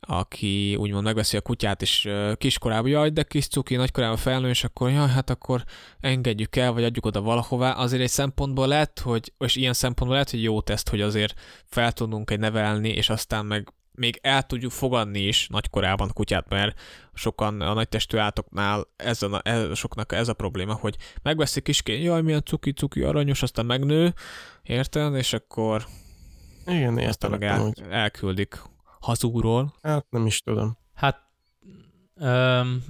aki 0.00 0.76
úgymond 0.76 1.04
megveszi 1.04 1.36
a 1.36 1.40
kutyát, 1.40 1.82
és 1.82 2.08
kiskorában, 2.34 2.90
jaj, 2.90 3.10
de 3.10 3.22
kis 3.22 3.46
cuki, 3.46 3.76
nagykorában 3.76 4.16
felnő, 4.16 4.48
és 4.48 4.64
akkor 4.64 4.90
jaj, 4.90 5.08
hát 5.08 5.30
akkor 5.30 5.64
engedjük 6.00 6.56
el, 6.56 6.72
vagy 6.72 6.84
adjuk 6.84 7.06
oda 7.06 7.20
valahová. 7.20 7.72
Azért 7.72 8.02
egy 8.02 8.08
szempontból 8.08 8.66
lehet, 8.66 8.98
hogy, 8.98 9.32
és 9.38 9.56
ilyen 9.56 9.72
szempontból 9.72 10.12
lehet, 10.12 10.30
hogy 10.30 10.42
jó 10.42 10.60
teszt, 10.60 10.88
hogy 10.88 11.00
azért 11.00 11.34
fel 11.64 11.92
tudunk 11.92 12.30
egy 12.30 12.38
nevelni, 12.38 12.88
és 12.88 13.08
aztán 13.08 13.46
meg 13.46 13.72
még 13.94 14.18
el 14.22 14.42
tudjuk 14.42 14.70
fogadni 14.70 15.20
is 15.20 15.46
nagykorában 15.48 16.08
a 16.08 16.12
kutyát, 16.12 16.48
mert 16.48 16.80
sokan 17.14 17.60
a 17.60 17.72
nagy 17.72 17.88
testű 17.88 18.16
átoknál 18.16 18.88
ez 18.96 19.22
a, 19.22 19.40
ez, 19.44 19.76
soknak 19.76 20.12
ez 20.12 20.28
a 20.28 20.32
probléma, 20.32 20.74
hogy 20.74 20.96
megveszik 21.22 21.62
kisként, 21.62 22.02
jaj, 22.02 22.22
milyen 22.22 22.44
cuki-cuki, 22.44 23.02
aranyos, 23.02 23.42
aztán 23.42 23.66
megnő, 23.66 24.14
érted? 24.62 25.14
És 25.14 25.32
akkor 25.32 25.86
Igen, 26.66 26.92
meg 27.30 27.42
el, 27.42 27.72
elküldik 27.90 28.62
hazúról. 29.00 29.74
Hát 29.82 30.06
nem 30.10 30.26
is 30.26 30.40
tudom. 30.40 30.78
Hát, 30.94 31.20
öm, 32.14 32.84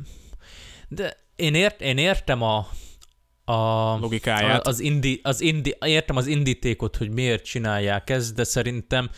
de 0.89 1.17
én, 1.37 1.55
ért, 1.55 1.81
én 1.81 1.99
értem 1.99 2.43
a, 2.43 2.69
a, 3.45 3.97
Logikáját. 3.99 4.67
a 4.67 4.71
az, 4.71 4.81
indi, 4.81 5.21
az 5.23 5.41
indi, 5.41 5.77
értem 5.81 6.17
az 6.17 6.27
indítékot, 6.27 6.97
hogy 6.97 7.11
miért 7.11 7.45
csinálják 7.45 8.11
ezt, 8.11 8.35
de 8.35 8.45
szerintem, 8.45 9.11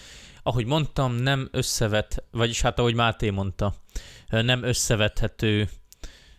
ahogy 0.43 0.67
mondtam, 0.67 1.15
nem 1.15 1.49
összevet, 1.53 2.25
vagyis 2.31 2.61
hát 2.61 2.79
ahogy 2.79 2.95
Máté 2.95 3.31
mondta, 3.31 3.75
nem 4.29 4.63
összevethető 4.63 5.69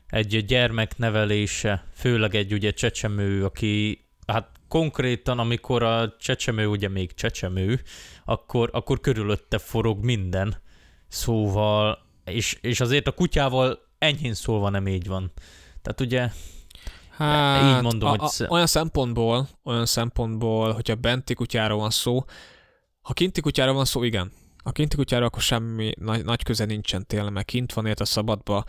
egy 0.08 0.46
gyermek 0.46 0.98
nevelése, 0.98 1.88
főleg 1.94 2.36
egy 2.36 2.54
ugye 2.54 2.72
csecsemő, 2.72 3.46
aki 3.46 4.06
hát 4.28 4.50
konkrétan, 4.74 5.40
amikor 5.40 5.84
a 5.84 6.16
csecsemő 6.20 6.68
ugye 6.68 6.90
még 6.90 7.14
csecsemő, 7.14 7.82
akkor, 8.26 8.70
akkor 8.72 9.00
körülötte 9.00 9.58
forog 9.58 10.04
minden. 10.04 10.62
Szóval, 11.08 11.98
és, 12.26 12.58
és 12.62 12.80
azért 12.80 13.08
a 13.08 13.12
kutyával 13.12 13.80
enyhén 13.98 14.34
szólva 14.34 14.70
nem 14.70 14.88
így 14.88 15.08
van. 15.08 15.32
Tehát 15.82 16.02
ugye, 16.02 16.30
Hát, 17.18 17.78
így 17.78 17.84
mondom, 17.84 18.08
a, 18.08 18.12
hogy 18.12 18.20
a, 18.22 18.28
sz- 18.28 18.50
olyan 18.50 18.68
szempontból, 18.68 19.48
olyan 19.64 19.86
szempontból, 19.86 20.72
hogyha 20.72 20.96
benti 20.96 21.34
kutyáról 21.34 21.80
van 21.80 21.90
szó, 21.90 22.24
ha 23.02 23.14
kinti 23.14 23.42
kutyáról 23.42 23.74
van 23.74 23.86
szó, 23.86 24.04
igen. 24.04 24.32
a 24.64 24.72
kinti 24.72 24.96
kutyára 24.96 25.26
akkor 25.26 25.42
semmi 25.42 25.92
nagy, 26.00 26.26
nagy 26.26 26.44
köze 26.44 26.66
nincsen 26.66 27.08
tényleg, 27.08 27.32
mert 27.32 27.46
kint 27.46 27.74
van, 27.74 27.86
a 27.86 28.06
szabadba, 28.06 28.64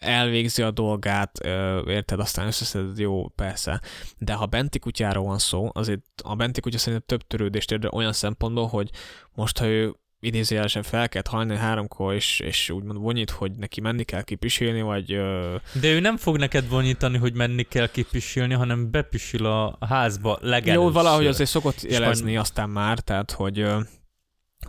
elvégzi 0.00 0.62
a 0.62 0.70
dolgát, 0.70 1.38
érted, 1.86 2.20
aztán 2.20 2.46
összeszeded, 2.46 2.98
jó, 2.98 3.28
persze. 3.28 3.80
De 4.18 4.32
ha 4.32 4.46
benti 4.46 4.78
kutyáról 4.78 5.24
van 5.24 5.38
szó, 5.38 5.70
azért 5.72 6.02
a 6.22 6.34
benti 6.34 6.60
kutya 6.60 6.78
szerintem 6.78 7.06
több 7.06 7.26
törődést 7.26 7.70
ér 7.70 7.88
olyan 7.90 8.12
szempontból, 8.12 8.66
hogy 8.66 8.90
most, 9.34 9.58
ha 9.58 9.66
ő 9.66 9.94
idézőjelesen 10.20 10.82
fel 10.82 11.08
kell 11.08 11.22
halni 11.28 11.56
háromkor, 11.56 12.14
és, 12.14 12.40
és 12.40 12.70
úgymond 12.70 12.98
vonyít, 12.98 13.30
hogy 13.30 13.52
neki 13.52 13.80
menni 13.80 14.04
kell 14.04 14.22
kipisélni, 14.22 14.82
vagy... 14.82 15.12
Ö... 15.12 15.56
De 15.80 15.88
ő 15.88 16.00
nem 16.00 16.16
fog 16.16 16.36
neked 16.36 16.68
vonyítani, 16.68 17.18
hogy 17.18 17.34
menni 17.34 17.62
kell 17.62 17.90
kipisélni, 17.90 18.54
hanem 18.54 18.90
bepisül 18.90 19.46
a 19.46 19.78
házba 19.80 20.38
legelőször. 20.40 20.84
Jó, 20.84 20.90
valahogy 20.90 21.26
azért 21.26 21.50
szokott 21.50 21.82
jelezni 21.82 22.24
majd... 22.24 22.36
aztán 22.36 22.70
már, 22.70 22.98
tehát, 22.98 23.30
hogy 23.30 23.60
ö, 23.60 23.80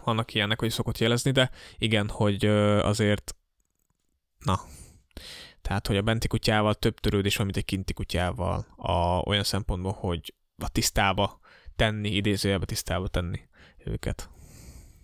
vannak 0.03 0.33
ilyenek, 0.33 0.59
hogy 0.59 0.71
szokott 0.71 0.97
jelezni, 0.97 1.31
de 1.31 1.49
igen, 1.77 2.09
hogy 2.09 2.45
ö, 2.45 2.79
azért 2.79 3.35
na, 4.45 4.59
tehát, 5.71 5.87
hogy 5.87 5.97
a 5.97 6.01
benti 6.01 6.27
kutyával 6.27 6.73
több 6.73 6.99
törődés 6.99 7.35
van, 7.35 7.45
mint 7.45 7.57
egy 7.57 7.65
kinti 7.65 7.93
kutyával, 7.93 8.65
a, 8.75 8.91
olyan 9.17 9.43
szempontból, 9.43 9.91
hogy 9.91 10.33
a 10.57 10.69
tisztába 10.69 11.39
tenni, 11.75 12.09
idézőjelbe 12.09 12.65
tisztába 12.65 13.07
tenni 13.07 13.39
őket. 13.77 14.29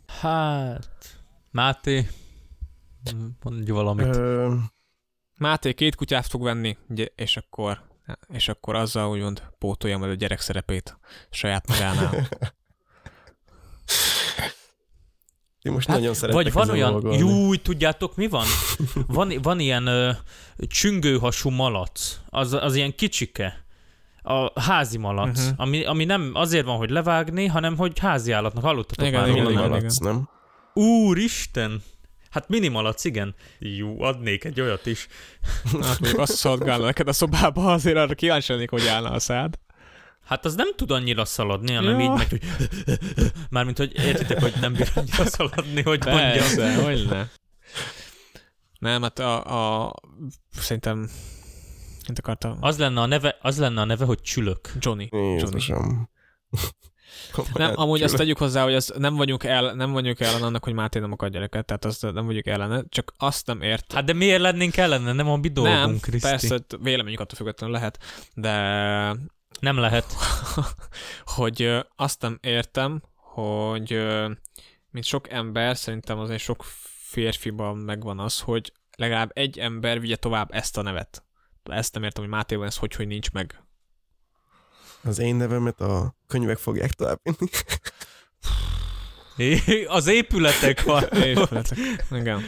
Hát, 0.07 1.21
Máté, 1.51 2.07
mondj 3.43 3.71
valamit. 3.71 4.15
Ö... 4.15 4.55
Máté 5.37 5.73
két 5.73 5.95
kutyát 5.95 6.25
fog 6.25 6.43
venni, 6.43 6.77
és 7.15 7.37
akkor, 7.37 7.81
és 8.27 8.47
akkor 8.47 8.75
azzal 8.75 9.09
úgymond 9.09 9.43
pótolja 9.57 9.97
majd 9.97 10.11
a 10.11 10.15
gyerek 10.15 10.39
szerepét 10.39 10.99
saját 11.29 11.67
magánál. 11.67 12.27
Ti 15.67 15.73
most 15.73 15.87
hát, 15.87 15.97
nagyon 15.97 16.13
szeretek 16.13 16.43
Vagy 16.43 16.53
van 16.53 16.69
olyan, 16.69 17.11
jú, 17.11 17.55
tudjátok 17.55 18.15
mi 18.15 18.27
van? 18.27 18.45
Van, 19.07 19.33
van 19.41 19.59
ilyen 19.59 19.87
ö, 19.87 20.11
csüngőhasú 20.57 21.49
malac, 21.49 22.19
az, 22.29 22.53
az 22.53 22.75
ilyen 22.75 22.95
kicsike, 22.95 23.65
a 24.21 24.61
házi 24.61 24.97
malac, 24.97 25.39
uh-huh. 25.39 25.53
ami, 25.57 25.85
ami 25.85 26.05
nem 26.05 26.31
azért 26.33 26.65
van, 26.65 26.77
hogy 26.77 26.89
levágni, 26.89 27.45
hanem 27.45 27.77
hogy 27.77 27.99
házi 27.99 28.31
állatnak. 28.31 28.63
Hallottatok 28.63 29.07
igen, 29.07 29.19
már 29.19 29.29
igen, 29.29 29.49
igen, 29.49 29.61
malac, 29.61 29.97
igen. 29.99 30.13
nem? 30.13 30.29
Úristen! 30.73 31.83
Hát 32.29 32.49
minimalac, 32.49 33.03
igen. 33.03 33.35
Jó, 33.59 34.01
adnék 34.01 34.43
egy 34.43 34.61
olyat 34.61 34.85
is. 34.85 35.07
Hát 35.81 35.99
még 35.99 36.17
azt 36.17 36.35
szolgálna 36.35 36.85
neked 36.85 37.07
a 37.07 37.13
szobába, 37.13 37.71
azért 37.73 37.97
arra 37.97 38.13
kíváncsi 38.13 38.51
lennék, 38.51 38.69
hogy 38.69 38.87
állna 38.87 39.09
a 39.09 39.19
szád. 39.19 39.59
Hát 40.27 40.45
az 40.45 40.55
nem 40.55 40.75
tud 40.75 40.91
annyira 40.91 41.25
szaladni, 41.25 41.73
hanem 41.73 41.99
ja. 41.99 42.05
így 42.05 42.17
meg, 42.17 42.29
hogy... 42.29 42.41
Mármint, 43.49 43.77
hogy 43.77 43.93
értitek, 43.95 44.41
hogy 44.41 44.53
nem 44.61 44.73
bír 44.73 44.91
annyira 44.95 45.25
szaladni, 45.35 45.81
hogy 45.81 45.99
Persze, 45.99 46.63
mondjam. 46.63 46.85
hogy 46.85 47.07
ne. 47.09 47.25
Nem, 48.79 49.01
hát 49.01 49.19
a, 49.19 49.85
a 49.85 49.93
szerintem 50.51 51.09
mit 52.07 52.19
akartam? 52.19 52.57
Az 52.59 52.77
lenne 52.77 53.01
a 53.01 53.05
neve, 53.05 53.37
az 53.41 53.57
lenne 53.57 53.81
a 53.81 53.85
neve, 53.85 54.05
hogy 54.05 54.21
csülök. 54.21 54.71
Johnny. 54.79 55.07
Johnny. 55.11 55.61
nem, 57.53 57.71
amúgy 57.75 58.01
azt 58.03 58.15
tegyük 58.15 58.37
hozzá, 58.37 58.63
hogy 58.63 58.73
az 58.73 58.93
nem 58.97 59.15
vagyunk 59.15 59.43
el, 59.43 59.73
nem 59.73 59.91
vagyunk 59.91 60.19
ellen 60.19 60.43
annak, 60.43 60.63
hogy 60.63 60.73
Máté 60.73 60.99
nem 60.99 61.11
akar 61.11 61.29
gyereket, 61.29 61.65
tehát 61.65 61.85
azt 61.85 62.01
nem 62.01 62.25
vagyunk 62.25 62.45
ellene, 62.45 62.83
csak 62.89 63.13
azt 63.17 63.47
nem 63.47 63.61
ért. 63.61 63.93
Hát 63.93 64.03
de 64.03 64.13
miért 64.13 64.41
lennénk 64.41 64.77
ellene? 64.77 65.13
Nem 65.13 65.29
a 65.29 65.35
mi 65.35 65.47
dolgunk, 65.47 65.85
nem, 65.85 65.99
Kriszti. 65.99 66.27
persze, 66.27 66.59
véleményük 66.81 67.19
attól 67.19 67.37
függetlenül 67.37 67.75
lehet, 67.75 67.99
de 68.33 69.15
nem 69.59 69.77
lehet. 69.77 70.13
hogy 71.35 71.85
azt 71.95 72.21
nem 72.21 72.37
értem, 72.41 73.01
hogy 73.15 74.07
mint 74.91 75.05
sok 75.05 75.29
ember, 75.31 75.77
szerintem 75.77 76.19
azért 76.19 76.41
sok 76.41 76.63
férfiban 76.99 77.77
megvan 77.77 78.19
az, 78.19 78.39
hogy 78.39 78.71
legalább 78.97 79.31
egy 79.33 79.59
ember 79.59 79.99
vigye 79.99 80.15
tovább 80.15 80.49
ezt 80.51 80.77
a 80.77 80.81
nevet. 80.81 81.23
Ezt 81.63 81.93
nem 81.93 82.03
értem, 82.03 82.23
hogy 82.23 82.31
Mátéban 82.31 82.65
ez 82.65 82.77
hogy, 82.77 82.95
hogy 82.95 83.07
nincs 83.07 83.31
meg. 83.31 83.63
Az 85.03 85.19
én 85.19 85.35
nevemet 85.35 85.81
a 85.81 86.15
könyvek 86.27 86.57
fogják 86.57 86.91
továbbvinni. 86.91 87.49
Az 89.87 90.07
épületek 90.07 90.83
van. 90.83 91.03
Épületek, 91.23 91.77
igen. 92.11 92.43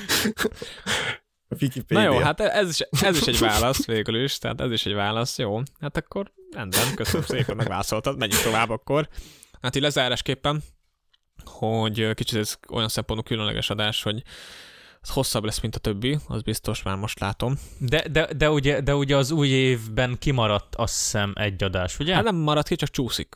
Wikipedia. 1.62 2.10
Na 2.10 2.16
jó, 2.16 2.20
hát 2.22 2.40
ez 2.40 2.70
is, 2.70 2.80
ez 3.02 3.18
is 3.18 3.28
egy 3.28 3.40
válasz 3.50 3.86
végül 3.86 4.24
is, 4.24 4.38
tehát 4.38 4.62
ez 4.62 4.72
is 4.72 4.86
egy 4.86 4.94
válasz, 4.94 5.38
jó. 5.38 5.62
Hát 5.80 5.98
akkor 5.98 6.32
rendben, 6.52 6.96
köszönöm 6.96 7.26
szépen, 7.26 7.56
megválaszoltad, 7.56 8.18
menjünk 8.18 8.44
tovább 8.44 8.70
akkor. 8.70 9.10
Hát 9.62 9.76
így 9.76 9.82
lezárásképpen, 9.82 10.64
hogy 11.44 12.14
kicsit 12.14 12.40
ez 12.40 12.58
olyan 12.70 12.90
szempontú 12.90 13.24
különleges 13.24 13.70
adás, 13.70 14.04
hogy 14.04 14.24
az 15.02 15.10
hosszabb 15.10 15.44
lesz, 15.44 15.60
mint 15.60 15.76
a 15.76 15.80
többi, 15.80 16.18
az 16.28 16.42
biztos 16.42 16.84
már 16.84 16.96
most 16.96 17.20
látom. 17.20 17.60
De, 17.78 18.08
de, 18.08 18.34
de, 18.34 18.52
ugye, 18.52 18.82
de 18.82 18.96
ugye 18.96 19.18
az 19.18 19.32
új 19.32 19.48
évben 19.48 20.18
kimaradt 20.20 20.76
azt 20.76 20.94
hiszem 20.94 21.34
egy 21.36 21.64
adás, 21.64 22.00
ugye? 22.00 22.16
Hát 22.16 22.24
nem 22.24 22.36
maradt 22.36 22.68
ki, 22.68 22.76
csak 22.76 22.90
csúszik. 22.90 23.36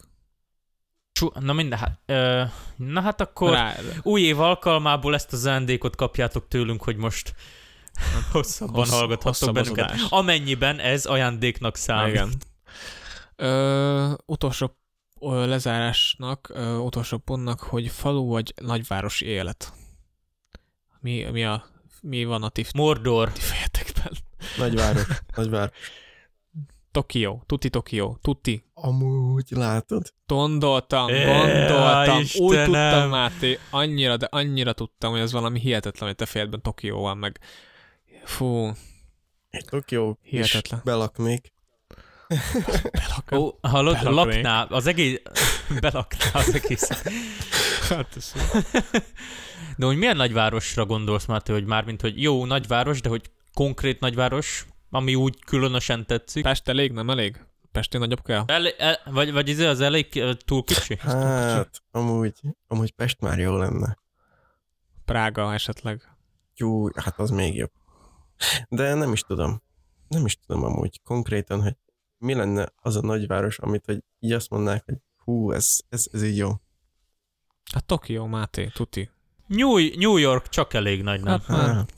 Csú, 1.11 1.27
na 1.39 1.53
minden, 1.53 1.79
hát, 1.79 1.99
ö, 2.05 2.43
na 2.75 3.01
hát 3.01 3.21
akkor 3.21 3.51
Rá, 3.51 3.75
új 4.01 4.21
év 4.21 4.39
alkalmából 4.39 5.13
ezt 5.13 5.33
az 5.33 5.45
ajándékot 5.45 5.95
kapjátok 5.95 6.47
tőlünk, 6.47 6.83
hogy 6.83 6.95
most 6.95 7.33
hosszabban 8.31 8.75
Hossz, 8.75 8.89
hallgathattok 8.89 9.53
bennünket. 9.53 9.93
Amennyiben 10.09 10.79
ez 10.79 11.05
ajándéknak 11.05 11.75
számít. 11.75 12.13
Igen. 12.13 12.31
Ö, 13.35 14.13
utolsó 14.25 14.77
ö, 15.19 15.45
lezárásnak, 15.47 16.49
ö, 16.53 16.75
utolsó 16.75 17.17
pontnak, 17.17 17.59
hogy 17.59 17.87
falu 17.87 18.25
vagy 18.27 18.53
nagyvárosi 18.61 19.25
élet. 19.25 19.73
Mi, 20.99 21.23
mi, 21.31 21.45
a, 21.45 21.65
mi 22.01 22.25
van 22.25 22.43
a 22.43 22.49
ti, 22.49 22.65
Mordor. 22.73 23.31
ti 23.31 23.39
fejetekben? 23.41 24.13
Nagyváros. 24.57 25.07
Nagyváros. 25.35 25.77
Tokió, 26.91 27.43
tuti 27.45 27.69
Tokió, 27.69 28.17
tuti. 28.21 28.65
Amúgy 28.73 29.45
látod? 29.49 30.13
Gondoltam, 30.25 31.07
gondoltam, 31.07 32.19
Istenem. 32.19 32.47
úgy 32.47 32.63
tudtam, 32.63 33.09
Máté, 33.09 33.59
annyira, 33.69 34.17
de 34.17 34.27
annyira 34.31 34.73
tudtam, 34.73 35.11
hogy 35.11 35.19
ez 35.19 35.31
valami 35.31 35.59
hihetetlen, 35.59 36.07
hogy 36.07 36.17
te 36.17 36.25
fejedben 36.25 36.61
Tokió 36.61 37.01
van, 37.01 37.17
meg 37.17 37.39
Fú. 38.23 38.71
Egy 39.49 39.65
Tokió 39.65 40.17
Hihetetlen. 40.21 40.81
belaknék. 40.83 41.51
Belak, 42.91 43.31
Ó, 43.31 43.49
hallod, 43.61 44.01
lakná, 44.03 44.63
az 44.63 44.87
egész, 44.87 45.21
belakná 45.81 46.25
az 46.33 46.53
egész. 46.53 46.87
hát 47.89 48.15
ez 48.15 48.33
De 49.77 49.85
hogy 49.85 49.97
milyen 49.97 50.15
nagyvárosra 50.15 50.85
gondolsz, 50.85 51.25
Máté, 51.25 51.53
hogy 51.53 51.65
mármint, 51.65 52.01
hogy 52.01 52.21
jó 52.21 52.45
nagyváros, 52.45 53.01
de 53.01 53.09
hogy 53.09 53.31
konkrét 53.53 53.99
nagyváros, 53.99 54.65
ami 54.89 55.15
úgy 55.15 55.39
különösen 55.45 56.05
tetszik? 56.05 56.43
Pest 56.43 56.67
elég, 56.67 56.91
nem 56.91 57.09
elég? 57.09 57.45
Pesti 57.71 57.97
nagyobb 57.97 58.23
kell? 58.23 58.43
El, 58.47 58.67
el, 58.67 58.99
vagy, 59.05 59.31
vagy 59.31 59.49
ez 59.49 59.59
az 59.59 59.81
elég 59.81 60.23
túl 60.45 60.63
kicsi? 60.63 60.97
Hát, 60.99 61.53
túl 61.55 61.63
kicsi. 61.65 61.81
amúgy, 61.91 62.33
amúgy 62.67 62.91
Pest 62.91 63.21
már 63.21 63.39
jó 63.39 63.57
lenne. 63.57 63.97
Prága 65.05 65.53
esetleg. 65.53 66.01
Jó, 66.55 66.87
hát 66.95 67.19
az 67.19 67.29
még 67.29 67.55
jobb. 67.55 67.71
De 68.69 68.93
nem 68.93 69.11
is 69.11 69.21
tudom. 69.21 69.61
Nem 70.07 70.25
is 70.25 70.37
tudom 70.37 70.63
amúgy 70.63 71.01
konkrétan, 71.03 71.61
hogy 71.61 71.75
mi 72.17 72.33
lenne 72.33 72.69
az 72.75 72.95
a 72.95 73.01
nagyváros, 73.01 73.59
amit 73.59 73.85
hogy 73.85 74.03
így 74.19 74.31
azt 74.31 74.49
mondnák, 74.49 74.83
hogy 74.85 74.95
hú, 75.17 75.51
ez, 75.51 75.77
ez, 75.89 76.07
ez 76.11 76.23
így 76.23 76.37
jó. 76.37 76.49
Hát 77.73 77.85
Tokió, 77.85 78.25
Máté, 78.25 78.67
tuti. 78.73 79.09
New, 79.47 79.77
New 79.97 80.17
York 80.17 80.49
csak 80.49 80.73
elég 80.73 81.03
nagy, 81.03 81.21
nem? 81.21 81.39
Hát, 81.39 81.57
hát. 81.57 81.93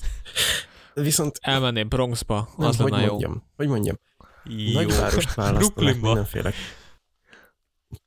Viszont... 0.93 1.37
Elmenné 1.41 1.83
Bronxba, 1.83 2.49
nem, 2.57 2.67
az 2.67 2.77
lenne 2.77 2.91
hogy 2.91 3.07
mondjam, 3.07 3.31
jó. 3.33 3.41
Hogy 3.55 3.67
mondjam, 3.67 3.99
jó. 4.43 4.73
nagyvárost 4.73 5.33
választanak 5.33 6.01
mindenféle. 6.01 6.53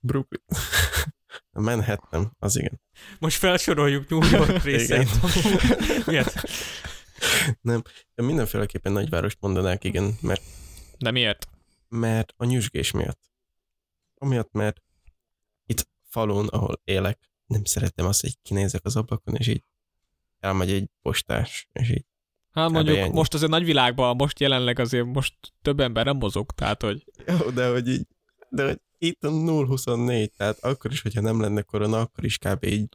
Brooklyn. 0.01 0.43
Manhattan, 1.53 2.37
az 2.39 2.57
igen. 2.57 2.81
Most 3.19 3.39
felsoroljuk 3.39 4.09
New 4.09 4.31
York 4.31 4.63
részét. 4.63 5.09
Miért? 6.07 6.43
Nem, 7.61 7.83
de 8.15 8.23
mindenféleképpen 8.23 8.93
nagyvárost 8.93 9.39
mondanák, 9.41 9.85
igen, 9.85 10.17
mert... 10.21 10.43
De 10.99 11.11
miért? 11.11 11.49
Mert 11.89 12.35
a 12.37 12.45
nyüzsgés 12.45 12.91
miatt. 12.91 13.21
Amiatt, 14.15 14.53
mert 14.53 14.83
itt 15.67 15.89
falun, 16.09 16.47
ahol 16.47 16.81
élek, 16.85 17.19
nem 17.47 17.65
szeretem 17.65 18.07
azt, 18.07 18.21
hogy 18.21 18.39
kinézek 18.43 18.85
az 18.85 18.97
ablakon, 18.97 19.35
és 19.35 19.47
így 19.47 19.63
elmegy 20.41 20.71
egy 20.71 20.91
postás, 21.03 21.69
és 21.73 21.91
így 21.91 22.07
Hát 22.51 22.71
mondjuk 22.71 22.97
ennyi. 22.97 23.13
most 23.13 23.35
azért 23.35 23.51
nagyvilágban, 23.51 24.17
most 24.17 24.41
jelenleg 24.41 24.79
azért 24.79 25.07
most 25.07 25.35
több 25.63 25.81
ember 25.81 26.05
nem 26.05 26.17
mozog, 26.17 26.51
tehát 26.51 26.83
hogy... 26.83 27.05
Jó, 27.27 27.51
de 27.51 27.71
hogy 27.71 27.89
így, 27.89 28.07
de 28.49 28.65
hogy 28.67 28.81
itt 28.99 29.25
a 29.25 29.29
0-24, 29.29 30.29
tehát 30.37 30.59
akkor 30.59 30.93
is, 30.93 31.03
hogyha 31.03 31.21
nem 31.21 31.41
lenne 31.41 31.63
korona, 31.63 32.01
akkor 32.01 32.25
is 32.25 32.39
kb. 32.39 32.65
így, 32.65 32.89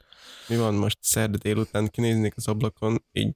mi 0.47 0.55
van 0.55 0.73
most 0.73 0.97
szerda 1.01 1.37
délután, 1.37 1.89
kinéznék 1.89 2.33
az 2.35 2.47
ablakon, 2.47 3.03
így 3.11 3.35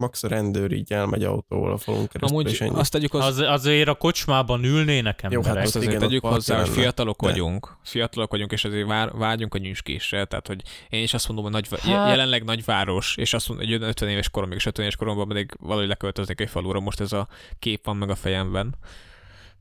max 0.00 0.22
a 0.22 0.28
rendőr 0.28 0.72
így 0.72 0.92
elmegy 0.92 1.24
autóval 1.24 1.72
a 1.72 1.76
falun 1.76 2.06
keresztül, 2.06 2.38
Amúgy 2.38 2.50
és 2.52 2.60
ennyi. 2.60 2.74
azt 2.78 2.90
tegyük 2.92 3.10
hozzá, 3.10 3.26
Az, 3.26 3.38
azért 3.38 3.88
a 3.88 3.94
kocsmában 3.94 4.64
ülnének 4.64 5.20
Jó, 5.22 5.28
hát 5.28 5.32
emberek. 5.46 5.64
azt 5.66 5.76
azért 5.76 5.92
igen, 5.92 6.08
tegyük 6.08 6.24
hozzá, 6.26 6.58
hogy 6.58 6.68
fiatalok 6.68 7.20
De- 7.20 7.28
vagyunk, 7.28 7.76
fiatalok 7.82 8.30
vagyunk, 8.30 8.52
és 8.52 8.64
azért 8.64 8.86
vár, 8.86 9.10
vágyunk 9.12 9.54
a 9.54 9.58
nyüskésre, 9.58 10.24
tehát 10.24 10.46
hogy 10.46 10.62
én 10.88 11.02
is 11.02 11.14
azt 11.14 11.26
mondom, 11.26 11.44
hogy 11.44 11.52
nagy, 11.52 11.68
Hát- 11.70 11.80
hát... 11.80 12.08
jelenleg 12.08 12.44
nagyváros, 12.44 13.16
és 13.16 13.32
azt 13.34 13.48
mondom, 13.48 13.66
hogy 13.66 13.82
50 13.82 14.08
éves 14.08 14.28
koromig 14.30 14.56
és 14.56 14.66
50 14.66 14.84
éves 14.84 14.96
koromban 14.96 15.28
pedig 15.28 15.50
valahogy 15.60 15.88
leköltöznék 15.88 16.40
egy 16.40 16.50
falura, 16.50 16.80
most 16.80 17.00
ez 17.00 17.12
a 17.12 17.28
kép 17.58 17.84
van 17.84 17.96
meg 17.96 18.10
a 18.10 18.14
fejemben. 18.14 18.74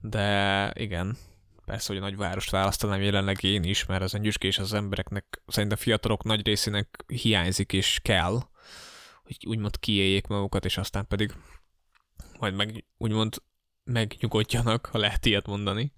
De 0.01 0.71
igen, 0.75 1.17
persze, 1.65 1.93
hogy 1.93 1.97
a 2.01 2.05
nagyvárost 2.05 2.49
választanám 2.49 3.01
jelenleg 3.01 3.43
én 3.43 3.63
is, 3.63 3.85
mert 3.85 4.01
az 4.01 4.13
a 4.13 4.17
nyüskés 4.17 4.57
az 4.57 4.73
embereknek, 4.73 5.41
szerintem 5.47 5.77
a 5.79 5.83
fiatalok 5.83 6.23
nagy 6.23 6.45
részének 6.45 7.03
hiányzik 7.07 7.73
és 7.73 7.99
kell, 8.03 8.39
hogy 9.37 9.49
úgymond 9.49 9.79
kiéljék 9.79 10.27
magukat, 10.27 10.65
és 10.65 10.77
aztán 10.77 11.07
pedig 11.07 11.33
majd 12.39 12.53
meg 12.55 12.85
úgymond 12.97 13.35
megnyugodjanak, 13.83 14.85
ha 14.85 14.97
lehet 14.97 15.25
ilyet 15.25 15.47
mondani, 15.47 15.91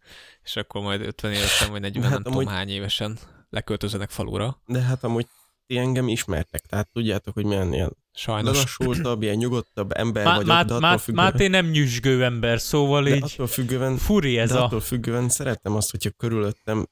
és 0.44 0.56
akkor 0.56 0.82
majd 0.82 1.02
50 1.02 1.32
évesen 1.32 1.72
vagy 1.72 1.82
40, 1.82 2.04
Hát 2.04 2.12
nem 2.12 2.22
tudom 2.24 2.38
amúgy- 2.38 2.54
hány 2.54 2.70
évesen 2.70 3.18
leköltözzenek 3.50 4.10
falura. 4.10 4.62
De 4.66 4.82
hát 4.82 5.04
amúgy 5.04 5.28
ti 5.66 5.78
engem 5.78 6.08
ismertek, 6.08 6.62
tehát 6.62 6.90
tudjátok, 6.92 7.34
hogy 7.34 7.46
milyen 7.46 7.74
ilyen 7.74 7.98
Sajnos. 8.14 8.52
lelassultabb, 8.56 9.22
ilyen 9.22 9.36
nyugodtabb 9.36 9.92
ember 9.92 10.24
Má, 10.26 10.32
vagyok, 10.32 10.48
má, 10.48 10.64
de 10.64 10.74
attól 10.74 10.80
má, 10.80 10.98
függően, 10.98 11.26
Máté 11.26 11.48
nem 11.48 11.66
nyüzsgő 11.66 12.24
ember, 12.24 12.60
szóval 12.60 13.04
de 13.04 13.16
így 13.16 13.24
attól 13.24 13.48
függően, 13.48 13.98
furi 13.98 14.38
ez 14.38 14.52
de 14.52 14.58
a... 14.58 14.64
attól 14.64 14.80
függően 14.80 15.30
szeretem 15.30 15.76
azt, 15.76 15.92
hogyha 15.92 16.10
körülöttem 16.10 16.88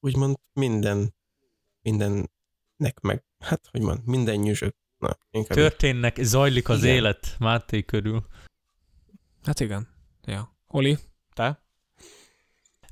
úgymond 0.00 0.36
minden, 0.52 1.14
mindennek 1.80 3.00
meg, 3.02 3.24
hát 3.38 3.68
hogy 3.70 3.82
van, 3.82 4.02
minden 4.04 4.36
nyüzsök. 4.36 4.76
Na, 5.08 5.16
inkább. 5.30 5.56
Történnek, 5.56 6.16
zajlik 6.22 6.68
az 6.68 6.82
Igen. 6.82 6.94
élet 6.94 7.36
Máté 7.38 7.82
körül. 7.82 8.24
Hát 9.44 9.60
igen. 9.60 9.88
Ja. 10.24 10.56
Oli, 10.66 10.98
te? 11.34 11.62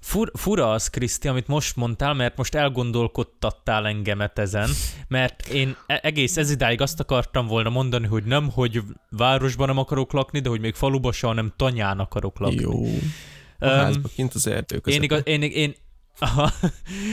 Fur, 0.00 0.30
fura 0.34 0.70
az, 0.72 0.90
Kriszti, 0.90 1.28
amit 1.28 1.46
most 1.46 1.76
mondtál, 1.76 2.14
mert 2.14 2.36
most 2.36 2.54
elgondolkodtattál 2.54 3.86
engemet 3.86 4.38
ezen, 4.38 4.70
mert 5.08 5.48
én 5.48 5.76
e- 5.86 6.00
egész 6.02 6.36
ez 6.36 6.50
idáig 6.50 6.80
azt 6.80 7.00
akartam 7.00 7.46
volna 7.46 7.70
mondani, 7.70 8.06
hogy 8.06 8.24
nem, 8.24 8.50
hogy 8.50 8.82
városban 9.10 9.66
nem 9.66 9.78
akarok 9.78 10.12
lakni, 10.12 10.40
de 10.40 10.48
hogy 10.48 10.60
még 10.60 10.74
faluba 10.74 11.12
se, 11.12 11.26
hanem 11.26 11.52
tanyán 11.56 11.98
akarok 11.98 12.38
lakni. 12.38 12.60
Jó. 12.60 12.84
A 13.58 13.66
házba, 13.68 14.08
kint 14.14 14.34
az 14.34 14.46
erdő 14.46 14.78
között. 14.78 14.98
én, 14.98 15.04
igaz, 15.04 15.20
én, 15.24 15.42
én, 15.42 15.74
aha, 16.18 16.50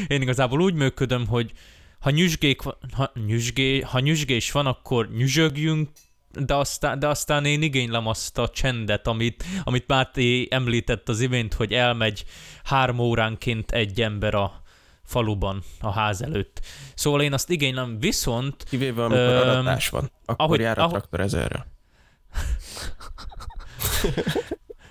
én 0.08 0.22
igazából 0.22 0.62
úgy 0.62 0.74
működöm, 0.74 1.28
hogy 1.28 1.52
ha, 2.00 2.10
nyüzsgék, 2.10 2.62
van- 2.62 2.78
ha, 2.94 3.12
nyüzsgé, 3.26 3.80
ha 3.82 4.00
nyüzsgés 4.00 4.52
van, 4.52 4.66
akkor 4.66 5.10
nyüzsögjünk, 5.12 5.90
de 6.32 6.56
aztán, 6.56 7.00
de 7.00 7.08
aztán 7.08 7.46
én 7.46 7.62
igénylem 7.62 8.08
azt 8.08 8.38
a 8.38 8.50
csendet, 8.50 9.08
amit, 9.08 9.44
amit 9.64 9.88
Máté 9.88 10.48
említett 10.52 11.10
az 11.10 11.20
imént, 11.22 11.54
hogy 11.54 11.74
elmegy 11.74 12.24
három 12.64 13.00
óránként 13.00 13.72
egy 13.72 14.02
ember 14.02 14.34
a 14.34 14.62
faluban, 15.04 15.62
a 15.80 15.92
ház 15.92 16.22
előtt. 16.22 16.60
Szóval 16.96 17.22
én 17.22 17.34
azt 17.34 17.50
igénylem, 17.50 18.00
viszont 18.00 18.64
Kivéve, 18.64 19.04
amikor 19.04 19.24
Öm, 19.24 19.38
aratás 19.50 19.90
van, 19.90 20.12
akkor 20.26 20.46
ahogy- 20.46 20.60
jár 20.60 20.78
a 20.78 20.82
ahogy- 20.82 20.92
traktor 20.94 21.20
ezerre. 21.20 21.68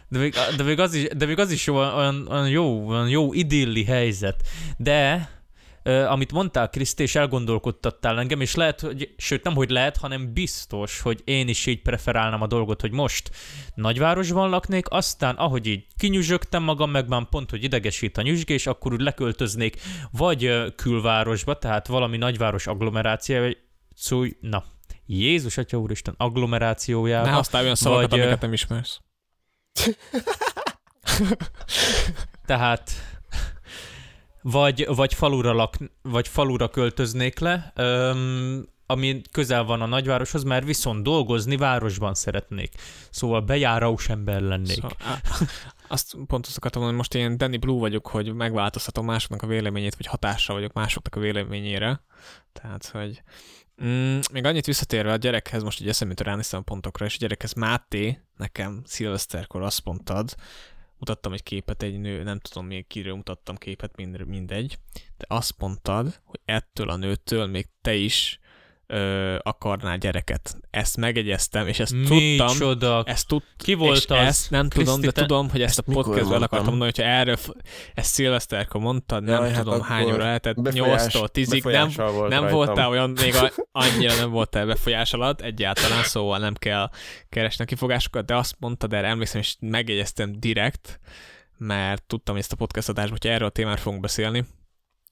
De 0.09 0.19
még, 0.19 0.35
de 0.57 0.63
még, 0.63 0.79
az, 0.81 0.95
is, 0.95 1.07
de 1.17 1.27
még 1.27 1.39
az 1.39 1.51
is 1.51 1.67
olyan, 1.67 1.95
olyan, 1.95 2.27
olyan, 2.29 2.49
jó, 2.49 2.89
olyan 2.89 3.09
jó 3.09 3.33
idilli 3.33 3.85
helyzet. 3.85 4.43
De 4.77 5.31
amit 5.89 6.33
mondtál, 6.33 6.71
Kriszti, 6.71 7.03
és 7.03 7.15
elgondolkodtattál 7.15 8.19
engem, 8.19 8.41
és 8.41 8.55
lehet, 8.55 8.81
hogy, 8.81 9.15
sőt 9.17 9.45
nem, 9.45 9.55
hogy 9.55 9.71
lehet, 9.71 9.97
hanem 9.97 10.33
biztos, 10.33 11.01
hogy 11.01 11.21
én 11.25 11.49
is 11.49 11.67
így 11.67 11.83
preferálnám 11.83 12.43
a 12.43 12.47
dolgot, 12.47 12.81
hogy 12.81 12.93
most 12.93 13.31
nagyvárosban 13.75 14.51
laknék, 14.51 14.91
aztán 14.91 15.35
ahogy 15.35 15.67
így 15.67 15.87
kinyüzsögtem 15.97 16.63
magam, 16.63 16.91
meg 16.91 17.09
már 17.09 17.29
pont, 17.29 17.51
hogy 17.51 17.65
idegesít 17.65 18.19
a 18.19 18.23
nyüzsgés, 18.23 18.67
akkor 18.67 18.93
úgy 18.93 19.01
leköltöznék 19.01 19.81
vagy 20.11 20.75
külvárosba, 20.77 21.59
tehát 21.59 21.87
valami 21.87 22.17
nagyváros 22.17 22.67
agglomeráció, 22.67 23.41
vagy 23.41 23.57
szó, 23.95 24.25
na, 24.41 24.65
Jézus 25.07 25.57
Atya 25.57 25.79
Úristen, 25.79 26.15
agglomerációjába. 26.17 27.27
Ne 27.27 27.33
használj 27.33 27.65
olyan 27.65 27.77
szavakat, 27.77 28.11
vagy, 28.11 28.21
amiket 28.21 28.41
nem 28.41 28.53
ismersz. 28.53 29.01
Tehát 32.47 32.91
vagy, 34.51 34.87
vagy, 34.95 35.15
falura 35.15 35.53
lak, 35.53 35.77
vagy 36.03 36.29
falura 36.29 36.69
költöznék 36.69 37.39
le, 37.39 37.73
öm, 37.75 38.69
ami 38.87 39.21
közel 39.33 39.65
van 39.65 39.81
a 39.81 39.87
nagyvároshoz, 39.87 40.43
mert 40.43 40.65
viszont 40.65 41.03
dolgozni 41.03 41.57
városban 41.57 42.15
szeretnék. 42.15 42.75
Szóval 43.11 43.41
bejárós 43.41 44.09
ember 44.09 44.41
lennék. 44.41 44.75
Szóval, 44.75 44.97
azt 45.89 46.17
pont 46.27 46.47
azt 46.47 46.57
akartam 46.57 46.83
mondani, 46.83 46.97
most 46.97 47.15
én 47.15 47.37
Danny 47.37 47.59
Blue 47.59 47.79
vagyok, 47.79 48.07
hogy 48.07 48.35
megváltoztatom 48.35 49.05
másoknak 49.05 49.43
a 49.43 49.47
véleményét, 49.47 49.97
vagy 49.97 50.07
hatással 50.07 50.55
vagyok 50.57 50.73
másoknak 50.73 51.15
a 51.15 51.21
véleményére. 51.21 52.05
Tehát, 52.53 52.87
hogy 52.87 53.23
mm, 53.85 54.19
még 54.33 54.45
annyit 54.45 54.67
visszatérve 54.67 55.13
a 55.13 55.17
gyerekhez, 55.17 55.63
most 55.63 55.81
így 55.81 55.89
eszembe 55.89 56.15
ránéztem 56.23 56.61
a 56.61 56.63
pontokra, 56.63 57.05
és 57.05 57.15
a 57.15 57.19
gyerekhez 57.21 57.53
Máté 57.53 58.21
nekem 58.37 58.83
szilveszterkor 58.85 59.63
azt 59.63 59.85
mondtad, 59.85 60.35
mutattam 60.99 61.33
egy 61.33 61.43
képet 61.43 61.83
egy 61.83 62.01
nő, 62.01 62.23
nem 62.23 62.39
tudom 62.39 62.67
még 62.67 62.87
kiről 62.87 63.15
mutattam 63.15 63.57
képet, 63.57 63.97
mind, 63.97 64.27
mindegy, 64.27 64.79
de 65.17 65.25
azt 65.29 65.55
mondtad, 65.59 66.21
hogy 66.25 66.41
ettől 66.45 66.91
a 66.91 66.97
nőtől 66.97 67.47
még 67.47 67.67
te 67.81 67.95
is 67.95 68.39
ö, 68.91 69.37
akarnál 69.43 69.99
gyereket. 69.99 70.57
Ezt 70.71 70.97
megegyeztem, 70.97 71.67
és 71.67 71.79
ezt 71.79 71.95
tudtam, 72.07 72.47
Micsoda. 72.47 73.03
ezt 73.07 73.27
tud, 73.29 73.43
Ki 73.57 73.75
volt 73.75 73.97
és 73.97 74.07
az? 74.07 74.17
ezt 74.17 74.51
nem 74.51 74.69
tudom, 74.69 74.85
de 74.87 75.01
Kriszti, 75.01 75.13
te- 75.21 75.27
tudom, 75.27 75.51
hogy 75.51 75.63
ezt 75.63 75.79
a 75.79 75.83
podcastben 75.83 76.37
el 76.37 76.43
akartam 76.43 76.69
mondani, 76.69 76.91
hogyha 76.97 77.11
erről, 77.11 77.37
ezt 77.95 78.13
szilveszterkor 78.13 78.81
mondtad, 78.81 79.23
nem 79.23 79.43
Jaj, 79.43 79.53
hát 79.53 79.63
tudom 79.63 79.81
hány 79.81 80.03
akkor 80.03 80.15
óra 80.15 80.25
lehetett, 80.25 80.61
befolyás- 80.61 81.15
8-tól 81.15 81.29
10-ig, 81.33 81.65
nem, 81.65 81.91
volt 82.15 82.29
nem 82.29 82.41
rajtam. 82.43 82.57
voltál 82.57 82.89
olyan, 82.89 83.11
még 83.11 83.35
a, 83.35 83.53
annyira 83.83 84.15
nem 84.15 84.31
voltál 84.31 84.67
befolyás 84.67 85.13
alatt 85.13 85.41
egyáltalán, 85.41 86.03
szóval 86.03 86.39
nem 86.39 86.55
kell 86.55 86.91
keresni 87.29 87.65
a 87.65 87.67
kifogásokat, 87.67 88.25
de 88.27 88.37
azt 88.37 88.57
mondtad, 88.59 88.93
erre 88.93 89.07
emlékszem, 89.09 89.41
és 89.41 89.57
megjegyeztem 89.61 90.33
direkt, 90.41 91.01
mert 91.59 92.03
tudtam, 92.03 92.35
hogy 92.35 92.43
ezt 92.43 92.53
a 92.53 92.57
podcast 92.57 92.89
adásban, 92.89 93.19
hogyha 93.21 93.35
erről 93.35 93.49
a 93.49 93.51
témáról 93.51 93.77
fogunk 93.79 94.03
beszélni, 94.03 94.45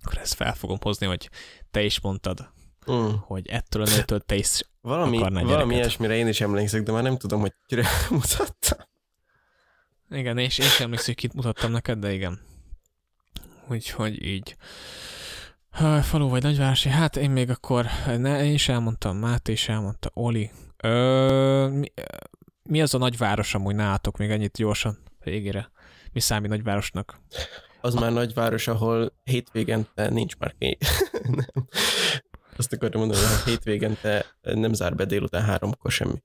akkor 0.02 0.18
ezt 0.18 0.34
fel 0.34 0.54
fogom 0.54 0.78
hozni, 0.80 1.06
hogy 1.06 1.30
te 1.70 1.82
is 1.82 2.00
mondtad, 2.00 2.48
Mm. 2.92 3.08
hogy 3.20 3.48
ettől 3.48 3.82
a 3.82 3.86
nőtől 3.96 4.20
te 4.20 4.34
is 4.34 4.62
Valami, 4.80 5.18
valami 5.18 5.48
gyereket. 5.48 5.70
ilyesmire 5.70 6.14
én 6.14 6.26
is 6.28 6.40
emlékszek, 6.40 6.82
de 6.82 6.92
már 6.92 7.02
nem 7.02 7.16
tudom, 7.16 7.40
hogy 7.40 7.52
kire 7.66 7.86
mutattam. 8.10 8.78
Igen, 10.10 10.38
és 10.38 10.58
én 10.58 10.66
sem 10.66 10.84
emlékszem, 10.84 11.06
hogy 11.06 11.22
kit 11.22 11.34
mutattam 11.34 11.70
neked, 11.70 11.98
de 11.98 12.12
igen. 12.12 12.40
Úgyhogy 13.68 14.24
így. 14.24 14.56
Ha, 15.70 16.02
falu 16.02 16.28
vagy 16.28 16.42
nagyvárosi, 16.42 16.88
hát 16.88 17.16
én 17.16 17.30
még 17.30 17.50
akkor, 17.50 17.86
ne, 18.06 18.44
én 18.44 18.52
is 18.52 18.68
elmondtam, 18.68 19.16
Máté 19.16 19.52
is 19.52 19.68
elmondta, 19.68 20.10
Oli. 20.14 20.50
Ö, 20.76 21.68
mi, 21.68 21.92
mi 22.62 22.82
az 22.82 22.94
a 22.94 22.98
nagyváros 22.98 23.54
amúgy 23.54 23.74
nálatok, 23.74 24.16
még 24.16 24.30
ennyit 24.30 24.56
gyorsan 24.56 24.98
végére? 25.24 25.70
Mi 26.12 26.20
számít 26.20 26.50
nagyvárosnak? 26.50 27.20
Az 27.80 27.94
már 27.94 28.12
nagyváros, 28.12 28.68
ahol 28.68 29.12
hétvégente 29.24 30.08
nincs 30.08 30.36
már 30.36 30.54
ki. 30.58 30.78
nem. 31.22 31.68
Azt 32.56 32.72
akartam 32.72 33.00
mondani, 33.00 33.20
hogy 33.20 33.44
hétvégente 33.44 34.24
nem 34.40 34.72
zár 34.72 34.94
be 34.94 35.04
délután 35.04 35.42
háromkor 35.42 35.90
semmi. 35.90 36.22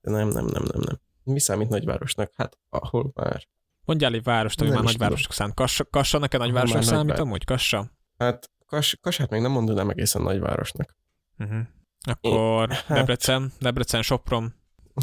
De 0.00 0.10
nem, 0.10 0.28
nem, 0.28 0.44
nem, 0.44 0.62
nem, 0.62 0.80
nem. 0.86 1.00
Mi 1.22 1.40
számít 1.40 1.68
nagyvárosnak? 1.68 2.32
Hát 2.36 2.58
ahol 2.68 3.10
már. 3.14 3.46
Mondjál 3.84 4.12
egy 4.12 4.22
várost, 4.22 4.60
ami 4.60 4.70
már 4.70 4.78
is 4.82 4.84
nagyvárosnak 4.90 5.32
számít. 5.32 5.54
Kassa, 5.54 5.84
Kassa 5.84 6.18
neked 6.18 6.40
nagyvárosnak 6.40 6.82
számít 6.82 6.98
nagyvár- 7.06 7.18
amúgy? 7.20 7.44
Kassa? 7.44 7.90
Hát 8.18 8.50
Kas, 8.66 8.98
Kasát 9.00 9.30
még 9.30 9.40
nem 9.40 9.50
mondanám 9.50 9.90
egészen 9.90 10.22
nagyvárosnak. 10.22 10.96
Uh-huh. 11.38 11.58
Akkor 12.06 12.70
hát- 12.70 12.86
Debrecen, 12.88 13.52
Debrecen, 13.58 14.02
Sopron. 14.02 14.54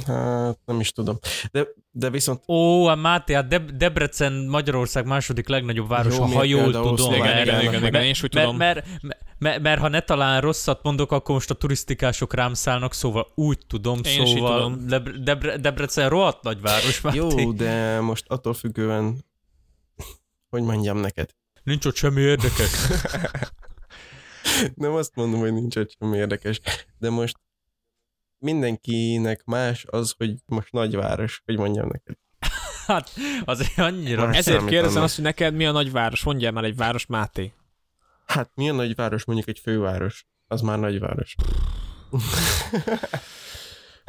Hát 0.07 0.59
nem 0.65 0.79
is 0.79 0.91
tudom. 0.91 1.19
De, 1.51 1.67
de 1.91 2.09
viszont 2.09 2.43
Ó, 2.47 2.85
a 2.85 2.95
Máté, 2.95 3.33
hát 3.33 3.47
Deb- 3.47 3.71
Debrecen 3.71 4.33
Magyarország 4.33 5.05
második 5.05 5.47
legnagyobb 5.47 5.87
városa, 5.87 6.27
Jó, 6.27 6.35
ha 6.35 6.43
jól 6.43 6.71
tudom. 6.71 7.13
Igen, 7.13 7.41
igen, 7.41 7.59
igen, 7.61 7.81
meg- 7.81 7.89
igen, 7.89 8.03
én 8.03 8.09
is 8.09 8.23
úgy 8.23 8.33
mert, 8.33 8.45
tudom. 8.45 8.59
mert, 8.59 8.87
mert, 9.37 9.61
mert, 9.61 9.81
ha 9.81 9.87
ne 9.87 9.99
talán 9.99 10.41
rosszat 10.41 10.83
mondok, 10.83 11.11
akkor 11.11 11.35
most 11.35 11.49
a 11.49 11.53
turisztikások 11.53 12.33
rám 12.33 12.53
szállnak, 12.53 12.93
szóval 12.93 13.31
úgy 13.35 13.59
tudom, 13.67 13.99
Én 14.03 14.25
szóval 14.25 14.57
tudom. 14.57 14.87
Debre, 14.87 15.11
Debre, 15.17 15.57
Debrecen 15.57 16.09
rohadt 16.09 16.43
nagyváros, 16.43 17.01
Máté. 17.01 17.17
jó, 17.17 17.51
de 17.51 17.99
most 17.99 18.25
attól 18.27 18.53
függően, 18.53 19.25
hogy 20.49 20.61
mondjam 20.63 20.97
neked. 20.97 21.29
Nincs 21.63 21.85
ott 21.85 21.95
semmi 21.95 22.21
érdekes. 22.21 22.71
Nem 24.75 24.93
azt 24.93 25.15
mondom, 25.15 25.39
hogy 25.39 25.53
nincs 25.53 25.75
ott 25.75 25.95
semmi 25.99 26.17
érdekes, 26.17 26.61
de 26.97 27.09
most 27.09 27.37
mindenkinek 28.41 29.43
más 29.45 29.85
az, 29.89 30.13
hogy 30.17 30.35
most 30.45 30.71
nagyváros, 30.71 31.41
hogy 31.45 31.57
mondjam 31.57 31.87
neked. 31.91 32.15
Hát 32.87 33.11
azért 33.45 33.77
annyira... 33.77 34.25
Más 34.25 34.37
Ezért 34.37 34.65
kérdezem 34.65 35.03
azt, 35.03 35.15
hogy 35.15 35.23
neked 35.23 35.55
mi 35.55 35.65
a 35.65 35.71
nagyváros? 35.71 36.23
Mondjál 36.23 36.51
már 36.51 36.63
egy 36.63 36.75
város, 36.75 37.05
Máté. 37.05 37.53
Hát 38.25 38.51
milyen 38.55 38.75
nagyváros, 38.75 39.25
mondjuk 39.25 39.47
egy 39.47 39.59
főváros, 39.59 40.25
az 40.47 40.61
már 40.61 40.79
nagyváros. 40.79 41.35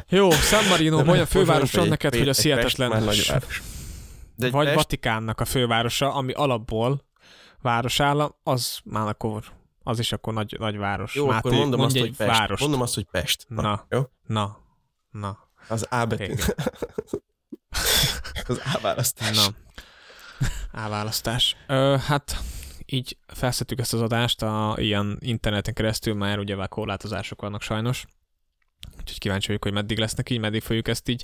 Jó, 0.09 0.31
San 0.31 0.67
Marino, 0.67 0.97
De 0.97 1.11
a 1.11 1.15
most 1.15 1.27
főváros 1.27 1.71
mondta, 1.71 1.89
neked, 1.89 2.15
hogy 2.15 2.29
a 2.29 2.87
nagyváros. 2.87 3.61
De 4.35 4.49
vagy 4.49 4.65
Pest, 4.65 4.75
Vatikánnak 4.75 5.39
a 5.39 5.45
fővárosa, 5.45 6.13
ami 6.13 6.31
alapból 6.31 7.05
városállam, 7.61 8.35
az 8.43 8.79
már 8.83 9.07
akkor, 9.07 9.43
az 9.83 9.99
is 9.99 10.11
akkor 10.11 10.33
nagy, 10.33 10.55
nagy 10.59 10.77
város. 10.77 11.15
Jó, 11.15 11.25
Máté, 11.25 11.37
akkor 11.47 11.59
mondom 11.59 11.79
azt, 11.79 11.97
hogy 11.97 12.15
Pest. 12.15 12.29
várost. 12.37 12.61
Mondom 12.61 12.81
azt, 12.81 12.93
hogy 12.93 13.07
Pest. 13.11 13.45
Na, 13.47 13.61
Na. 13.61 13.85
Jó? 13.89 14.01
Na, 14.27 14.57
na, 15.11 15.37
Az 15.67 15.87
A 15.89 16.05
betű. 16.05 16.33
Az 18.47 18.61
A 18.73 18.79
választás. 18.81 19.35
na. 19.35 19.43
Áválasztás. 20.71 21.55
Ö, 21.67 21.95
hát 22.05 22.37
így 22.85 23.17
felszedtük 23.27 23.79
ezt 23.79 23.93
az 23.93 24.01
adást 24.01 24.41
a 24.41 24.75
ilyen 24.77 25.17
interneten 25.19 25.73
keresztül, 25.73 26.13
már 26.13 26.39
ugye 26.39 26.55
már 26.55 26.67
korlátozások 26.67 27.41
vannak 27.41 27.61
sajnos. 27.61 28.05
Úgyhogy 28.99 29.17
kíváncsi 29.17 29.47
vagyok, 29.47 29.63
hogy 29.63 29.73
meddig 29.73 29.97
lesznek 29.97 30.29
így, 30.29 30.39
meddig 30.39 30.61
fogjuk 30.61 30.87
ezt 30.87 31.09
így 31.09 31.23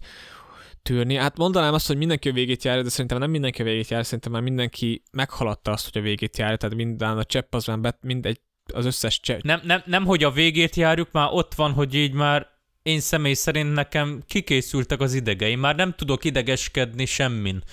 tűrni. 0.82 1.16
Hát 1.16 1.38
mondanám 1.38 1.74
azt, 1.74 1.88
hogy 1.88 1.97
mindenki 1.97 2.30
a 2.30 2.34
végét 2.34 2.64
járja, 2.64 2.84
de 2.84 2.89
szerintem 2.89 3.18
nem 3.18 3.30
mindenki 3.30 3.62
a 3.62 3.66
végét 3.66 3.89
jár, 3.89 4.03
szerintem 4.05 4.32
már 4.32 4.41
mindenki 4.41 5.03
meghaladta 5.12 5.72
azt, 5.72 5.84
hogy 5.91 6.01
a 6.01 6.05
végét 6.05 6.38
járja, 6.38 6.57
tehát 6.57 6.76
minden 6.76 7.18
a 7.18 7.24
csepp 7.24 7.53
az 7.55 7.66
már 7.66 7.80
bet, 7.80 7.97
mindegy, 8.01 8.41
az 8.72 8.86
összes 8.86 9.20
csepp. 9.20 9.41
Nem, 9.41 9.61
nem, 9.63 9.82
nem, 9.86 10.05
hogy 10.05 10.24
a 10.24 10.32
végét 10.32 10.76
járjuk, 10.76 11.11
már 11.11 11.28
ott 11.32 11.53
van, 11.53 11.72
hogy 11.72 11.93
így 11.95 12.13
már 12.13 12.47
én 12.82 12.99
személy 12.99 13.34
szerint 13.34 13.74
nekem 13.74 14.24
kikészültek 14.28 14.99
az 14.99 15.13
idegeim, 15.13 15.59
már 15.59 15.76
nem 15.76 15.93
tudok 15.97 16.24
idegeskedni 16.24 17.05
semmin. 17.05 17.63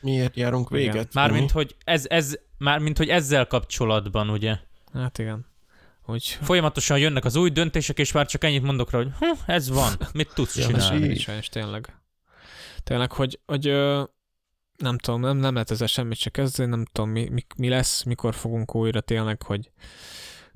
Miért 0.00 0.36
járunk 0.36 0.68
Igen. 0.70 0.82
véget? 0.82 1.14
Mármint, 1.14 1.50
hogy 1.50 1.76
ez, 1.84 2.04
ez, 2.08 2.38
mármint, 2.58 2.96
hogy 2.98 3.08
ezzel 3.08 3.46
kapcsolatban, 3.46 4.30
ugye. 4.30 4.56
Hát 4.92 5.18
igen. 5.18 5.46
Úgy, 6.06 6.38
Folyamatosan 6.42 6.98
jönnek 6.98 7.24
az 7.24 7.36
új 7.36 7.50
döntések, 7.50 7.98
és 7.98 8.12
már 8.12 8.26
csak 8.26 8.44
ennyit 8.44 8.62
mondok 8.62 8.90
rá, 8.90 8.98
hogy 8.98 9.10
hm, 9.18 9.50
ez 9.50 9.68
van, 9.68 9.92
mit 10.12 10.30
tudsz 10.34 10.56
Ja, 10.56 10.66
csinálni. 10.66 11.08
így. 11.08 11.20
sajnos 11.20 11.48
tényleg. 11.48 12.00
Tényleg, 12.82 13.12
hogy, 13.12 13.40
hogy 13.46 13.66
ö, 13.66 14.02
nem 14.76 14.98
tudom, 14.98 15.20
nem, 15.20 15.36
nem 15.36 15.52
lehet 15.52 15.70
ezzel 15.70 15.86
semmit 15.86 16.18
se 16.18 16.30
kezdeni, 16.30 16.70
nem 16.70 16.84
tudom, 16.92 17.10
mi, 17.10 17.28
mi, 17.28 17.46
mi 17.56 17.68
lesz, 17.68 18.02
mikor 18.02 18.34
fogunk 18.34 18.74
újra 18.74 19.00
tényleg, 19.00 19.42
hogy 19.42 19.70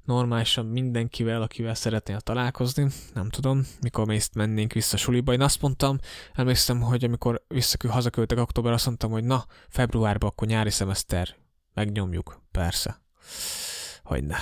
normálisan 0.08 0.66
mindenkivel, 0.66 1.42
akivel 1.42 1.74
szeretnél 1.74 2.20
találkozni, 2.20 2.88
nem 3.14 3.28
tudom, 3.28 3.66
mikor 3.80 4.06
mész 4.06 4.30
mennénk 4.34 4.72
vissza 4.72 4.96
suliba. 4.96 5.32
Én 5.32 5.40
azt 5.40 5.60
mondtam, 5.60 5.98
emlékszem, 6.34 6.80
hogy 6.80 7.04
amikor 7.04 7.42
visszakül, 7.48 7.90
hazaköltek 7.90 8.38
október, 8.38 8.72
azt 8.72 8.86
mondtam, 8.86 9.10
hogy 9.10 9.24
na, 9.24 9.44
februárban 9.68 10.28
akkor 10.28 10.48
nyári 10.48 10.70
szemeszter, 10.70 11.36
megnyomjuk, 11.74 12.42
persze. 12.50 13.00
Hogy 14.02 14.24
ne. 14.24 14.36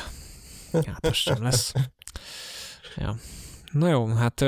Hát 0.73 1.07
az 1.07 1.15
sem 1.15 1.43
lesz. 1.43 1.73
Ja. 2.97 3.17
Na 3.73 3.89
jó, 3.89 4.07
hát 4.07 4.45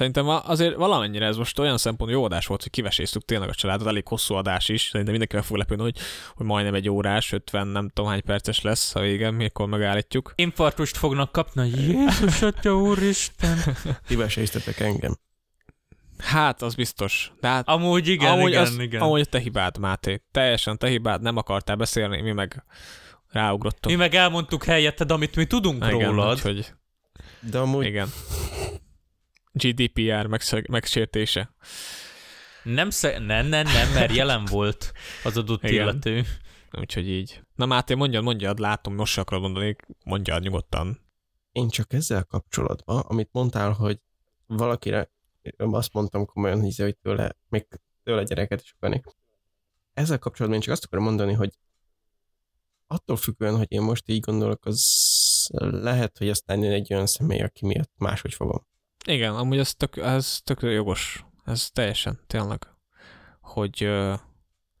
Szerintem 0.00 0.28
azért 0.28 0.74
valamennyire 0.74 1.26
ez 1.26 1.36
most 1.36 1.58
olyan 1.58 1.78
szempont 1.78 2.10
jó 2.10 2.24
adás 2.24 2.46
volt, 2.46 2.62
hogy 2.62 2.70
kiveséztük 2.70 3.24
tényleg 3.24 3.48
a 3.48 3.54
családot, 3.54 3.86
elég 3.86 4.08
hosszú 4.08 4.34
adás 4.34 4.68
is. 4.68 4.80
Szerintem 4.80 5.10
mindenki 5.10 5.34
meg 5.34 5.44
fog 5.44 5.56
lepődni, 5.56 5.82
hogy, 5.82 5.98
hogy 6.34 6.46
majdnem 6.46 6.74
egy 6.74 6.88
órás, 6.88 7.32
50 7.32 7.66
nem 7.66 7.88
tudom 7.88 8.10
hány 8.10 8.22
perces 8.22 8.60
lesz 8.60 8.94
a 8.94 9.00
vége, 9.00 9.30
mikor 9.30 9.68
megállítjuk. 9.68 10.32
Infarktust 10.36 10.96
fognak 10.96 11.32
kapni, 11.32 11.68
Jézus 11.68 12.42
Atya 12.42 12.76
Úristen. 12.76 13.58
Kiveséztetek 14.08 14.80
engem. 14.80 15.16
Hát, 16.18 16.62
az 16.62 16.74
biztos. 16.74 17.32
De 17.40 17.48
hát, 17.48 17.68
Amúgy 17.68 18.08
igen, 18.08 18.32
amúgy, 18.32 18.50
igen, 18.50 18.62
az, 18.62 18.78
igen. 18.78 19.00
amúgy 19.00 19.28
te 19.28 19.38
hibád, 19.38 19.78
Máté. 19.78 20.22
Teljesen 20.32 20.78
te 20.78 20.88
hibád, 20.88 21.22
nem 21.22 21.36
akartál 21.36 21.76
beszélni, 21.76 22.20
mi 22.20 22.32
meg 22.32 22.64
ráugrottunk. 23.28 23.94
Mi 23.96 24.00
meg 24.00 24.14
elmondtuk 24.14 24.64
helyetted, 24.64 25.10
amit 25.10 25.36
mi 25.36 25.44
tudunk 25.44 25.84
igen, 25.84 26.10
rólad. 26.10 26.36
úgyhogy, 26.36 26.72
De 27.40 27.58
amúgy 27.58 27.86
igen. 27.86 28.08
GDPR 29.52 30.26
megsz- 30.26 30.68
megsértése. 30.68 31.54
Nem, 32.62 32.90
sze- 32.90 33.18
nem, 33.18 33.46
nem, 33.46 33.64
nem, 33.66 33.92
mert 33.92 34.14
jelen 34.14 34.44
volt 34.44 34.92
az 35.24 35.36
adott 35.36 35.62
Igen. 35.64 35.74
illető. 35.74 36.24
Úgyhogy 36.78 37.08
így. 37.08 37.42
Na 37.54 37.66
Máté, 37.66 37.94
mondjad, 37.94 38.22
mondjad, 38.22 38.58
látom, 38.58 38.94
most 38.94 39.12
se 39.12 39.20
akarod 39.20 39.42
mondani, 39.42 39.76
mondjad 40.04 40.42
nyugodtan. 40.42 41.08
én 41.52 41.68
csak 41.68 41.92
ezzel 41.92 42.24
kapcsolatban, 42.24 43.00
amit 43.00 43.28
mondtál, 43.32 43.72
hogy 43.72 44.00
valakire 44.46 45.10
azt 45.56 45.92
mondtam 45.92 46.24
komolyan, 46.26 46.62
hisz, 46.62 46.78
hogy 46.78 46.96
tőle, 46.96 47.36
még 47.48 47.66
tőle 48.02 48.22
gyereket 48.22 48.60
is 48.62 48.72
akarnék. 48.76 49.04
Ezzel 49.92 50.18
kapcsolatban 50.18 50.60
én 50.60 50.64
csak 50.64 50.74
azt 50.74 50.84
akarom 50.84 51.04
mondani, 51.04 51.32
hogy 51.32 51.58
attól 52.86 53.16
függően, 53.16 53.56
hogy 53.56 53.72
én 53.72 53.80
most 53.82 54.08
így 54.08 54.20
gondolok, 54.20 54.64
az 54.64 55.48
lehet, 55.58 56.18
hogy 56.18 56.28
aztán 56.28 56.64
én 56.64 56.70
egy 56.70 56.92
olyan 56.92 57.06
személy, 57.06 57.40
aki 57.40 57.66
miatt 57.66 57.92
máshogy 57.96 58.34
fogom. 58.34 58.66
Igen, 59.06 59.34
amúgy 59.34 59.58
ez 59.58 59.74
tök, 59.74 59.96
ez 59.96 60.40
tök 60.44 60.60
jogos. 60.62 61.24
Ez 61.44 61.70
teljesen, 61.70 62.20
tényleg. 62.26 62.66
Hogy 63.40 63.90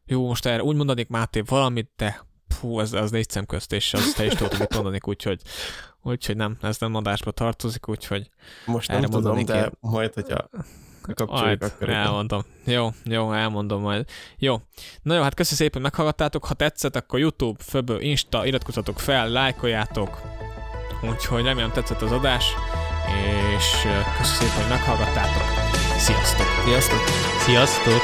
jó, 0.06 0.26
most 0.26 0.46
erre 0.46 0.62
úgy 0.62 0.76
mondanék 0.76 1.08
Máté 1.08 1.40
valamit, 1.40 1.90
de 1.96 2.24
fú, 2.48 2.80
ez 2.80 2.92
az 2.92 3.10
négy 3.10 3.28
szem 3.28 3.46
közt, 3.46 3.72
és 3.72 3.94
az 3.94 4.12
te 4.12 4.24
is 4.24 4.32
tudod, 4.32 4.58
mit 4.58 4.74
mondanék, 4.74 5.06
úgyhogy, 5.06 5.42
úgyhogy 6.02 6.36
nem, 6.36 6.56
ez 6.62 6.78
nem 6.78 6.94
adásba 6.94 7.30
tartozik, 7.30 7.88
úgyhogy 7.88 8.30
Most 8.66 8.88
nem 8.88 9.02
tudom, 9.02 9.44
de 9.44 9.62
én. 9.62 9.70
majd, 9.80 10.14
hogyha 10.14 10.48
kapcsoljuk, 11.14 11.44
majd 11.44 11.62
akkor 11.62 11.88
elmondom. 11.88 12.42
Jó, 12.64 12.88
jó, 13.04 13.32
elmondom 13.32 13.80
majd. 13.80 14.08
Jó. 14.38 14.56
Na 15.02 15.14
jó, 15.14 15.22
hát 15.22 15.34
köszi 15.34 15.54
szépen, 15.54 15.72
hogy 15.72 15.82
meghallgattátok. 15.82 16.44
Ha 16.44 16.54
tetszett, 16.54 16.96
akkor 16.96 17.18
YouTube, 17.18 17.62
Föbö, 17.62 18.00
Insta, 18.00 18.46
iratkozzatok 18.46 18.98
fel, 19.00 19.28
lájkoljátok. 19.28 20.20
Úgyhogy 21.10 21.44
remélem 21.44 21.72
tetszett 21.72 22.02
az 22.02 22.12
adás, 22.12 22.54
és 23.56 23.86
köszi 24.16 24.34
szépen, 24.34 24.56
hogy 24.56 24.68
meghallgattátok. 24.68 25.42
Sziasztok! 25.98 26.46
Sziasztok! 26.64 27.04
Sziasztok! 27.44 28.02